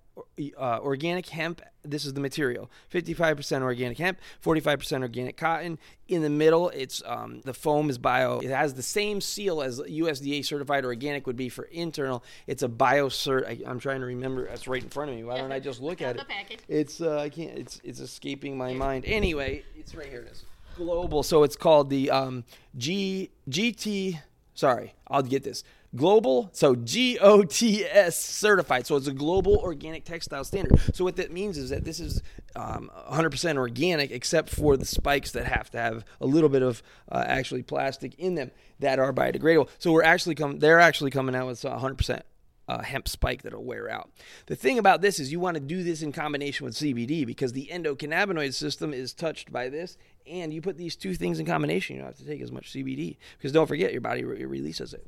uh, 0.57 0.79
organic 0.81 1.29
hemp. 1.29 1.61
This 1.85 2.03
is 2.03 2.11
the 2.11 2.19
material. 2.19 2.69
55% 2.93 3.61
organic 3.61 3.97
hemp, 3.97 4.19
45% 4.43 5.01
organic 5.01 5.37
cotton. 5.37 5.79
In 6.09 6.21
the 6.21 6.29
middle, 6.29 6.67
it's 6.71 7.01
um, 7.05 7.39
the 7.45 7.53
foam 7.53 7.89
is 7.89 7.97
bio. 7.97 8.39
It 8.39 8.49
has 8.49 8.73
the 8.73 8.83
same 8.83 9.21
seal 9.21 9.61
as 9.61 9.79
USDA 9.79 10.43
certified 10.43 10.83
organic 10.83 11.27
would 11.27 11.37
be 11.37 11.47
for 11.47 11.63
internal. 11.63 12.21
It's 12.45 12.61
a 12.61 12.67
bio 12.67 13.07
cert. 13.07 13.47
I, 13.47 13.61
I'm 13.65 13.79
trying 13.79 14.01
to 14.01 14.07
remember. 14.07 14.49
That's 14.49 14.67
right 14.67 14.83
in 14.83 14.89
front 14.89 15.11
of 15.11 15.15
me. 15.15 15.23
Why 15.23 15.37
don't 15.37 15.53
I 15.53 15.61
just 15.61 15.81
look 15.81 16.01
at 16.01 16.17
it? 16.17 16.27
package. 16.27 16.59
It's 16.67 16.99
uh, 16.99 17.19
I 17.19 17.29
can't. 17.29 17.57
It's 17.57 17.79
it's 17.85 18.01
escaping 18.01 18.57
my 18.57 18.73
mind. 18.73 19.05
Anyway, 19.07 19.63
it's 19.77 19.95
right 19.95 20.07
here. 20.07 20.23
It 20.23 20.33
is 20.33 20.43
global. 20.75 21.23
So 21.23 21.43
it's 21.43 21.55
called 21.55 21.89
the 21.89 22.11
um, 22.11 22.43
G 22.77 23.31
GT. 23.49 24.19
Sorry, 24.53 24.93
I'll 25.07 25.23
get 25.23 25.43
this. 25.43 25.63
Global, 25.95 26.49
so 26.53 26.73
GOTS 26.73 28.15
certified. 28.15 28.87
So 28.87 28.95
it's 28.95 29.07
a 29.07 29.13
global 29.13 29.57
organic 29.57 30.05
textile 30.05 30.43
standard. 30.43 30.79
So 30.95 31.03
what 31.03 31.17
that 31.17 31.31
means 31.31 31.57
is 31.57 31.69
that 31.69 31.83
this 31.83 31.99
is 31.99 32.23
um, 32.55 32.89
100% 33.11 33.57
organic, 33.57 34.09
except 34.09 34.49
for 34.49 34.75
the 34.75 34.85
spikes 34.85 35.31
that 35.31 35.45
have 35.45 35.69
to 35.71 35.77
have 35.77 36.03
a 36.19 36.25
little 36.25 36.49
bit 36.49 36.63
of 36.63 36.81
uh, 37.11 37.23
actually 37.27 37.61
plastic 37.61 38.15
in 38.17 38.33
them 38.33 38.49
that 38.79 38.97
are 38.97 39.13
biodegradable. 39.13 39.69
So 39.77 39.91
we're 39.91 40.03
actually 40.03 40.35
coming. 40.35 40.59
They're 40.59 40.79
actually 40.79 41.11
coming 41.11 41.35
out 41.35 41.45
with 41.47 41.61
100% 41.61 42.21
uh, 42.67 42.81
hemp 42.81 43.07
spike 43.07 43.41
that'll 43.41 43.63
wear 43.63 43.89
out. 43.89 44.09
The 44.45 44.55
thing 44.55 44.79
about 44.79 45.01
this 45.01 45.19
is 45.19 45.31
you 45.31 45.39
want 45.39 45.55
to 45.55 45.61
do 45.61 45.83
this 45.83 46.01
in 46.01 46.11
combination 46.11 46.65
with 46.65 46.75
CBD 46.75 47.25
because 47.25 47.53
the 47.53 47.69
endocannabinoid 47.71 48.53
system 48.53 48.93
is 48.93 49.13
touched 49.13 49.51
by 49.51 49.69
this, 49.69 49.97
and 50.25 50.53
you 50.53 50.61
put 50.61 50.77
these 50.77 50.95
two 50.95 51.15
things 51.15 51.39
in 51.39 51.45
combination, 51.45 51.95
you 51.95 52.01
don't 52.01 52.09
have 52.09 52.17
to 52.17 52.25
take 52.25 52.41
as 52.41 52.51
much 52.51 52.71
CBD 52.71 53.17
because 53.37 53.51
don't 53.51 53.67
forget 53.67 53.91
your 53.91 54.01
body 54.01 54.23
re- 54.23 54.45
releases 54.45 54.93
it. 54.93 55.05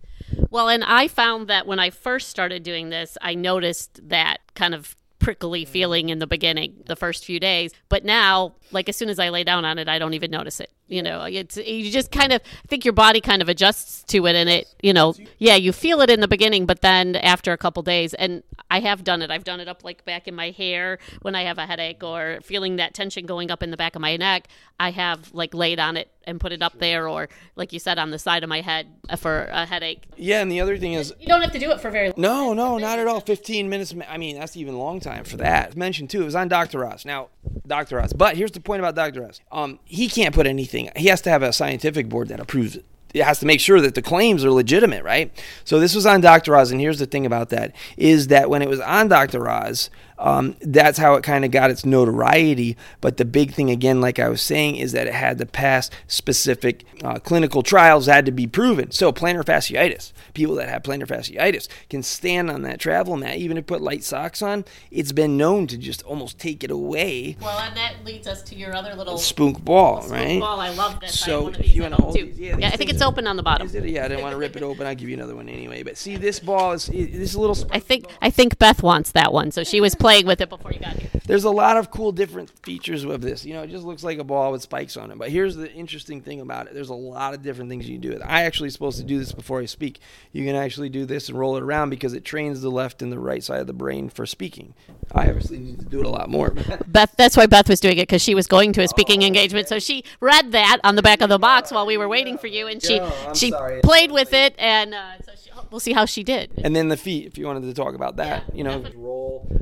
Well, 0.50 0.68
and 0.68 0.84
I 0.84 1.08
found 1.08 1.48
that 1.48 1.68
when 1.68 1.80
I 1.80 1.90
first 1.90 2.30
started 2.30 2.64
doing 2.64 2.90
this, 2.90 3.18
I 3.22 3.36
noticed 3.36 4.10
that 4.10 4.40
kind 4.56 4.74
of 4.76 4.96
prickly 5.20 5.66
feeling 5.66 6.10
in 6.10 6.20
the 6.20 6.28
beginning, 6.28 6.84
the 6.86 6.96
first 6.96 7.26
few 7.26 7.40
days. 7.40 7.72
But 7.90 8.06
now, 8.06 8.56
like 8.72 8.90
as 8.90 8.96
soon 8.96 9.10
as 9.10 9.18
I 9.18 9.30
lay 9.30 9.44
down 9.44 9.66
on 9.66 9.80
it, 9.80 9.88
I 9.88 9.98
don't 9.98 10.14
even 10.14 10.30
notice 10.30 10.60
it. 10.60 10.72
You 10.88 11.02
know, 11.02 11.24
it's 11.24 11.58
you 11.58 11.90
just 11.90 12.12
kind 12.12 12.32
of 12.32 12.42
I 12.64 12.68
think 12.68 12.86
your 12.86 12.94
body 12.94 13.20
kind 13.20 13.42
of 13.42 13.50
adjusts 13.50 14.04
to 14.04 14.28
it, 14.28 14.36
and 14.36 14.48
it 14.48 14.68
you 14.84 14.94
know 14.94 15.16
yeah 15.40 15.56
you 15.56 15.72
feel 15.72 16.02
it 16.02 16.10
in 16.12 16.20
the 16.20 16.28
beginning, 16.28 16.66
but 16.66 16.82
then 16.82 17.16
after 17.16 17.52
a 17.54 17.58
couple 17.58 17.82
days, 17.82 18.14
and 18.14 18.44
I 18.70 18.80
have 18.82 19.04
done 19.04 19.22
it. 19.22 19.32
I've 19.32 19.44
done 19.44 19.60
it 19.60 19.68
up 19.68 19.84
like 19.84 20.06
back 20.06 20.28
in 20.28 20.36
my 20.36 20.52
hair 20.52 21.00
when 21.22 21.34
I 21.34 21.44
have 21.44 21.58
a 21.58 21.66
headache 21.66 22.04
or 22.04 22.40
feeling 22.44 22.76
that 22.76 22.94
tension 22.94 23.26
going 23.26 23.50
up 23.50 23.64
in 23.64 23.72
the 23.72 23.78
back 23.78 23.96
of 23.96 24.02
my 24.02 24.16
neck. 24.18 24.48
I 24.80 24.92
have 24.92 25.34
like 25.34 25.54
laid 25.54 25.80
on 25.80 25.98
it 25.98 26.12
and 26.28 26.40
put 26.40 26.52
it 26.52 26.62
up 26.62 26.80
there, 26.80 27.08
or 27.08 27.30
like 27.56 27.72
you 27.72 27.80
said, 27.80 27.98
on 27.98 28.12
the 28.12 28.20
side 28.20 28.44
of 28.44 28.50
my 28.50 28.62
head 28.62 28.88
for 29.18 29.46
a 29.52 29.66
headache. 29.66 30.04
Yeah, 30.18 30.42
and 30.42 30.52
the 30.52 30.60
other 30.62 30.78
thing 30.78 30.94
is 30.94 31.14
You 31.20 31.28
don't 31.28 31.42
have 31.42 31.52
to 31.52 31.60
do 31.60 31.72
it 31.72 31.80
for 31.80 31.90
very 31.90 32.08
long. 32.08 32.16
No, 32.18 32.54
no, 32.54 32.78
not 32.78 33.00
at 33.00 33.08
all. 33.08 33.20
15 33.20 33.70
minutes. 33.70 33.94
I 34.08 34.18
mean, 34.18 34.38
that's 34.38 34.58
even 34.58 34.78
long 34.78 35.00
time 35.00 35.24
for 35.24 35.38
that. 35.38 35.76
Mentioned 35.76 36.10
too, 36.10 36.22
it 36.22 36.26
was 36.26 36.36
on 36.36 36.48
Dr. 36.48 36.86
Oz. 36.86 37.06
Now, 37.06 37.30
Dr. 37.68 38.02
Oz. 38.02 38.14
But 38.14 38.36
here's 38.36 38.52
the 38.52 38.60
point 38.60 38.80
about 38.80 38.96
Dr. 38.96 39.28
Oz. 39.28 39.40
Um, 39.52 39.80
he 39.86 40.10
can't 40.10 40.34
put 40.34 40.48
anything. 40.48 40.75
He 40.96 41.08
has 41.08 41.22
to 41.22 41.30
have 41.30 41.44
a 41.44 41.54
scientific 41.54 42.10
board 42.10 42.28
that 42.30 42.40
approves 42.40 42.76
it. 42.76 42.86
It 43.14 43.24
has 43.24 43.40
to 43.40 43.46
make 43.46 43.62
sure 43.62 43.80
that 43.80 43.96
the 43.96 44.02
claims 44.02 44.44
are 44.44 44.52
legitimate, 44.52 45.04
right? 45.06 45.32
So 45.64 45.80
this 45.80 45.96
was 45.96 46.06
on 46.06 46.20
Dr. 46.20 46.54
Oz, 46.56 46.72
and 46.72 46.82
here's 46.82 47.00
the 47.00 47.06
thing 47.06 47.26
about 47.26 47.50
that: 47.50 47.74
is 47.96 48.28
that 48.28 48.50
when 48.50 48.62
it 48.62 48.68
was 48.68 48.82
on 48.82 49.08
Dr. 49.08 49.50
Oz, 49.50 49.90
um, 50.18 50.56
that's 50.62 50.98
how 50.98 51.16
it 51.16 51.24
kind 51.24 51.44
of 51.46 51.52
got 51.52 51.70
its 51.72 51.86
notoriety. 51.86 52.78
But 53.02 53.18
the 53.18 53.26
big 53.26 53.54
thing, 53.54 53.70
again, 53.70 54.02
like 54.02 54.20
I 54.20 54.30
was 54.30 54.42
saying, 54.42 54.78
is 54.78 54.92
that 54.94 55.08
it 55.08 55.14
had 55.14 55.38
to 55.40 55.46
pass 55.46 55.90
specific 56.08 56.84
uh, 57.04 57.20
clinical 57.20 57.62
trials, 57.64 58.06
had 58.06 58.26
to 58.26 58.32
be 58.32 58.48
proven. 58.48 58.92
So 58.92 59.12
plantar 59.12 59.44
fasciitis, 59.44 60.14
people 60.34 60.56
that 60.56 60.70
have 60.70 60.84
plantar 60.84 61.06
fasciitis 61.08 61.68
can 61.90 62.02
stand 62.04 62.50
on 62.50 62.62
that 62.64 62.80
travel 62.80 63.18
mat, 63.18 63.38
even 63.38 63.58
if 63.58 63.66
put 63.68 63.82
light 63.82 64.04
socks 64.04 64.42
on. 64.42 64.66
It's 64.92 65.12
been 65.12 65.38
known 65.38 65.68
to 65.68 65.78
just 65.78 66.02
almost 66.04 66.40
take 66.40 66.64
it 66.64 66.72
away. 66.72 67.38
Well, 67.42 67.60
and 67.60 67.76
that 67.76 67.96
leads 68.06 68.28
us 68.28 68.42
to 68.44 68.56
your 68.56 68.76
other 68.76 68.96
little 68.96 69.16
Spoonk 69.16 69.64
ball, 69.64 70.06
right? 70.08 70.40
ball. 70.40 70.60
I 70.60 70.70
love 70.70 71.00
this. 71.00 71.20
So, 71.20 71.50
if 71.50 71.76
you 71.76 71.82
wanna 71.82 71.96
home, 71.96 72.04
hold 72.06 72.16
too. 72.18 72.26
these- 72.28 72.40
yeah, 72.40 72.58
Yeah, 72.58 72.68
I 72.70 72.76
think 72.78 72.90
it's 72.90 73.02
are- 73.02 73.08
open 73.08 73.28
on 73.28 73.36
the 73.36 73.44
bottom. 73.44 73.70
It? 73.74 73.86
Yeah, 73.86 74.06
I 74.06 74.08
didn't 74.08 74.24
want 74.24 74.34
to 74.34 74.38
rip 74.38 74.56
it 74.56 74.64
open. 74.64 74.86
I'll 74.88 74.96
give 74.96 75.10
you 75.10 75.16
another 75.16 75.36
one 75.36 75.50
anyway. 75.50 75.84
But 75.84 75.98
see, 75.98 76.16
this 76.18 76.40
ball 76.40 76.74
is 76.74 76.86
this 76.88 77.36
little. 77.36 77.58
I 77.72 77.80
think 77.80 78.06
I 78.22 78.30
think 78.30 78.58
Beth 78.60 78.82
wants 78.84 79.12
that 79.14 79.34
one, 79.34 79.52
so 79.52 79.64
she 79.64 79.82
was 79.82 79.96
playing 80.06 80.28
with 80.28 80.40
it 80.40 80.50
before 80.50 80.72
you 80.72 80.80
got 80.80 80.94
here. 80.94 81.10
There's 81.26 81.46
a 81.46 81.50
lot 81.50 81.78
of 81.78 81.90
cool 81.90 82.12
different 82.12 82.52
features 82.64 83.04
of 83.04 83.22
this. 83.22 83.44
You 83.44 83.56
know, 83.56 83.64
it 83.64 83.72
just 83.72 83.84
looks 83.84 84.04
like 84.04 84.20
a 84.20 84.24
ball 84.24 84.52
with 84.52 84.62
spikes 84.62 84.96
on 84.98 85.10
it. 85.10 85.18
But 85.18 85.32
here's 85.32 85.56
the 85.56 85.72
interesting 85.74 86.22
thing 86.22 86.42
about 86.42 86.68
it. 86.68 86.76
There's 86.76 86.90
a 86.90 86.94
lot 86.94 87.34
of 87.34 87.42
different 87.42 87.72
things 87.72 87.90
you 87.90 87.96
can 87.96 88.02
do 88.02 88.10
with 88.10 88.20
it. 88.20 88.26
I 88.28 88.44
actually 88.44 88.70
supposed 88.70 89.00
to 89.00 89.04
do 89.04 89.18
this 89.18 89.32
before 89.32 89.60
I 89.62 89.66
speak. 89.66 90.00
You 90.32 90.46
can 90.46 90.56
actually 90.56 90.90
do 90.90 91.06
this 91.06 91.28
and 91.28 91.40
roll 91.40 91.58
it 91.58 91.64
around 91.64 91.90
because 91.90 92.14
it 92.14 92.24
trains 92.24 92.62
the 92.62 92.70
left 92.70 93.02
and 93.02 93.12
the 93.12 93.18
right 93.18 93.44
side 93.44 93.60
of 93.62 93.66
the 93.66 93.74
brain 93.74 94.10
for 94.10 94.28
speaking. 94.28 94.76
I 95.12 95.28
obviously 95.28 95.58
need 95.58 95.80
to 95.80 95.86
do 95.86 96.00
it 96.02 96.06
a 96.06 96.10
lot 96.10 96.30
more. 96.30 96.52
Beth, 96.88 97.16
that's 97.18 97.36
why 97.36 97.48
Beth 97.48 97.68
was 97.68 97.80
doing 97.80 97.98
it 97.98 98.04
because 98.04 98.22
she 98.22 98.36
was 98.36 98.46
going 98.46 98.72
to 98.74 98.84
a 98.84 98.88
speaking 98.88 99.24
engagement. 99.24 99.68
So 99.68 99.80
she 99.80 100.04
read 100.20 100.52
that 100.52 100.78
on 100.84 100.96
the 100.96 101.02
back 101.02 101.22
of 101.22 101.30
the 101.30 101.40
box 101.40 101.72
while 101.72 101.88
we 101.88 101.98
were 101.98 102.08
waiting 102.08 102.38
for 102.38 102.46
you, 102.48 102.68
and 102.68 102.84
she 102.84 103.02
she 103.34 103.50
sorry. 103.50 103.82
played 103.82 104.12
with 104.12 104.32
it, 104.34 104.54
and 104.60 104.94
uh, 104.94 105.14
so 105.26 105.32
she, 105.44 105.50
we'll 105.72 105.80
see 105.80 105.94
how 105.94 106.06
she 106.06 106.24
did. 106.24 106.52
and 106.64 106.76
then 106.76 106.90
the 106.90 106.98
feet, 106.98 107.26
if 107.26 107.38
you 107.40 107.46
wanted 107.48 107.64
to 107.64 107.74
talk 107.74 107.96
about 107.96 108.18
that, 108.18 108.44
Yeah, 108.50 108.56
you 108.56 108.64
know, 108.64 108.78
definitely. 108.82 109.02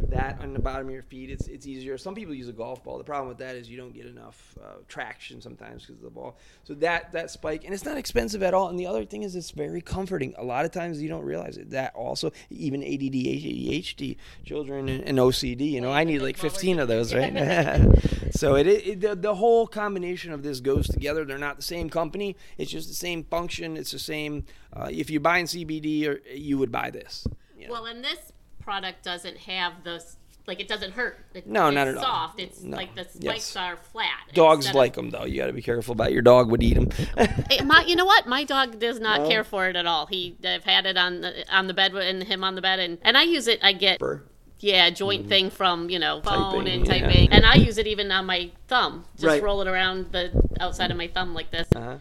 That 0.09 0.39
on 0.41 0.53
the 0.53 0.59
bottom 0.59 0.87
of 0.87 0.93
your 0.93 1.03
feet. 1.03 1.29
It's 1.29 1.47
it's 1.47 1.65
easier. 1.65 1.97
Some 1.97 2.15
people 2.15 2.33
use 2.33 2.47
a 2.47 2.53
golf 2.53 2.83
ball. 2.83 2.97
The 2.97 3.03
problem 3.03 3.27
with 3.27 3.37
that 3.39 3.55
is 3.55 3.69
you 3.69 3.77
don't 3.77 3.93
get 3.93 4.05
enough 4.05 4.55
uh, 4.63 4.77
traction 4.87 5.41
sometimes 5.41 5.83
because 5.83 5.97
of 5.97 6.03
the 6.03 6.09
ball. 6.09 6.37
So 6.63 6.73
that 6.75 7.11
that 7.13 7.31
spike, 7.31 7.63
and 7.65 7.73
it's 7.73 7.85
not 7.85 7.97
expensive 7.97 8.43
at 8.43 8.53
all. 8.53 8.69
And 8.69 8.79
the 8.79 8.85
other 8.85 9.05
thing 9.05 9.23
is, 9.23 9.35
it's 9.35 9.51
very 9.51 9.81
comforting. 9.81 10.33
A 10.37 10.43
lot 10.43 10.65
of 10.65 10.71
times 10.71 11.01
you 11.01 11.09
don't 11.09 11.25
realize 11.25 11.57
it. 11.57 11.71
That 11.71 11.93
also, 11.95 12.31
even 12.49 12.83
ADD, 12.83 13.13
ADHD 13.13 14.17
children 14.45 14.89
and, 14.89 15.03
and 15.03 15.17
OCD. 15.17 15.71
You 15.71 15.81
know, 15.81 15.91
I 15.91 16.03
need 16.03 16.19
like 16.19 16.37
15 16.37 16.79
of 16.79 16.87
those, 16.87 17.13
right? 17.13 17.33
so 18.31 18.55
it, 18.55 18.67
it 18.67 19.01
the, 19.01 19.15
the 19.15 19.35
whole 19.35 19.67
combination 19.67 20.31
of 20.31 20.43
this 20.43 20.59
goes 20.59 20.87
together. 20.87 21.25
They're 21.25 21.37
not 21.37 21.57
the 21.57 21.63
same 21.63 21.89
company. 21.89 22.35
It's 22.57 22.71
just 22.71 22.87
the 22.87 22.95
same 22.95 23.23
function. 23.23 23.77
It's 23.77 23.91
the 23.91 23.99
same. 23.99 24.45
Uh, 24.71 24.89
if 24.91 25.09
you're 25.09 25.21
buying 25.21 25.45
CBD, 25.45 26.07
or 26.07 26.19
you 26.33 26.57
would 26.57 26.71
buy 26.71 26.89
this. 26.89 27.27
you 27.57 27.67
know. 27.67 27.73
Well, 27.73 27.85
and 27.85 28.03
this 28.03 28.31
product 28.63 29.03
doesn't 29.03 29.37
have 29.37 29.83
those. 29.83 30.17
Like 30.45 30.59
it 30.59 30.67
doesn't 30.67 30.91
hurt. 30.91 31.19
It, 31.33 31.47
No, 31.47 31.67
it's 31.67 31.75
not 31.75 31.87
at 31.87 31.95
all. 31.95 32.03
soft. 32.03 32.39
It's 32.41 32.61
No. 32.61 32.75
like 32.75 32.93
the 32.95 33.03
spikes 33.05 33.23
Yes. 33.23 33.55
are 33.55 33.77
flat. 33.77 34.09
Dogs 34.33 34.65
instead 34.65 34.71
of- 34.71 34.75
like 34.75 34.93
them 34.93 35.09
though. 35.09 35.23
You 35.23 35.37
got 35.39 35.47
to 35.47 35.53
be 35.53 35.61
careful 35.61 35.93
about 35.93 36.11
your 36.11 36.21
dog 36.21 36.51
would 36.51 36.61
eat 36.61 36.73
them. 36.73 36.89
My, 37.65 37.85
you 37.87 37.95
know 37.95 38.03
what? 38.03 38.27
My 38.27 38.43
dog 38.43 38.77
does 38.77 38.99
not 38.99 39.29
care 39.29 39.45
for 39.45 39.69
it 39.69 39.77
at 39.77 39.85
all. 39.85 40.05
He, 40.07 40.35
I've 40.45 40.65
had 40.65 40.85
it 40.85 40.97
on 40.97 41.21
the 41.21 41.45
on 41.55 41.67
the 41.67 41.73
bed 41.73 41.95
and 41.95 42.21
him 42.23 42.43
on 42.43 42.55
the 42.55 42.61
bed, 42.61 42.79
and 42.79 42.97
and 43.03 43.17
I 43.17 43.23
use 43.23 43.47
it. 43.47 43.59
I 43.63 43.71
get 43.71 44.01
yeah 44.59 44.89
joint 44.89 45.29
thing 45.29 45.49
from 45.49 45.89
you 45.89 45.99
know 45.99 46.19
phone 46.21 46.65
Mm-hmm. 46.65 46.67
Typing, 46.67 46.73
and 46.73 46.87
yeah. 46.87 47.07
typing, 47.07 47.31
and 47.31 47.45
I 47.45 47.55
use 47.55 47.77
it 47.77 47.87
even 47.87 48.11
on 48.11 48.25
my 48.25 48.51
thumb. 48.67 49.05
Just 49.15 49.25
Right. 49.25 49.41
roll 49.41 49.61
it 49.61 49.67
around 49.69 50.11
the 50.11 50.31
outside 50.59 50.91
of 50.91 50.97
my 50.97 51.07
thumb 51.07 51.33
like 51.33 51.51
this. 51.51 51.67
Uh-huh. 51.73 51.97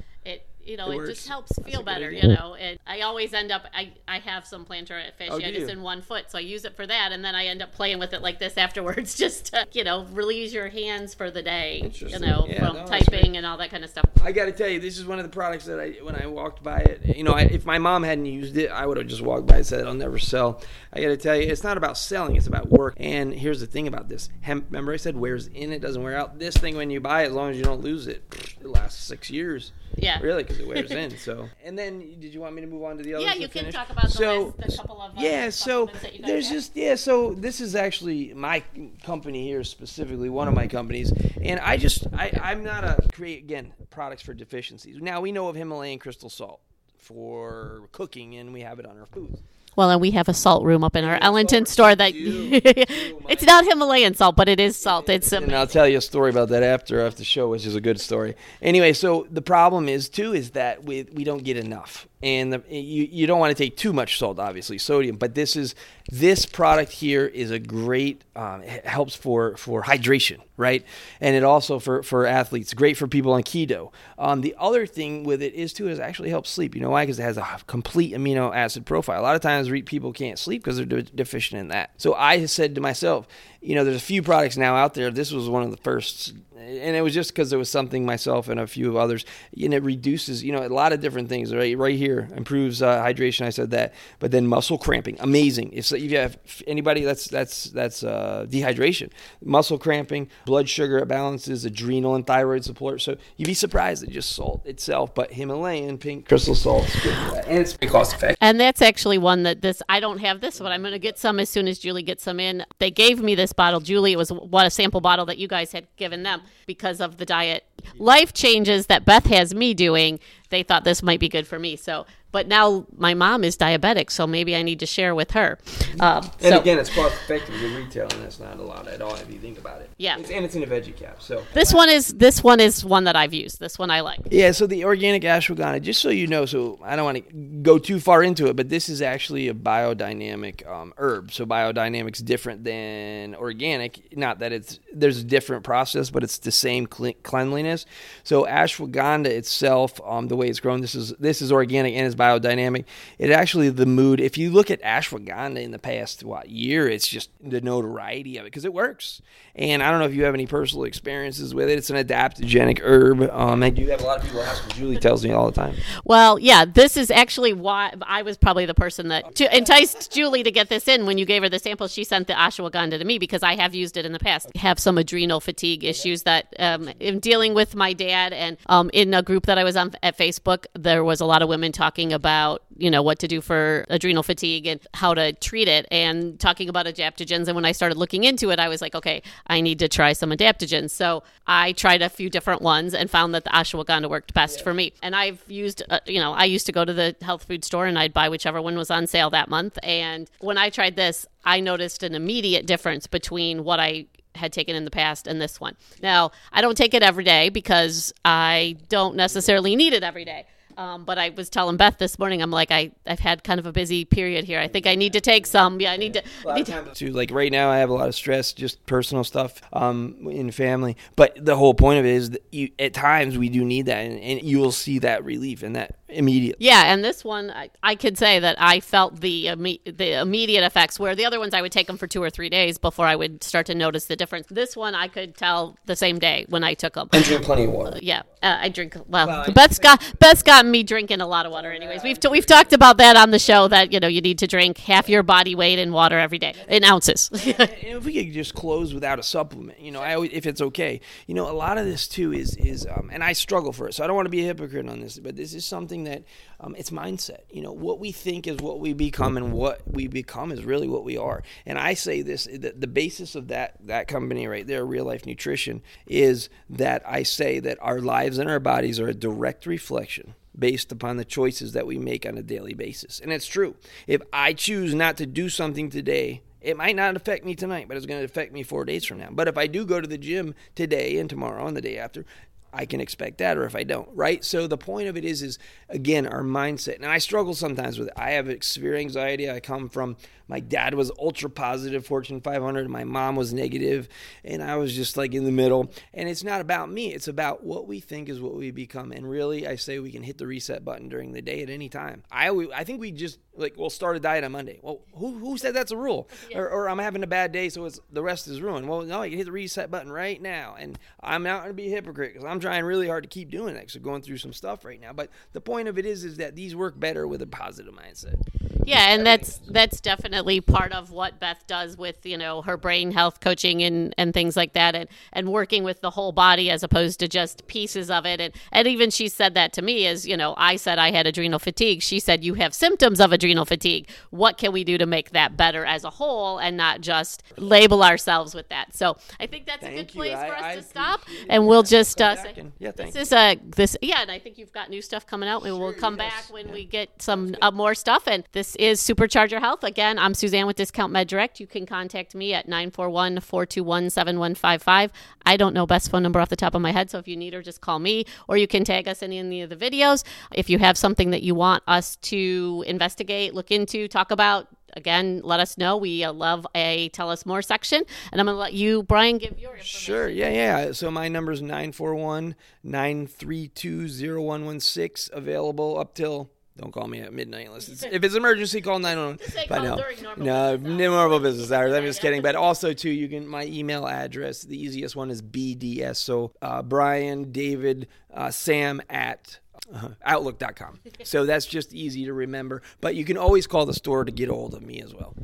You 0.64 0.76
know 0.76 0.90
It 0.92 1.04
it, 1.04 1.06
just 1.06 1.28
helps 1.28 1.52
feel 1.64 1.82
better. 1.82 2.06
idea. 2.06 2.22
You 2.22 2.28
know, 2.28 2.54
and 2.54 2.78
I 2.86 3.00
always 3.00 3.34
end 3.34 3.50
up 3.50 3.66
I 3.74 3.92
I 4.06 4.18
have 4.20 4.46
some 4.46 4.64
plantar 4.64 5.02
Oh, 5.28 5.38
fasciitis 5.38 5.68
in 5.68 5.82
one 5.82 6.02
foot, 6.02 6.30
so 6.30 6.38
I 6.38 6.42
use 6.42 6.64
it 6.64 6.76
for 6.76 6.86
that, 6.86 7.12
and 7.12 7.24
then 7.24 7.34
I 7.34 7.46
end 7.46 7.62
up 7.62 7.72
playing 7.72 7.98
with 7.98 8.12
it 8.12 8.22
like 8.22 8.38
this 8.38 8.56
afterwards, 8.56 9.14
just 9.16 9.46
to 9.46 9.66
you 9.72 9.84
know 9.84 10.04
release 10.12 10.52
your 10.52 10.68
hands 10.68 11.14
for 11.14 11.30
the 11.30 11.42
day. 11.42 11.90
You 11.94 12.18
know, 12.18 12.46
Yeah, 12.48 12.66
from 12.66 12.76
no, 12.76 12.86
typing 12.86 13.36
and 13.36 13.44
all 13.46 13.56
that 13.58 13.70
kind 13.70 13.84
of 13.84 13.90
stuff. 13.90 14.04
I 14.22 14.32
got 14.32 14.44
to 14.46 14.52
tell 14.52 14.68
you, 14.68 14.78
this 14.80 14.98
is 14.98 15.04
one 15.04 15.18
of 15.18 15.24
the 15.24 15.30
products 15.30 15.64
that 15.66 15.80
I, 15.80 15.90
when 16.02 16.14
I 16.14 16.26
walked 16.26 16.62
by 16.62 16.78
it, 16.78 17.16
you 17.16 17.24
know, 17.24 17.32
I, 17.32 17.42
if 17.42 17.64
my 17.64 17.78
mom 17.78 18.02
hadn't 18.04 18.26
used 18.26 18.56
it, 18.56 18.70
I 18.70 18.86
would 18.86 18.96
have 18.96 19.06
just 19.08 19.22
walked 19.22 19.46
by 19.46 19.56
and 19.56 19.66
said, 19.66 19.86
"I'll 19.86 19.94
never 19.94 20.18
sell." 20.18 20.62
I 20.92 21.00
got 21.00 21.08
to 21.08 21.16
tell 21.16 21.36
you, 21.36 21.48
it's 21.50 21.64
not 21.64 21.76
about 21.76 21.98
selling; 21.98 22.36
it's 22.36 22.46
about 22.46 22.68
work. 22.68 22.94
And 22.98 23.34
here's 23.34 23.60
the 23.60 23.66
thing 23.66 23.88
about 23.88 24.08
this: 24.08 24.28
hemp. 24.42 24.66
Remember, 24.70 24.92
I 24.92 24.96
said 24.96 25.16
wears 25.16 25.48
in, 25.48 25.72
it 25.72 25.80
doesn't 25.80 26.02
wear 26.02 26.16
out. 26.16 26.38
This 26.38 26.56
thing, 26.56 26.76
when 26.76 26.90
you 26.90 27.00
buy 27.00 27.22
it, 27.22 27.26
as 27.26 27.32
long 27.32 27.50
as 27.50 27.56
you 27.56 27.64
don't 27.64 27.80
lose 27.82 28.06
it, 28.06 28.22
it 28.60 28.66
lasts 28.66 29.02
six 29.02 29.30
years. 29.30 29.72
Yeah. 29.96 30.20
Really, 30.20 30.42
because 30.42 30.58
it 30.58 30.66
wears 30.66 30.90
in. 31.02 31.16
So, 31.18 31.48
and 31.64 31.78
then, 31.78 32.00
did 32.20 32.34
you 32.34 32.40
want 32.40 32.54
me 32.54 32.60
to 32.62 32.66
move 32.66 32.82
on 32.82 32.96
to 32.98 33.02
the 33.02 33.14
other? 33.14 33.24
Yeah, 33.24 33.34
you 33.34 33.48
can 33.48 33.70
talk 33.70 33.90
about 33.90 34.04
the 34.04 34.10
so, 34.10 34.54
last- 34.58 34.70
the 34.70 34.76
couple 34.76 35.00
of, 35.00 35.12
uh, 35.12 35.20
yeah. 35.20 35.50
So 35.50 35.86
supplements 35.86 36.02
that 36.02 36.12
you 36.14 36.18
guys 36.20 36.28
there's 36.28 36.50
just 36.50 36.76
yeah. 36.76 36.94
So 36.94 37.34
this 37.34 37.60
is 37.60 37.74
actually 37.74 38.34
my 38.34 38.62
company 39.02 39.44
here 39.44 39.64
specifically, 39.64 40.28
one 40.28 40.48
of 40.48 40.54
my 40.54 40.66
companies, 40.66 41.12
and 41.40 41.60
I 41.60 41.76
just 41.76 42.06
I 42.12 42.32
I'm 42.42 42.62
not 42.62 42.84
a 42.84 42.98
create 43.12 43.44
again 43.44 43.72
products 43.90 44.22
for 44.22 44.34
deficiencies. 44.34 45.00
Now 45.00 45.20
we 45.20 45.32
know 45.32 45.48
of 45.48 45.56
Himalayan 45.56 45.98
crystal 45.98 46.30
salt 46.30 46.60
for 46.98 47.88
cooking, 47.92 48.36
and 48.36 48.52
we 48.52 48.60
have 48.60 48.78
it 48.78 48.86
on 48.86 48.98
our 48.98 49.06
foods. 49.06 49.40
Well, 49.74 49.90
and 49.90 50.00
we 50.00 50.10
have 50.10 50.28
a 50.28 50.34
salt 50.34 50.64
room 50.64 50.84
up 50.84 50.96
in 50.96 51.04
our 51.04 51.18
Ellington 51.22 51.66
store 51.66 51.94
that 51.94 52.12
it's 52.16 53.42
not 53.44 53.64
Himalayan 53.64 54.14
salt, 54.14 54.36
but 54.36 54.48
it 54.48 54.60
is 54.60 54.76
salt. 54.76 55.08
It's 55.08 55.32
um, 55.32 55.44
and 55.44 55.54
I'll 55.54 55.66
tell 55.66 55.88
you 55.88 55.98
a 55.98 56.02
story 56.02 56.30
about 56.30 56.50
that 56.50 56.62
after 56.62 57.00
after 57.00 57.18
the 57.18 57.24
show, 57.24 57.48
which 57.48 57.64
is 57.64 57.74
a 57.74 57.80
good 57.80 58.00
story. 58.00 58.34
Anyway, 58.60 58.92
so 58.92 59.26
the 59.30 59.42
problem 59.42 59.88
is 59.88 60.08
too 60.08 60.34
is 60.34 60.50
that 60.50 60.84
we 60.84 61.04
we 61.14 61.24
don't 61.24 61.42
get 61.42 61.56
enough, 61.56 62.06
and 62.22 62.52
the, 62.52 62.62
you 62.68 63.08
you 63.10 63.26
don't 63.26 63.40
want 63.40 63.56
to 63.56 63.62
take 63.62 63.76
too 63.76 63.92
much 63.92 64.18
salt, 64.18 64.38
obviously 64.38 64.78
sodium. 64.78 65.16
But 65.16 65.34
this 65.34 65.56
is 65.56 65.74
this 66.10 66.46
product 66.46 66.92
here 66.92 67.26
is 67.26 67.50
a 67.50 67.58
great 67.58 68.22
um, 68.36 68.62
helps 68.62 69.14
for 69.14 69.56
for 69.56 69.82
hydration, 69.82 70.40
right? 70.56 70.84
And 71.20 71.34
it 71.34 71.42
also 71.42 71.78
for 71.78 72.02
for 72.02 72.26
athletes, 72.26 72.74
great 72.74 72.96
for 72.96 73.08
people 73.08 73.32
on 73.32 73.42
keto. 73.42 73.92
Um, 74.18 74.40
the 74.40 74.54
other 74.58 74.86
thing 74.86 75.24
with 75.24 75.42
it 75.42 75.54
is 75.54 75.72
too 75.72 75.88
is 75.88 75.98
actually 75.98 76.30
helps 76.30 76.50
sleep. 76.50 76.74
You 76.74 76.80
know 76.80 76.90
why? 76.90 77.04
Because 77.04 77.18
it 77.18 77.24
has 77.24 77.36
a 77.36 77.58
complete 77.66 78.14
amino 78.14 78.54
acid 78.54 78.86
profile. 78.86 79.20
A 79.20 79.22
lot 79.22 79.36
of 79.36 79.42
times 79.42 79.68
people 79.84 80.12
can't 80.12 80.38
sleep 80.38 80.62
because 80.62 80.76
they're 80.76 80.86
de- 80.86 81.02
deficient 81.02 81.60
in 81.60 81.68
that. 81.68 81.90
So 81.96 82.14
I 82.14 82.46
said 82.46 82.74
to 82.76 82.80
myself, 82.80 83.26
you 83.62 83.76
know, 83.76 83.84
there's 83.84 83.96
a 83.96 84.00
few 84.00 84.22
products 84.22 84.56
now 84.56 84.74
out 84.74 84.94
there. 84.94 85.10
This 85.10 85.30
was 85.30 85.48
one 85.48 85.62
of 85.62 85.70
the 85.70 85.76
first, 85.76 86.34
and 86.56 86.96
it 86.96 87.00
was 87.00 87.14
just 87.14 87.30
because 87.30 87.48
there 87.48 87.58
was 87.58 87.70
something 87.70 88.04
myself 88.04 88.48
and 88.48 88.58
a 88.58 88.66
few 88.66 88.88
of 88.88 88.96
others, 88.96 89.24
and 89.60 89.72
it 89.72 89.82
reduces, 89.84 90.42
you 90.42 90.50
know, 90.50 90.66
a 90.66 90.68
lot 90.68 90.92
of 90.92 91.00
different 91.00 91.28
things. 91.28 91.54
Right, 91.54 91.78
right 91.78 91.96
here 91.96 92.28
improves 92.36 92.82
uh, 92.82 93.00
hydration. 93.02 93.46
I 93.46 93.50
said 93.50 93.70
that, 93.70 93.94
but 94.18 94.32
then 94.32 94.48
muscle 94.48 94.78
cramping, 94.78 95.16
amazing. 95.20 95.72
If, 95.72 95.92
if 95.92 96.02
you 96.02 96.18
have 96.18 96.38
anybody 96.66 97.02
that's 97.02 97.26
that's 97.26 97.64
that's 97.66 98.02
uh, 98.02 98.46
dehydration, 98.48 99.10
muscle 99.44 99.78
cramping, 99.78 100.28
blood 100.44 100.68
sugar 100.68 100.98
it 100.98 101.06
balances, 101.06 101.64
adrenal 101.64 102.16
and 102.16 102.26
thyroid 102.26 102.64
support. 102.64 103.00
So 103.00 103.16
you'd 103.36 103.46
be 103.46 103.54
surprised 103.54 104.02
at 104.02 104.10
just 104.10 104.32
salt 104.32 104.66
itself, 104.66 105.14
but 105.14 105.32
Himalayan 105.32 105.98
pink 105.98 106.26
crystal 106.26 106.56
salt 106.56 106.88
is 106.88 106.94
good 106.96 107.14
for 107.14 107.34
that, 107.36 107.46
and 107.46 107.58
it's 107.58 107.74
pretty 107.74 107.92
cost 107.92 108.14
effective. 108.14 108.38
and 108.40 108.58
that's 108.58 108.82
actually 108.82 109.18
one 109.18 109.44
that 109.44 109.62
this 109.62 109.82
I 109.88 110.00
don't 110.00 110.18
have 110.18 110.40
this 110.40 110.58
one. 110.58 110.72
I'm 110.72 110.82
going 110.82 110.92
to 110.92 110.98
get 110.98 111.16
some 111.16 111.38
as 111.38 111.48
soon 111.48 111.68
as 111.68 111.78
Julie 111.78 112.02
gets 112.02 112.24
some 112.24 112.40
in. 112.40 112.64
They 112.80 112.90
gave 112.90 113.22
me 113.22 113.36
this 113.36 113.51
bottle, 113.52 113.80
Julie. 113.80 114.12
It 114.12 114.16
was 114.16 114.30
what 114.30 114.66
a 114.66 114.70
sample 114.70 115.00
bottle 115.00 115.26
that 115.26 115.38
you 115.38 115.48
guys 115.48 115.72
had 115.72 115.86
given 115.96 116.22
them 116.22 116.42
because 116.66 117.00
of 117.00 117.18
the 117.18 117.26
diet 117.26 117.64
life 117.96 118.32
changes 118.32 118.86
that 118.86 119.04
Beth 119.04 119.26
has 119.26 119.54
me 119.54 119.74
doing. 119.74 120.20
They 120.50 120.62
thought 120.62 120.84
this 120.84 121.02
might 121.02 121.20
be 121.20 121.28
good 121.28 121.46
for 121.46 121.58
me, 121.58 121.76
so 121.76 122.06
but 122.32 122.48
now 122.48 122.86
my 122.96 123.14
mom 123.14 123.44
is 123.44 123.56
diabetic, 123.56 124.10
so 124.10 124.26
maybe 124.26 124.56
I 124.56 124.62
need 124.62 124.80
to 124.80 124.86
share 124.86 125.14
with 125.14 125.32
her. 125.32 125.58
Um, 126.00 126.28
And 126.40 126.54
so- 126.54 126.60
again, 126.60 126.78
it's 126.78 126.90
cost 126.90 127.14
effective 127.14 127.54
in 127.62 127.76
retail, 127.76 128.08
and 128.12 128.22
that's 128.24 128.40
not 128.40 128.58
a 128.58 128.62
lot 128.62 128.88
at 128.88 129.00
all 129.00 129.14
if 129.14 129.30
you 129.30 129.38
think 129.38 129.58
about 129.58 129.80
it. 129.82 129.90
Yeah. 129.98 130.18
It's, 130.18 130.30
and 130.30 130.44
it's 130.44 130.54
in 130.54 130.62
a 130.62 130.66
veggie 130.66 130.96
cap, 130.96 131.22
so. 131.22 131.42
This 131.54 131.72
one 131.72 131.88
is 131.88 132.08
this 132.14 132.42
one 132.42 132.58
is 132.58 132.84
one 132.84 133.04
that 133.04 133.14
I've 133.16 133.34
used. 133.34 133.60
This 133.60 133.78
one 133.78 133.90
I 133.90 134.00
like. 134.00 134.20
Yeah, 134.30 134.50
so 134.52 134.66
the 134.66 134.84
organic 134.84 135.22
ashwagandha, 135.22 135.82
just 135.82 136.00
so 136.00 136.08
you 136.08 136.26
know, 136.26 136.46
so 136.46 136.78
I 136.82 136.96
don't 136.96 137.04
want 137.04 137.18
to 137.18 137.32
go 137.62 137.78
too 137.78 138.00
far 138.00 138.22
into 138.22 138.46
it, 138.46 138.56
but 138.56 138.68
this 138.68 138.88
is 138.88 139.02
actually 139.02 139.48
a 139.48 139.54
biodynamic 139.54 140.66
um, 140.68 140.92
herb. 140.96 141.32
So 141.32 141.44
biodynamic's 141.46 142.20
different 142.20 142.64
than 142.64 143.34
organic. 143.34 144.16
Not 144.16 144.38
that 144.40 144.52
it's 144.52 144.80
there's 144.92 145.18
a 145.18 145.24
different 145.24 145.64
process, 145.64 146.10
but 146.10 146.24
it's 146.24 146.38
the 146.38 146.50
same 146.52 146.86
cle- 146.86 147.14
cleanliness. 147.22 147.84
So 148.24 148.44
ashwagandha 148.44 149.26
itself, 149.26 150.00
um, 150.04 150.28
the 150.28 150.36
way 150.36 150.48
it's 150.48 150.60
grown, 150.60 150.80
this 150.80 150.94
is 150.94 151.10
this 151.18 151.42
is 151.42 151.52
organic 151.52 151.94
and 151.94 152.06
it's 152.06 152.14
biodynamic. 152.22 152.84
It 153.18 153.30
actually 153.30 153.70
the 153.70 153.86
mood. 153.86 154.20
If 154.20 154.38
you 154.38 154.50
look 154.50 154.70
at 154.70 154.82
ashwagandha 154.82 155.62
in 155.62 155.72
the 155.72 155.78
past 155.78 156.22
what 156.22 156.48
year, 156.48 156.88
it's 156.88 157.08
just 157.08 157.30
the 157.40 157.60
notoriety 157.60 158.36
of 158.36 158.44
it 158.44 158.48
because 158.48 158.64
it 158.64 158.72
works. 158.72 159.20
And 159.54 159.82
I 159.82 159.90
don't 159.90 160.00
know 160.00 160.06
if 160.06 160.14
you 160.14 160.24
have 160.24 160.34
any 160.34 160.46
personal 160.46 160.84
experiences 160.84 161.54
with 161.54 161.68
it. 161.68 161.76
It's 161.76 161.90
an 161.90 161.96
adaptogenic 161.96 162.80
herb. 162.82 163.22
Um, 163.30 163.62
I 163.62 163.68
do 163.68 163.86
have 163.88 164.00
a 164.00 164.04
lot 164.04 164.18
of 164.18 164.24
people 164.24 164.40
ask. 164.40 164.66
Julie 164.74 164.96
tells 164.96 165.22
me 165.24 165.30
all 165.32 165.50
the 165.50 165.52
time. 165.52 165.74
Well, 166.04 166.38
yeah, 166.38 166.64
this 166.64 166.96
is 166.96 167.10
actually 167.10 167.52
why 167.52 167.92
I 168.00 168.22
was 168.22 168.38
probably 168.38 168.64
the 168.64 168.74
person 168.74 169.08
that 169.08 169.34
to, 169.36 169.54
enticed 169.56 170.10
Julie 170.10 170.42
to 170.42 170.50
get 170.50 170.70
this 170.70 170.88
in. 170.88 171.04
When 171.04 171.18
you 171.18 171.26
gave 171.26 171.42
her 171.42 171.50
the 171.50 171.58
sample, 171.58 171.86
she 171.88 172.02
sent 172.02 172.28
the 172.28 172.32
ashwagandha 172.32 172.98
to 172.98 173.04
me 173.04 173.18
because 173.18 173.42
I 173.42 173.56
have 173.56 173.74
used 173.74 173.98
it 173.98 174.06
in 174.06 174.12
the 174.12 174.18
past. 174.18 174.50
I 174.56 174.58
have 174.58 174.78
some 174.78 174.96
adrenal 174.96 175.40
fatigue 175.40 175.84
issues 175.84 176.22
that 176.22 176.54
um, 176.58 176.88
in 176.98 177.18
dealing 177.18 177.52
with 177.52 177.74
my 177.74 177.92
dad, 177.92 178.32
and 178.32 178.56
um, 178.66 178.90
in 178.94 179.12
a 179.12 179.22
group 179.22 179.46
that 179.46 179.58
I 179.58 179.64
was 179.64 179.76
on 179.76 179.92
at 180.02 180.16
Facebook, 180.16 180.64
there 180.74 181.04
was 181.04 181.20
a 181.20 181.26
lot 181.26 181.42
of 181.42 181.50
women 181.50 181.72
talking 181.72 182.12
about 182.12 182.62
you 182.76 182.90
know 182.90 183.02
what 183.02 183.18
to 183.20 183.28
do 183.28 183.40
for 183.40 183.84
adrenal 183.88 184.22
fatigue 184.22 184.66
and 184.66 184.80
how 184.94 185.14
to 185.14 185.32
treat 185.34 185.68
it, 185.68 185.86
and 185.90 186.38
talking 186.38 186.68
about 186.68 186.86
adaptogens. 186.86 187.46
And 187.48 187.54
when 187.54 187.64
I 187.64 187.72
started 187.72 187.96
looking 187.98 188.24
into 188.24 188.50
it, 188.50 188.58
I 188.58 188.68
was 188.68 188.80
like, 188.80 188.94
okay, 188.94 189.22
I 189.46 189.60
need 189.60 189.78
to 189.80 189.88
try 189.88 190.12
some 190.12 190.30
adaptogens. 190.30 190.90
So 190.90 191.22
I 191.46 191.72
tried 191.72 192.02
a 192.02 192.08
few 192.08 192.30
different 192.30 192.62
ones 192.62 192.94
and 192.94 193.10
found 193.10 193.34
that 193.34 193.44
the 193.44 193.50
ashwagandha 193.50 194.08
worked 194.08 194.34
best 194.34 194.62
for 194.62 194.74
me. 194.74 194.92
And 195.02 195.14
I've 195.14 195.42
used, 195.48 195.82
uh, 195.90 196.00
you 196.06 196.20
know, 196.20 196.32
I 196.32 196.44
used 196.44 196.66
to 196.66 196.72
go 196.72 196.84
to 196.84 196.92
the 196.92 197.16
health 197.22 197.44
food 197.44 197.64
store 197.64 197.86
and 197.86 197.98
I'd 197.98 198.12
buy 198.12 198.28
whichever 198.28 198.60
one 198.60 198.76
was 198.76 198.90
on 198.90 199.06
sale 199.06 199.30
that 199.30 199.48
month. 199.48 199.78
And 199.82 200.30
when 200.40 200.58
I 200.58 200.70
tried 200.70 200.96
this, 200.96 201.26
I 201.44 201.60
noticed 201.60 202.02
an 202.02 202.14
immediate 202.14 202.66
difference 202.66 203.06
between 203.06 203.64
what 203.64 203.80
I 203.80 204.06
had 204.34 204.52
taken 204.52 204.74
in 204.74 204.84
the 204.84 204.90
past 204.90 205.26
and 205.26 205.40
this 205.40 205.60
one. 205.60 205.76
Now, 206.02 206.32
I 206.52 206.60
don't 206.62 206.76
take 206.76 206.94
it 206.94 207.02
every 207.02 207.24
day 207.24 207.48
because 207.48 208.12
I 208.24 208.76
don't 208.88 209.16
necessarily 209.16 209.76
need 209.76 209.92
it 209.92 210.02
every 210.02 210.24
day. 210.24 210.46
Um, 210.76 211.04
but 211.04 211.18
I 211.18 211.30
was 211.30 211.48
telling 211.48 211.76
Beth 211.76 211.98
this 211.98 212.18
morning, 212.18 212.42
I'm 212.42 212.50
like, 212.50 212.70
I, 212.70 212.92
I've 213.06 213.20
had 213.20 213.44
kind 213.44 213.60
of 213.60 213.66
a 213.66 213.72
busy 213.72 214.04
period 214.04 214.44
here. 214.44 214.58
I 214.58 214.68
think 214.68 214.86
I 214.86 214.94
need 214.94 215.12
to 215.14 215.20
take 215.20 215.46
some. 215.46 215.80
Yeah, 215.80 215.92
I 215.92 215.96
need 215.96 216.14
to. 216.14 216.22
I 216.48 216.54
need 216.54 216.66
to 216.66 216.82
to 216.94 217.12
like 217.12 217.30
right 217.30 217.50
now 217.52 217.70
I 217.70 217.78
have 217.78 217.90
a 217.90 217.94
lot 217.94 218.08
of 218.08 218.14
stress, 218.14 218.52
just 218.52 218.84
personal 218.86 219.24
stuff 219.24 219.60
um, 219.72 220.28
in 220.30 220.50
family. 220.50 220.96
But 221.16 221.44
the 221.44 221.56
whole 221.56 221.74
point 221.74 221.98
of 222.00 222.04
it 222.06 222.14
is 222.14 222.30
that 222.30 222.44
you, 222.52 222.70
at 222.78 222.94
times 222.94 223.38
we 223.38 223.48
do 223.48 223.64
need 223.64 223.86
that, 223.86 223.98
and, 223.98 224.18
and 224.18 224.42
you 224.42 224.58
will 224.58 224.72
see 224.72 224.98
that 225.00 225.24
relief 225.24 225.62
and 225.62 225.76
that 225.76 225.96
immediately. 226.08 226.64
Yeah, 226.66 226.92
and 226.92 227.02
this 227.02 227.24
one 227.24 227.50
I, 227.50 227.70
I 227.82 227.94
could 227.94 228.18
say 228.18 228.38
that 228.38 228.56
I 228.58 228.80
felt 228.80 229.20
the 229.20 229.46
imme- 229.46 229.96
the 229.96 230.20
immediate 230.20 230.64
effects. 230.64 230.98
Where 230.98 231.14
the 231.14 231.24
other 231.24 231.38
ones 231.38 231.54
I 231.54 231.62
would 231.62 231.72
take 231.72 231.86
them 231.86 231.96
for 231.96 232.06
two 232.06 232.22
or 232.22 232.30
three 232.30 232.48
days 232.48 232.78
before 232.78 233.06
I 233.06 233.16
would 233.16 233.42
start 233.42 233.66
to 233.66 233.74
notice 233.74 234.06
the 234.06 234.16
difference. 234.16 234.46
This 234.50 234.76
one 234.76 234.94
I 234.94 235.08
could 235.08 235.36
tell 235.36 235.76
the 235.86 235.96
same 235.96 236.18
day 236.18 236.46
when 236.48 236.64
I 236.64 236.74
took 236.74 236.94
them. 236.94 237.08
And 237.12 237.24
drink 237.24 237.44
plenty 237.44 237.64
of 237.64 237.70
water. 237.70 237.98
Yeah, 238.00 238.22
uh, 238.42 238.58
I 238.60 238.68
drink. 238.68 238.96
Well, 239.06 239.26
Well, 239.26 239.52
Beth's 239.52 239.78
got 239.78 240.02
Beth's 240.18 240.42
got 240.42 240.61
me 240.70 240.82
drinking 240.82 241.20
a 241.20 241.26
lot 241.26 241.46
of 241.46 241.52
water. 241.52 241.72
Anyways, 241.72 242.02
we've 242.02 242.18
t- 242.18 242.28
we've 242.28 242.46
talked 242.46 242.72
about 242.72 242.98
that 242.98 243.16
on 243.16 243.30
the 243.30 243.38
show 243.38 243.68
that 243.68 243.92
you 243.92 244.00
know 244.00 244.08
you 244.08 244.20
need 244.20 244.38
to 244.38 244.46
drink 244.46 244.78
half 244.78 245.08
your 245.08 245.22
body 245.22 245.54
weight 245.54 245.78
in 245.78 245.92
water 245.92 246.18
every 246.18 246.38
day 246.38 246.54
in 246.68 246.84
ounces. 246.84 247.30
if 247.32 248.04
we 248.04 248.24
could 248.24 248.32
just 248.32 248.54
close 248.54 248.94
without 248.94 249.18
a 249.18 249.22
supplement, 249.22 249.80
you 249.80 249.90
know, 249.90 250.00
I 250.00 250.14
always, 250.14 250.30
if 250.32 250.46
it's 250.46 250.60
okay, 250.60 251.00
you 251.26 251.34
know, 251.34 251.50
a 251.50 251.52
lot 251.52 251.78
of 251.78 251.84
this 251.84 252.08
too 252.08 252.32
is 252.32 252.56
is, 252.56 252.86
um, 252.86 253.10
and 253.12 253.22
I 253.22 253.32
struggle 253.32 253.72
for 253.72 253.88
it, 253.88 253.94
so 253.94 254.04
I 254.04 254.06
don't 254.06 254.16
want 254.16 254.26
to 254.26 254.30
be 254.30 254.40
a 254.40 254.46
hypocrite 254.46 254.88
on 254.88 255.00
this, 255.00 255.18
but 255.18 255.36
this 255.36 255.54
is 255.54 255.64
something 255.64 256.04
that 256.04 256.24
um, 256.60 256.74
it's 256.76 256.90
mindset. 256.90 257.40
You 257.50 257.62
know, 257.62 257.72
what 257.72 257.98
we 257.98 258.12
think 258.12 258.46
is 258.46 258.58
what 258.58 258.80
we 258.80 258.92
become, 258.92 259.36
and 259.36 259.52
what 259.52 259.82
we 259.86 260.06
become 260.06 260.52
is 260.52 260.64
really 260.64 260.88
what 260.88 261.04
we 261.04 261.16
are. 261.16 261.42
And 261.66 261.78
I 261.78 261.94
say 261.94 262.22
this: 262.22 262.44
the, 262.44 262.74
the 262.76 262.86
basis 262.86 263.34
of 263.34 263.48
that 263.48 263.76
that 263.86 264.08
company 264.08 264.46
right 264.46 264.66
there, 264.66 264.84
Real 264.84 265.04
Life 265.04 265.26
Nutrition, 265.26 265.82
is 266.06 266.48
that 266.70 267.02
I 267.06 267.22
say 267.22 267.58
that 267.60 267.78
our 267.80 268.00
lives 268.00 268.38
and 268.38 268.48
our 268.48 268.60
bodies 268.60 269.00
are 269.00 269.08
a 269.08 269.14
direct 269.14 269.66
reflection 269.66 270.34
based 270.58 270.92
upon 270.92 271.16
the 271.16 271.24
choices 271.24 271.72
that 271.72 271.86
we 271.86 271.98
make 271.98 272.26
on 272.26 272.36
a 272.36 272.42
daily 272.42 272.74
basis. 272.74 273.20
And 273.20 273.32
it's 273.32 273.46
true. 273.46 273.74
If 274.06 274.20
I 274.32 274.52
choose 274.52 274.94
not 274.94 275.16
to 275.18 275.26
do 275.26 275.48
something 275.48 275.90
today, 275.90 276.42
it 276.60 276.76
might 276.76 276.96
not 276.96 277.16
affect 277.16 277.44
me 277.44 277.54
tonight, 277.54 277.88
but 277.88 277.96
it's 277.96 278.06
going 278.06 278.20
to 278.20 278.24
affect 278.24 278.52
me 278.52 278.62
four 278.62 278.84
days 278.84 279.04
from 279.04 279.18
now. 279.18 279.28
But 279.30 279.48
if 279.48 279.58
I 279.58 279.66
do 279.66 279.84
go 279.84 280.00
to 280.00 280.06
the 280.06 280.18
gym 280.18 280.54
today 280.74 281.18
and 281.18 281.28
tomorrow 281.28 281.66
and 281.66 281.76
the 281.76 281.80
day 281.80 281.98
after, 281.98 282.24
I 282.72 282.86
can 282.86 283.00
expect 283.00 283.38
that, 283.38 283.58
or 283.58 283.64
if 283.64 283.76
I 283.76 283.82
don't, 283.82 284.08
right? 284.14 284.42
So 284.42 284.66
the 284.66 284.78
point 284.78 285.08
of 285.08 285.16
it 285.16 285.24
is, 285.24 285.42
is 285.42 285.58
again 285.90 286.26
our 286.26 286.42
mindset. 286.42 286.96
And 286.96 287.06
I 287.06 287.18
struggle 287.18 287.54
sometimes 287.54 287.98
with 287.98 288.08
it. 288.08 288.14
I 288.16 288.30
have 288.30 288.50
severe 288.62 288.96
anxiety. 288.96 289.50
I 289.50 289.60
come 289.60 289.90
from 289.90 290.16
my 290.48 290.60
dad 290.60 290.94
was 290.94 291.10
ultra 291.18 291.50
positive, 291.50 292.06
Fortune 292.06 292.40
500. 292.40 292.88
My 292.88 293.04
mom 293.04 293.36
was 293.36 293.52
negative, 293.52 294.08
and 294.44 294.62
I 294.62 294.76
was 294.76 294.94
just 294.94 295.16
like 295.16 295.34
in 295.34 295.44
the 295.44 295.52
middle. 295.52 295.92
And 296.12 296.28
it's 296.28 296.44
not 296.44 296.60
about 296.60 296.90
me. 296.90 297.12
It's 297.12 297.28
about 297.28 297.64
what 297.64 297.86
we 297.86 298.00
think 298.00 298.28
is 298.28 298.40
what 298.40 298.54
we 298.54 298.70
become. 298.70 299.12
And 299.12 299.28
really, 299.28 299.66
I 299.66 299.76
say 299.76 299.98
we 299.98 300.12
can 300.12 300.22
hit 300.22 300.38
the 300.38 300.46
reset 300.46 300.84
button 300.84 301.08
during 301.08 301.32
the 301.32 301.42
day 301.42 301.62
at 301.62 301.70
any 301.70 301.88
time. 301.88 302.22
I 302.30 302.48
always, 302.48 302.68
I 302.74 302.84
think 302.84 303.00
we 303.00 303.12
just 303.12 303.38
like 303.54 303.74
we'll 303.76 303.90
start 303.90 304.16
a 304.16 304.20
diet 304.20 304.44
on 304.44 304.52
Monday. 304.52 304.78
Well, 304.82 305.00
who 305.14 305.38
who 305.38 305.58
said 305.58 305.74
that's 305.74 305.92
a 305.92 305.96
rule? 305.96 306.28
Or, 306.54 306.68
or 306.68 306.88
I'm 306.88 306.98
having 306.98 307.22
a 307.22 307.26
bad 307.26 307.52
day, 307.52 307.68
so 307.68 307.84
it's 307.84 308.00
the 308.10 308.22
rest 308.22 308.48
is 308.48 308.60
ruined. 308.60 308.88
Well, 308.88 309.02
no, 309.02 309.22
you 309.22 309.30
can 309.30 309.38
hit 309.38 309.44
the 309.44 309.52
reset 309.52 309.90
button 309.90 310.10
right 310.10 310.40
now. 310.40 310.76
And 310.78 310.98
I'm 311.22 311.42
not 311.42 311.58
going 311.58 311.70
to 311.70 311.74
be 311.74 311.86
a 311.86 311.90
hypocrite 311.90 312.34
because 312.34 312.48
I'm 312.48 312.60
trying 312.60 312.84
really 312.84 313.08
hard 313.08 313.24
to 313.24 313.28
keep 313.28 313.50
doing 313.50 313.74
that. 313.74 313.90
So 313.90 314.00
going 314.00 314.22
through 314.22 314.38
some 314.38 314.52
stuff 314.52 314.84
right 314.84 315.00
now. 315.00 315.12
But 315.12 315.30
the 315.52 315.60
point 315.60 315.88
of 315.88 315.98
it 315.98 316.06
is, 316.06 316.24
is 316.24 316.36
that 316.38 316.56
these 316.56 316.74
work 316.74 316.98
better 316.98 317.26
with 317.26 317.42
a 317.42 317.46
positive 317.46 317.94
mindset. 317.94 318.40
Yeah, 318.84 319.14
and 319.14 319.24
that's 319.26 319.60
that's 319.68 320.00
definitely 320.00 320.60
part 320.60 320.92
of 320.92 321.10
what 321.10 321.38
Beth 321.38 321.64
does 321.66 321.96
with 321.96 322.24
you 322.26 322.36
know 322.36 322.62
her 322.62 322.76
brain 322.76 323.12
health 323.12 323.40
coaching 323.40 323.82
and, 323.82 324.14
and 324.18 324.34
things 324.34 324.56
like 324.56 324.72
that, 324.72 324.94
and 324.94 325.08
and 325.32 325.48
working 325.48 325.84
with 325.84 326.00
the 326.00 326.10
whole 326.10 326.32
body 326.32 326.70
as 326.70 326.82
opposed 326.82 327.20
to 327.20 327.28
just 327.28 327.66
pieces 327.66 328.10
of 328.10 328.26
it. 328.26 328.40
And 328.40 328.54
and 328.72 328.88
even 328.88 329.10
she 329.10 329.28
said 329.28 329.54
that 329.54 329.72
to 329.74 329.82
me 329.82 330.06
is 330.06 330.26
you 330.26 330.36
know 330.36 330.54
I 330.56 330.76
said 330.76 330.98
I 330.98 331.10
had 331.12 331.26
adrenal 331.26 331.58
fatigue. 331.58 332.02
She 332.02 332.18
said 332.18 332.44
you 332.44 332.54
have 332.54 332.74
symptoms 332.74 333.20
of 333.20 333.32
adrenal 333.32 333.64
fatigue. 333.64 334.08
What 334.30 334.58
can 334.58 334.72
we 334.72 334.84
do 334.84 334.98
to 334.98 335.06
make 335.06 335.30
that 335.30 335.56
better 335.56 335.84
as 335.84 336.04
a 336.04 336.10
whole 336.10 336.58
and 336.58 336.76
not 336.76 337.00
just 337.00 337.42
label 337.56 338.02
ourselves 338.02 338.54
with 338.54 338.68
that? 338.70 338.96
So 338.96 339.16
I 339.38 339.46
think 339.46 339.66
that's 339.66 339.84
a 339.84 339.90
good 339.90 340.12
you. 340.14 340.20
place 340.20 340.36
I- 340.36 340.48
for 340.48 340.54
us 340.56 340.62
I 340.62 340.74
to 340.76 340.82
stop, 340.82 341.20
and 341.48 341.66
we'll 341.66 341.82
just 341.82 342.20
uh, 342.20 342.36
say, 342.36 342.54
and- 342.56 342.72
yeah, 342.78 342.90
thank 342.90 343.12
this 343.12 343.28
is 343.28 343.32
a 343.32 343.58
this 343.76 343.96
yeah, 344.02 344.22
and 344.22 344.30
I 344.30 344.38
think 344.38 344.58
you've 344.58 344.72
got 344.72 344.90
new 344.90 345.02
stuff 345.02 345.26
coming 345.26 345.48
out. 345.48 345.64
and 345.64 345.78
we'll 345.78 345.92
come 345.92 346.16
yes. 346.18 346.32
back 346.32 346.52
when 346.52 346.72
we 346.72 346.84
get 346.84 347.22
some 347.22 347.54
uh, 347.62 347.70
more 347.70 347.94
stuff. 347.94 348.26
And 348.26 348.44
this 348.52 348.71
is 348.76 349.00
Supercharge 349.00 349.50
Your 349.50 349.60
Health. 349.60 349.84
Again, 349.84 350.18
I'm 350.18 350.34
Suzanne 350.34 350.66
with 350.66 350.76
Discount 350.76 351.12
Med 351.12 351.28
Direct. 351.28 351.60
You 351.60 351.66
can 351.66 351.86
contact 351.86 352.34
me 352.34 352.54
at 352.54 352.68
941 352.68 353.40
421 353.40 354.10
7155. 354.10 355.12
I 355.44 355.56
don't 355.56 355.74
know 355.74 355.86
best 355.86 356.10
phone 356.10 356.22
number 356.22 356.40
off 356.40 356.48
the 356.48 356.56
top 356.56 356.74
of 356.74 356.82
my 356.82 356.92
head, 356.92 357.10
so 357.10 357.18
if 357.18 357.28
you 357.28 357.36
need 357.36 357.54
her, 357.54 357.62
just 357.62 357.80
call 357.80 357.98
me 357.98 358.24
or 358.48 358.56
you 358.56 358.66
can 358.66 358.84
tag 358.84 359.08
us 359.08 359.22
in 359.22 359.32
any 359.32 359.62
of 359.62 359.70
the 359.70 359.76
videos. 359.76 360.24
If 360.52 360.70
you 360.70 360.78
have 360.78 360.96
something 360.96 361.30
that 361.30 361.42
you 361.42 361.54
want 361.54 361.82
us 361.86 362.16
to 362.16 362.84
investigate, 362.86 363.54
look 363.54 363.70
into, 363.70 364.08
talk 364.08 364.30
about, 364.30 364.68
again, 364.94 365.40
let 365.44 365.60
us 365.60 365.78
know. 365.78 365.96
We 365.96 366.24
uh, 366.24 366.32
love 366.32 366.66
a 366.74 367.08
tell 367.10 367.30
us 367.30 367.46
more 367.46 367.62
section. 367.62 368.02
And 368.30 368.40
I'm 368.40 368.46
going 368.46 368.54
to 368.54 368.60
let 368.60 368.72
you, 368.72 369.02
Bryan, 369.02 369.38
give 369.38 369.58
your. 369.58 369.78
Sure. 369.78 370.28
Yeah, 370.28 370.50
yeah. 370.50 370.92
So 370.92 371.10
my 371.10 371.28
number 371.28 371.52
is 371.52 371.62
941 371.62 372.54
932 372.82 374.08
0116, 374.08 375.36
available 375.36 375.98
up 375.98 376.14
till. 376.14 376.50
Don't 376.76 376.92
call 376.92 377.06
me 377.06 377.20
at 377.20 377.32
midnight 377.32 377.66
unless 377.66 377.88
it's 377.88 378.02
if 378.10 378.24
it's 378.24 378.34
emergency. 378.34 378.80
Call 378.80 378.98
nine 378.98 379.18
one 379.18 379.26
one. 379.26 379.36
one 379.36 379.48
say 379.50 379.66
one. 379.68 379.86
call 379.86 379.96
during 379.96 380.22
normal 380.22 380.46
no, 380.46 380.76
normal 380.76 381.40
business 381.40 381.70
hours. 381.70 381.92
I'm 381.92 382.04
just 382.04 382.20
kidding. 382.20 382.42
But 382.42 382.56
also 382.56 382.92
too, 382.92 383.10
you 383.10 383.28
can 383.28 383.46
my 383.46 383.64
email 383.64 384.06
address. 384.06 384.62
The 384.62 384.80
easiest 384.80 385.14
one 385.14 385.30
is 385.30 385.42
BDS. 385.42 386.16
So 386.16 386.52
uh, 386.62 386.82
Bryan 386.82 387.52
David 387.52 388.08
uh, 388.32 388.50
Sam 388.50 389.02
at 389.10 389.60
uh, 389.94 390.10
outlook.com. 390.24 391.00
So 391.24 391.46
that's 391.46 391.66
just 391.66 391.92
easy 391.92 392.24
to 392.24 392.32
remember. 392.32 392.82
But 393.00 393.14
you 393.14 393.24
can 393.24 393.36
always 393.36 393.66
call 393.66 393.86
the 393.86 393.94
store 393.94 394.24
to 394.24 394.32
get 394.32 394.48
a 394.48 394.52
hold 394.52 394.74
of 394.74 394.82
me 394.82 395.00
as 395.00 395.14
well. 395.14 395.34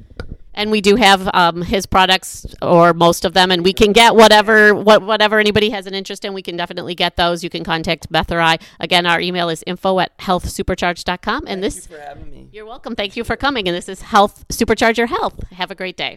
And 0.59 0.73
we 0.73 0.81
do 0.81 0.97
have 0.97 1.31
um, 1.33 1.63
his 1.63 1.87
products 1.87 2.45
or 2.61 2.93
most 2.93 3.25
of 3.25 3.33
them 3.33 3.53
and 3.53 3.65
we 3.65 3.73
can 3.73 3.93
get 3.93 4.17
whatever 4.17 4.75
what, 4.75 5.03
whatever 5.03 5.39
anybody 5.39 5.71
has 5.71 5.87
an 5.87 5.95
interest 5.95 6.25
in 6.25 6.35
we 6.35 6.43
can 6.43 6.57
definitely 6.57 6.97
get 6.97 7.17
those. 7.17 7.45
You 7.45 7.51
can 7.51 7.63
contact 7.63 8.11
beth 8.11 8.33
or 8.33 8.41
i. 8.41 8.59
Again 8.81 9.07
our 9.07 9.21
email 9.21 9.49
is 9.49 9.63
info 9.67 10.01
at 10.01 10.17
healthsupercharge.com 10.19 11.45
and 11.47 11.47
Thank 11.47 11.61
this 11.63 11.77
you 11.89 11.97
for 11.97 12.03
having 12.03 12.31
me. 12.31 12.49
you're 12.51 12.67
welcome. 12.67 12.97
Thank 12.97 13.17
you 13.17 13.23
for 13.23 13.37
coming 13.37 13.69
and 13.69 13.77
this 13.77 13.89
is 13.89 14.03
health 14.03 14.45
supercharge 14.49 14.97
your 14.99 15.07
health. 15.07 15.37
Have 15.53 15.71
a 15.71 15.77
great 15.77 15.97
day 15.97 16.17